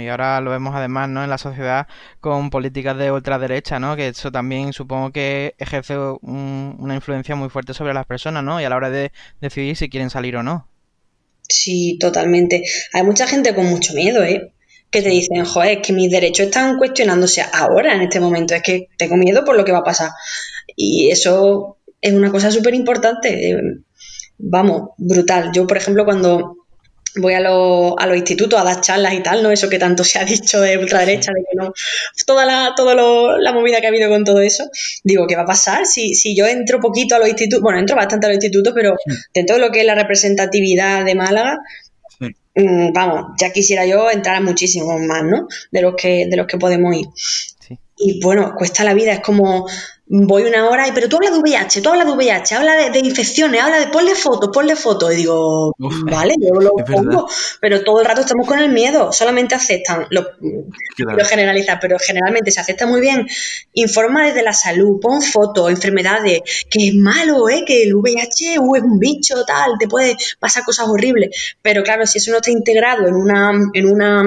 y 0.00 0.08
ahora 0.08 0.40
lo 0.40 0.50
vemos 0.50 0.74
además 0.74 1.08
¿no? 1.08 1.24
en 1.24 1.30
la 1.30 1.38
sociedad 1.38 1.86
con 2.20 2.50
políticas 2.50 2.96
de 2.96 3.10
ultraderecha, 3.10 3.78
¿no? 3.78 3.96
que 3.96 4.08
eso 4.08 4.30
también 4.30 4.72
supongo 4.72 5.10
que 5.10 5.54
ejerce 5.58 5.96
una 5.98 6.94
influencia 6.94 7.34
muy 7.34 7.48
fuerte 7.48 7.74
sobre 7.74 7.94
las 7.94 8.06
personas 8.06 8.44
¿no? 8.44 8.60
y 8.60 8.64
a 8.64 8.70
la 8.70 8.76
hora 8.76 8.90
de 8.90 9.12
decidir 9.40 9.76
si 9.76 9.88
quieren 9.88 10.10
salir 10.10 10.36
o 10.36 10.42
no. 10.42 10.68
Sí, 11.48 11.96
totalmente. 12.00 12.64
Hay 12.92 13.04
mucha 13.04 13.26
gente 13.26 13.54
con 13.54 13.66
mucho 13.66 13.94
miedo, 13.94 14.22
¿eh? 14.24 14.52
que 14.90 15.02
te 15.02 15.08
dicen, 15.10 15.44
joder, 15.44 15.78
es 15.78 15.86
que 15.86 15.92
mis 15.92 16.10
derechos 16.10 16.46
están 16.46 16.78
cuestionándose 16.78 17.44
ahora, 17.52 17.94
en 17.94 18.02
este 18.02 18.20
momento, 18.20 18.54
es 18.54 18.62
que 18.62 18.88
tengo 18.96 19.16
miedo 19.16 19.44
por 19.44 19.56
lo 19.56 19.64
que 19.64 19.72
va 19.72 19.78
a 19.78 19.84
pasar. 19.84 20.10
Y 20.74 21.10
eso 21.10 21.78
es 22.00 22.12
una 22.12 22.30
cosa 22.30 22.50
súper 22.50 22.74
importante, 22.74 23.50
eh, 23.50 23.60
vamos, 24.38 24.90
brutal. 24.98 25.50
Yo, 25.52 25.66
por 25.66 25.76
ejemplo, 25.76 26.04
cuando 26.04 26.55
voy 27.16 27.34
a, 27.34 27.38
a 27.38 28.06
los 28.06 28.16
institutos 28.16 28.60
a 28.60 28.64
dar 28.64 28.80
charlas 28.80 29.14
y 29.14 29.22
tal, 29.22 29.42
¿no? 29.42 29.50
Eso 29.50 29.68
que 29.68 29.78
tanto 29.78 30.04
se 30.04 30.18
ha 30.18 30.24
dicho 30.24 30.60
de 30.60 30.78
ultraderecha, 30.78 31.32
de 31.32 31.40
que 31.40 31.56
no, 31.56 31.72
toda 32.26 32.44
la, 32.44 32.74
toda 32.76 32.94
la 32.94 33.52
movida 33.52 33.80
que 33.80 33.86
ha 33.86 33.90
habido 33.90 34.08
con 34.08 34.24
todo 34.24 34.40
eso, 34.40 34.64
digo, 35.04 35.26
¿qué 35.26 35.36
va 35.36 35.42
a 35.42 35.46
pasar 35.46 35.86
si, 35.86 36.14
si 36.14 36.36
yo 36.36 36.46
entro 36.46 36.80
poquito 36.80 37.14
a 37.14 37.18
los 37.18 37.28
institutos? 37.28 37.62
Bueno, 37.62 37.78
entro 37.78 37.96
bastante 37.96 38.26
a 38.26 38.30
los 38.30 38.36
institutos, 38.36 38.72
pero 38.74 38.96
dentro 39.34 39.56
de 39.56 39.62
lo 39.62 39.70
que 39.70 39.80
es 39.80 39.86
la 39.86 39.94
representatividad 39.94 41.04
de 41.04 41.14
Málaga, 41.14 41.58
Mm, 42.56 42.90
vamos, 42.94 43.34
ya 43.38 43.52
quisiera 43.52 43.84
yo 43.84 44.10
entrar 44.10 44.36
a 44.36 44.40
muchísimos 44.40 44.98
más, 45.02 45.22
¿no? 45.24 45.46
De 45.70 45.82
los 45.82 45.94
que, 45.94 46.26
de 46.26 46.36
los 46.38 46.46
que 46.46 46.56
podemos 46.56 46.96
ir. 46.96 47.06
Y 47.98 48.20
bueno, 48.22 48.54
cuesta 48.56 48.82
la 48.82 48.94
vida, 48.94 49.12
es 49.12 49.20
como 49.20 49.68
voy 50.08 50.44
una 50.44 50.68
hora 50.68 50.86
y, 50.86 50.92
pero 50.92 51.08
tú 51.08 51.16
hablas 51.16 51.32
de 51.32 51.38
VIH, 51.38 51.80
tú 51.82 51.88
hablas 51.88 52.06
de 52.06 52.12
VIH, 52.12 52.54
habla 52.54 52.90
de, 52.90 52.98
infecciones, 53.00 53.60
habla 53.60 53.80
de 53.80 53.88
ponle 53.88 54.14
fotos, 54.14 54.50
ponle 54.52 54.76
fotos. 54.76 55.12
Y 55.12 55.16
digo, 55.16 55.74
vale, 55.78 56.34
yo 56.40 56.60
lo 56.60 56.72
pongo, 56.74 57.28
pero 57.60 57.82
todo 57.82 58.00
el 58.00 58.06
rato 58.06 58.20
estamos 58.20 58.46
con 58.46 58.58
el 58.58 58.70
miedo, 58.70 59.12
solamente 59.12 59.54
aceptan, 59.54 60.06
lo, 60.10 60.26
lo 60.98 61.24
generaliza, 61.24 61.78
pero 61.80 61.98
generalmente 61.98 62.50
se 62.50 62.60
acepta 62.60 62.86
muy 62.86 63.00
bien. 63.00 63.26
Informa 63.72 64.26
desde 64.26 64.42
la 64.42 64.52
salud, 64.52 65.00
pon 65.00 65.22
fotos, 65.22 65.70
enfermedades, 65.70 66.42
que 66.70 66.88
es 66.88 66.94
malo, 66.94 67.48
¿eh? 67.48 67.64
que 67.66 67.82
el 67.82 67.94
VIH 67.94 68.58
uh, 68.60 68.76
es 68.76 68.82
un 68.82 68.98
bicho, 68.98 69.44
tal, 69.44 69.72
te 69.78 69.88
puede 69.88 70.16
pasar 70.38 70.64
cosas 70.64 70.86
horribles. 70.88 71.56
Pero 71.62 71.82
claro, 71.82 72.06
si 72.06 72.18
eso 72.18 72.30
no 72.30 72.36
está 72.36 72.50
integrado 72.50 73.08
en 73.08 73.14
una, 73.14 73.52
en 73.72 73.86
una 73.86 74.24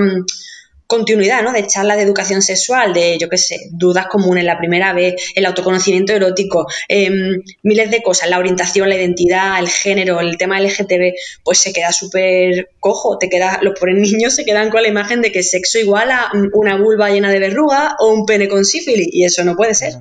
continuidad, 0.90 1.44
¿no? 1.44 1.54
De 1.54 1.68
charlas 1.68 1.98
de 1.98 2.04
educación 2.04 2.42
sexual, 2.42 2.94
de, 2.94 3.20
yo 3.20 3.30
qué 3.30 3.38
sé, 3.38 3.70
dudas 3.70 4.08
comunes 4.08 4.44
la 4.44 4.58
primera 4.58 4.92
vez, 4.92 5.14
el 5.36 5.46
autoconocimiento 5.46 6.14
erótico, 6.14 6.66
em, 6.88 7.44
miles 7.62 7.92
de 7.92 8.02
cosas, 8.02 8.28
la 8.28 8.40
orientación, 8.40 8.90
la 8.90 8.96
identidad, 8.96 9.60
el 9.60 9.70
género, 9.70 10.20
el 10.20 10.36
tema 10.38 10.60
LGTB, 10.60 11.14
pues 11.44 11.60
se 11.60 11.74
queda 11.74 11.92
súper 11.92 12.70
cojo, 12.80 13.20
te 13.20 13.30
queda, 13.30 13.60
los 13.62 13.80
pobres 13.80 13.98
niños 14.00 14.34
se 14.34 14.46
quedan 14.46 14.72
con 14.72 14.82
la 14.82 14.88
imagen 14.88 15.22
de 15.22 15.32
que 15.32 15.44
sexo 15.44 15.78
igual 15.78 16.10
a 16.10 16.32
una 16.54 16.76
vulva 16.78 17.12
llena 17.12 17.30
de 17.30 17.38
verruga 17.38 17.96
o 18.00 18.12
un 18.12 18.26
pene 18.26 18.48
con 18.48 18.66
sífilis, 18.66 19.10
y 19.12 19.26
eso 19.26 19.44
no 19.44 19.56
puede 19.56 19.76
ser. 19.76 19.94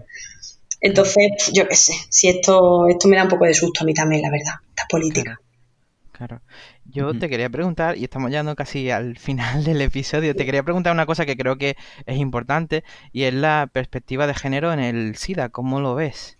Entonces, 0.80 1.50
yo 1.52 1.68
qué 1.68 1.76
sé, 1.76 1.92
si 2.08 2.30
esto, 2.30 2.88
esto 2.88 3.08
me 3.08 3.16
da 3.16 3.24
un 3.24 3.28
poco 3.28 3.44
de 3.44 3.52
susto 3.52 3.82
a 3.82 3.84
mí 3.84 3.92
también, 3.92 4.22
la 4.22 4.30
verdad, 4.30 4.54
esta 4.70 4.86
política. 4.88 5.38
Claro. 6.12 6.40
Yo 6.90 7.12
te 7.18 7.28
quería 7.28 7.50
preguntar, 7.50 7.98
y 7.98 8.04
estamos 8.04 8.30
llegando 8.30 8.56
casi 8.56 8.90
al 8.90 9.18
final 9.18 9.64
del 9.64 9.80
episodio, 9.82 10.34
te 10.34 10.46
quería 10.46 10.62
preguntar 10.62 10.92
una 10.92 11.06
cosa 11.06 11.26
que 11.26 11.36
creo 11.36 11.58
que 11.58 11.76
es 12.06 12.16
importante, 12.16 12.82
y 13.12 13.24
es 13.24 13.34
la 13.34 13.68
perspectiva 13.72 14.26
de 14.26 14.34
género 14.34 14.72
en 14.72 14.80
el 14.80 15.16
SIDA. 15.16 15.50
¿Cómo 15.50 15.80
lo 15.80 15.94
ves? 15.94 16.38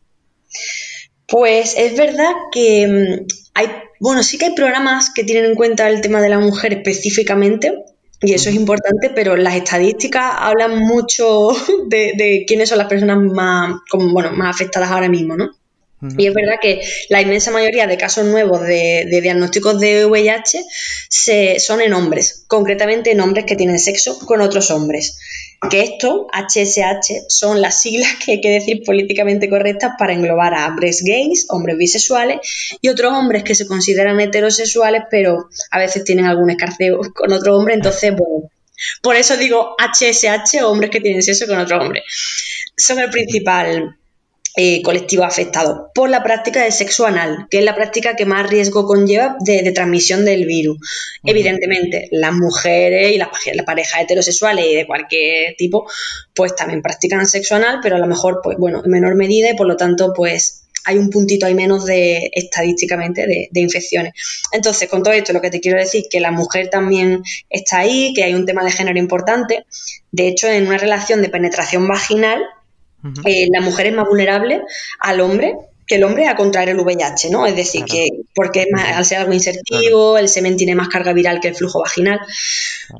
Pues 1.26 1.74
es 1.76 1.96
verdad 1.96 2.32
que 2.50 2.86
mm, 2.88 3.26
hay, 3.54 3.66
bueno, 4.00 4.22
sí 4.22 4.38
que 4.38 4.46
hay 4.46 4.54
programas 4.54 5.10
que 5.14 5.24
tienen 5.24 5.50
en 5.50 5.54
cuenta 5.54 5.88
el 5.90 6.00
tema 6.00 6.22
de 6.22 6.30
la 6.30 6.38
mujer 6.38 6.72
específicamente, 6.72 7.84
y 8.20 8.32
eso 8.32 8.48
es 8.48 8.56
importante, 8.56 9.10
pero 9.10 9.36
las 9.36 9.54
estadísticas 9.54 10.32
hablan 10.38 10.78
mucho 10.78 11.50
de, 11.88 12.14
de 12.16 12.44
quiénes 12.48 12.70
son 12.70 12.78
las 12.78 12.88
personas 12.88 13.18
más, 13.18 13.76
como, 13.90 14.12
bueno, 14.12 14.32
más 14.32 14.56
afectadas 14.56 14.90
ahora 14.90 15.10
mismo, 15.10 15.36
¿no? 15.36 15.50
Y 16.00 16.28
es 16.28 16.34
verdad 16.34 16.56
que 16.62 16.80
la 17.08 17.20
inmensa 17.20 17.50
mayoría 17.50 17.88
de 17.88 17.96
casos 17.96 18.24
nuevos 18.24 18.62
de, 18.62 19.06
diagnósticos 19.20 19.80
de 19.80 20.06
VIH 20.06 20.64
se, 21.08 21.58
son 21.58 21.80
en 21.80 21.92
hombres, 21.92 22.44
concretamente 22.46 23.10
en 23.10 23.20
hombres 23.20 23.46
que 23.46 23.56
tienen 23.56 23.80
sexo 23.80 24.18
con 24.20 24.40
otros 24.40 24.70
hombres. 24.70 25.18
Que 25.70 25.80
esto, 25.80 26.28
HSH, 26.32 27.24
son 27.28 27.60
las 27.60 27.82
siglas 27.82 28.12
que 28.24 28.32
hay 28.32 28.40
que 28.40 28.50
decir 28.50 28.84
políticamente 28.84 29.50
correctas 29.50 29.94
para 29.98 30.12
englobar 30.12 30.54
a 30.54 30.68
hombres 30.68 31.02
gays, 31.02 31.46
hombres 31.48 31.76
bisexuales 31.76 32.38
y 32.80 32.88
otros 32.90 33.12
hombres 33.12 33.42
que 33.42 33.56
se 33.56 33.66
consideran 33.66 34.20
heterosexuales, 34.20 35.02
pero 35.10 35.48
a 35.72 35.78
veces 35.80 36.04
tienen 36.04 36.26
algún 36.26 36.50
escarceo 36.50 37.00
con 37.12 37.32
otro 37.32 37.56
hombre. 37.56 37.74
Entonces, 37.74 38.14
bueno, 38.14 38.48
por 39.02 39.16
eso 39.16 39.36
digo 39.36 39.74
HSH, 39.78 40.62
hombres 40.62 40.90
que 40.90 41.00
tienen 41.00 41.24
sexo 41.24 41.48
con 41.48 41.58
otro 41.58 41.80
hombre. 41.80 42.04
Son 42.76 43.00
el 43.00 43.10
principal 43.10 43.97
eh, 44.60 44.82
colectivo 44.82 45.22
afectado 45.22 45.92
por 45.94 46.10
la 46.10 46.24
práctica 46.24 46.64
de 46.64 46.72
sexo 46.72 47.06
anal, 47.06 47.46
que 47.48 47.58
es 47.58 47.64
la 47.64 47.76
práctica 47.76 48.16
que 48.16 48.26
más 48.26 48.50
riesgo 48.50 48.88
conlleva 48.88 49.36
de, 49.38 49.70
transmisión 49.70 50.24
del 50.24 50.46
virus. 50.46 50.78
Evidentemente, 51.22 52.08
las 52.10 52.32
mujeres 52.32 53.12
y 53.12 53.18
las, 53.18 53.28
parejas 53.64 54.00
heterosexuales 54.02 54.66
y 54.66 54.74
de 54.74 54.84
cualquier 54.84 55.54
tipo, 55.56 55.88
pues 56.34 56.56
también 56.56 56.82
practican 56.82 57.24
sexo 57.24 57.54
anal, 57.54 57.78
pero 57.80 57.94
a 57.94 57.98
lo 58.00 58.08
mejor, 58.08 58.40
pues 58.42 58.58
bueno, 58.58 58.82
en 58.84 58.90
menor 58.90 59.14
medida 59.14 59.48
y 59.48 59.56
por 59.56 59.68
lo 59.68 59.76
tanto, 59.76 60.12
pues 60.12 60.64
hay 60.84 60.98
un 60.98 61.10
puntito 61.10 61.46
hay 61.46 61.54
menos 61.54 61.84
de 61.84 62.28
estadísticamente 62.32 63.28
de, 63.28 63.48
de, 63.52 63.60
infecciones. 63.60 64.12
Entonces, 64.50 64.88
con 64.88 65.04
todo 65.04 65.14
esto, 65.14 65.32
lo 65.32 65.40
que 65.40 65.50
te 65.50 65.60
quiero 65.60 65.78
decir 65.78 66.00
es 66.02 66.08
que 66.10 66.18
la 66.18 66.32
mujer 66.32 66.68
también 66.68 67.22
está 67.48 67.78
ahí, 67.78 68.12
que 68.12 68.24
hay 68.24 68.34
un 68.34 68.44
tema 68.44 68.64
de 68.64 68.72
género 68.72 68.98
importante. 68.98 69.66
De 70.10 70.26
hecho, 70.26 70.48
en 70.48 70.66
una 70.66 70.78
relación 70.78 71.22
de 71.22 71.28
penetración 71.28 71.86
vaginal, 71.86 72.42
eh, 73.24 73.48
la 73.52 73.60
mujer 73.60 73.86
es 73.86 73.94
más 73.94 74.08
vulnerable 74.08 74.62
al 75.00 75.20
hombre 75.20 75.54
que 75.88 75.94
el 75.94 76.04
hombre 76.04 76.28
a 76.28 76.36
contraer 76.36 76.68
el 76.68 76.80
VIH, 76.80 77.30
¿no? 77.30 77.46
Es 77.46 77.56
decir, 77.56 77.84
que 77.86 78.08
porque 78.34 78.66
al 78.76 79.04
ser 79.06 79.18
algo 79.18 79.32
insertivo, 79.32 80.18
el 80.18 80.28
semen 80.28 80.58
tiene 80.58 80.74
más 80.74 80.88
carga 80.88 81.14
viral 81.14 81.40
que 81.40 81.48
el 81.48 81.54
flujo 81.54 81.80
vaginal. 81.80 82.20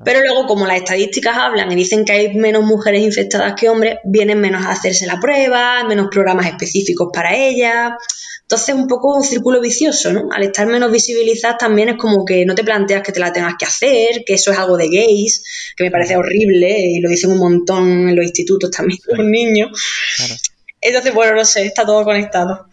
Pero 0.05 0.21
luego, 0.21 0.47
como 0.47 0.67
las 0.67 0.79
estadísticas 0.79 1.37
hablan 1.37 1.71
y 1.71 1.75
dicen 1.75 2.07
que 2.07 2.13
hay 2.13 2.35
menos 2.35 2.65
mujeres 2.65 3.03
infectadas 3.03 3.55
que 3.61 3.69
hombres, 3.69 3.99
vienen 4.05 4.41
menos 4.41 4.65
a 4.65 4.71
hacerse 4.71 5.07
la 5.07 5.21
prueba, 5.21 5.85
menos 5.85 6.09
programas 6.11 6.47
específicos 6.47 7.11
para 7.13 7.37
ellas. 7.37 7.93
Entonces, 8.51 8.75
un 8.75 8.89
poco 8.89 9.15
un 9.15 9.23
círculo 9.23 9.61
vicioso, 9.61 10.11
¿no? 10.11 10.31
Al 10.33 10.43
estar 10.43 10.67
menos 10.67 10.91
visibilizadas 10.91 11.59
también 11.59 11.91
es 11.91 11.97
como 11.99 12.25
que 12.25 12.47
no 12.47 12.55
te 12.55 12.65
planteas 12.65 13.03
que 13.03 13.13
te 13.13 13.21
la 13.21 13.31
tengas 13.31 13.57
que 13.59 13.67
hacer, 13.67 14.25
que 14.25 14.33
eso 14.33 14.53
es 14.53 14.59
algo 14.59 14.79
de 14.79 14.89
gays, 14.89 15.75
que 15.77 15.85
me 15.85 15.91
parece 15.91 16.17
horrible 16.17 16.81
y 16.81 17.01
lo 17.01 17.11
dicen 17.11 17.31
un 17.31 17.41
montón 17.41 18.09
en 18.09 18.17
los 18.17 18.25
institutos 18.25 18.71
también 18.71 19.01
los 19.07 19.27
niños. 19.27 19.71
Entonces, 20.81 21.13
bueno, 21.13 21.35
no 21.35 21.45
sé, 21.45 21.67
está 21.67 21.85
todo 21.85 22.03
conectado. 22.05 22.67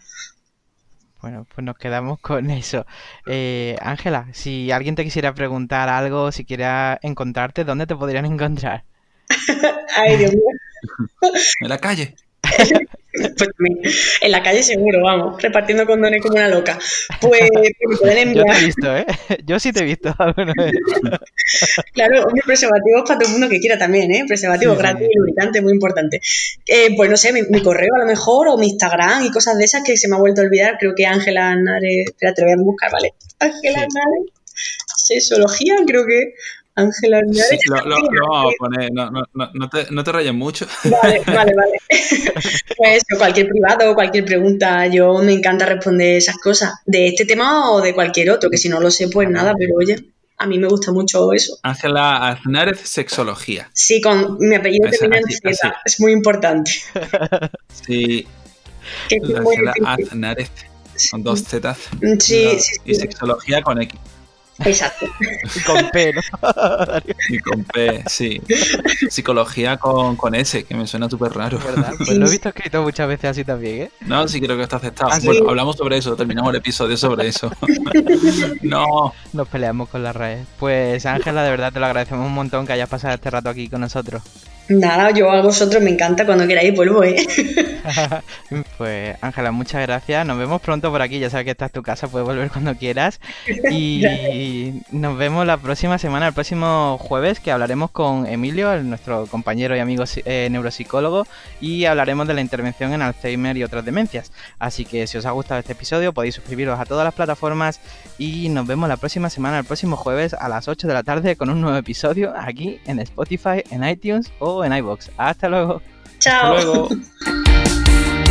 Bueno, 1.20 1.46
pues 1.54 1.62
nos 1.62 1.76
quedamos 1.76 2.20
con 2.20 2.50
eso. 2.50 2.86
Eh, 3.26 3.76
Ángela, 3.82 4.28
si 4.32 4.70
alguien 4.70 4.94
te 4.94 5.04
quisiera 5.04 5.34
preguntar 5.34 5.90
algo, 5.90 6.32
si 6.32 6.46
quiera 6.46 6.98
encontrarte, 7.02 7.64
¿dónde 7.64 7.86
te 7.86 7.96
podrían 7.96 8.24
encontrar? 8.24 8.84
Ay, 9.98 10.16
Dios 10.16 10.32
mío. 10.32 10.42
en 11.60 11.68
la 11.68 11.76
calle. 11.76 12.16
Pues 13.16 13.50
en 14.20 14.30
la 14.30 14.42
calle 14.42 14.62
seguro, 14.62 15.02
vamos, 15.02 15.40
repartiendo 15.40 15.86
condones 15.86 16.20
como 16.22 16.34
una 16.34 16.48
loca. 16.48 16.78
Pues, 17.20 17.48
pueden 18.00 18.28
enviar. 18.28 18.46
Yo 18.46 18.52
te 18.52 18.58
he 18.58 18.66
visto, 18.66 18.96
¿eh? 18.96 19.06
Yo 19.46 19.58
sí 19.58 19.72
te 19.72 19.80
he 19.80 19.84
visto 19.84 20.14
claro, 21.92 22.26
mi 22.32 22.40
preservativo 22.40 23.04
para 23.06 23.18
todo 23.18 23.28
el 23.28 23.32
mundo 23.32 23.48
que 23.48 23.60
quiera 23.60 23.78
también, 23.78 24.12
¿eh? 24.12 24.24
Preservativo 24.26 24.76
gratis 24.76 25.08
lubricante, 25.14 25.60
muy 25.60 25.72
importante. 25.72 26.20
Eh, 26.66 26.94
pues 26.96 27.08
no 27.10 27.16
sé, 27.16 27.32
mi, 27.32 27.62
correo 27.62 27.94
a 27.96 28.00
lo 28.00 28.06
mejor, 28.06 28.48
o 28.48 28.58
mi 28.58 28.68
Instagram 28.68 29.24
y 29.24 29.30
cosas 29.30 29.56
de 29.58 29.64
esas 29.64 29.82
que 29.82 29.96
se 29.96 30.08
me 30.08 30.16
ha 30.16 30.18
vuelto 30.18 30.42
a 30.42 30.44
olvidar. 30.44 30.76
Creo 30.78 30.94
que 30.94 31.06
Ángela 31.06 31.54
Nare. 31.56 32.02
Espera, 32.02 32.34
te 32.34 32.42
lo 32.42 32.48
voy 32.48 32.54
a 32.54 32.62
buscar, 32.62 32.92
¿vale? 32.92 33.14
Ángela 33.38 33.80
Nare. 33.80 34.32
Sexología, 34.96 35.76
creo 35.86 36.04
que. 36.06 36.34
Ángela 36.78 37.22
sí, 37.32 37.56
lo, 37.68 37.76
vamos 38.28 38.52
a 38.52 38.56
poner, 38.58 38.92
no, 38.92 39.10
no, 39.10 39.24
no, 39.32 39.68
te, 39.70 39.86
no 39.90 40.04
te 40.04 40.12
rayes 40.12 40.34
mucho. 40.34 40.66
Vale, 40.84 41.22
vale, 41.26 41.54
vale. 41.54 41.78
Pues 42.76 43.02
cualquier 43.16 43.48
privado, 43.48 43.94
cualquier 43.94 44.26
pregunta, 44.26 44.86
yo 44.86 45.14
me 45.18 45.32
encanta 45.32 45.64
responder 45.64 46.16
esas 46.16 46.36
cosas, 46.36 46.74
de 46.84 47.08
este 47.08 47.24
tema 47.24 47.70
o 47.70 47.80
de 47.80 47.94
cualquier 47.94 48.30
otro, 48.30 48.50
que 48.50 48.58
si 48.58 48.68
no 48.68 48.78
lo 48.78 48.90
sé, 48.90 49.08
pues 49.08 49.28
nada, 49.30 49.54
pero 49.58 49.72
oye, 49.78 49.96
a 50.36 50.46
mí 50.46 50.58
me 50.58 50.68
gusta 50.68 50.92
mucho 50.92 51.32
eso. 51.32 51.58
Ángela 51.62 52.28
Aznárez, 52.28 52.80
sexología. 52.80 53.70
Sí, 53.72 54.02
con 54.02 54.36
mi 54.38 54.54
apellido 54.54 54.90
termina 54.90 55.18
en 55.18 55.54
Z, 55.54 55.76
es 55.82 55.98
muy 55.98 56.12
importante. 56.12 56.72
Sí. 57.86 58.26
Ángela 59.10 59.72
Aznárez, 59.82 60.50
con 61.10 61.22
dos 61.22 61.42
Z. 61.42 61.74
Sí, 61.74 62.18
sí, 62.18 62.58
sí. 62.58 62.80
Y 62.84 62.94
sexología 62.94 63.62
con 63.62 63.80
X. 63.80 63.98
Exacto. 64.64 65.06
Y 65.54 65.60
con 65.60 65.90
P, 65.90 66.12
¿no? 66.12 66.20
y 67.28 67.38
con 67.38 67.64
P, 67.64 68.02
sí. 68.06 68.40
Psicología 69.10 69.76
con, 69.76 70.16
con 70.16 70.34
S, 70.34 70.64
que 70.64 70.74
me 70.74 70.86
suena 70.86 71.08
súper 71.10 71.32
raro. 71.32 71.58
¿Verdad? 71.58 71.92
Pues 71.98 72.10
lo 72.16 72.26
he 72.26 72.30
visto 72.30 72.48
escrito 72.48 72.82
muchas 72.82 73.08
veces 73.08 73.30
así 73.30 73.44
también, 73.44 73.82
¿eh? 73.82 73.90
No, 74.00 74.26
sí 74.28 74.40
creo 74.40 74.56
que 74.56 74.62
está 74.62 74.76
aceptado. 74.76 75.10
¿Ah, 75.12 75.18
bueno, 75.22 75.48
hablamos 75.50 75.76
sobre 75.76 75.98
eso, 75.98 76.16
terminamos 76.16 76.50
el 76.50 76.56
episodio 76.56 76.96
sobre 76.96 77.28
eso. 77.28 77.50
no. 78.62 79.12
Nos 79.32 79.48
peleamos 79.48 79.88
con 79.88 80.02
las 80.02 80.16
redes. 80.16 80.46
Pues 80.58 81.04
Ángela, 81.06 81.42
de 81.42 81.50
verdad 81.50 81.72
te 81.72 81.80
lo 81.80 81.86
agradecemos 81.86 82.26
un 82.26 82.34
montón 82.34 82.66
que 82.66 82.72
hayas 82.72 82.88
pasado 82.88 83.14
este 83.14 83.30
rato 83.30 83.50
aquí 83.50 83.68
con 83.68 83.80
nosotros. 83.80 84.22
Nada, 84.68 85.10
yo 85.12 85.30
a 85.30 85.42
vosotros 85.42 85.80
me 85.82 85.90
encanta 85.90 86.26
cuando 86.26 86.46
queráis 86.46 86.74
vuelvo, 86.74 87.04
¿eh? 87.04 87.16
pues 88.78 89.16
Ángela, 89.20 89.52
muchas 89.52 89.82
gracias. 89.82 90.26
Nos 90.26 90.38
vemos 90.38 90.60
pronto 90.60 90.90
por 90.90 91.02
aquí. 91.02 91.20
Ya 91.20 91.30
sabes 91.30 91.44
que 91.44 91.52
esta 91.52 91.66
es 91.66 91.72
tu 91.72 91.82
casa, 91.82 92.08
puedes 92.08 92.26
volver 92.26 92.50
cuando 92.50 92.74
quieras. 92.74 93.20
Y 93.70 94.82
nos 94.90 95.18
vemos 95.18 95.46
la 95.46 95.56
próxima 95.56 95.98
semana, 95.98 96.28
el 96.28 96.32
próximo 96.32 96.98
jueves, 96.98 97.40
que 97.40 97.50
hablaremos 97.50 97.90
con 97.90 98.26
Emilio, 98.26 98.82
nuestro 98.82 99.26
compañero 99.26 99.76
y 99.76 99.80
amigo 99.80 100.04
eh, 100.24 100.48
neuropsicólogo, 100.50 101.26
y 101.60 101.84
hablaremos 101.84 102.26
de 102.26 102.34
la 102.34 102.40
intervención 102.40 102.92
en 102.92 103.02
Alzheimer 103.02 103.56
y 103.56 103.64
otras 103.64 103.84
demencias. 103.84 104.32
Así 104.58 104.84
que 104.84 105.06
si 105.06 105.18
os 105.18 105.26
ha 105.26 105.30
gustado 105.32 105.60
este 105.60 105.72
episodio, 105.72 106.12
podéis 106.12 106.36
suscribiros 106.36 106.78
a 106.78 106.84
todas 106.84 107.04
las 107.04 107.14
plataformas 107.14 107.80
y 108.18 108.48
nos 108.48 108.66
vemos 108.66 108.88
la 108.88 108.96
próxima 108.96 109.30
semana, 109.30 109.58
el 109.58 109.64
próximo 109.64 109.96
jueves 109.96 110.34
a 110.34 110.48
las 110.48 110.68
8 110.68 110.86
de 110.86 110.94
la 110.94 111.02
tarde 111.02 111.36
con 111.36 111.50
un 111.50 111.60
nuevo 111.60 111.76
episodio 111.76 112.32
aquí 112.36 112.80
en 112.86 112.98
Spotify, 113.00 113.62
en 113.70 113.84
iTunes 113.84 114.32
en 114.64 114.72
iBox. 114.72 115.10
Hasta 115.16 115.48
luego. 115.48 115.82
Chao. 116.18 116.88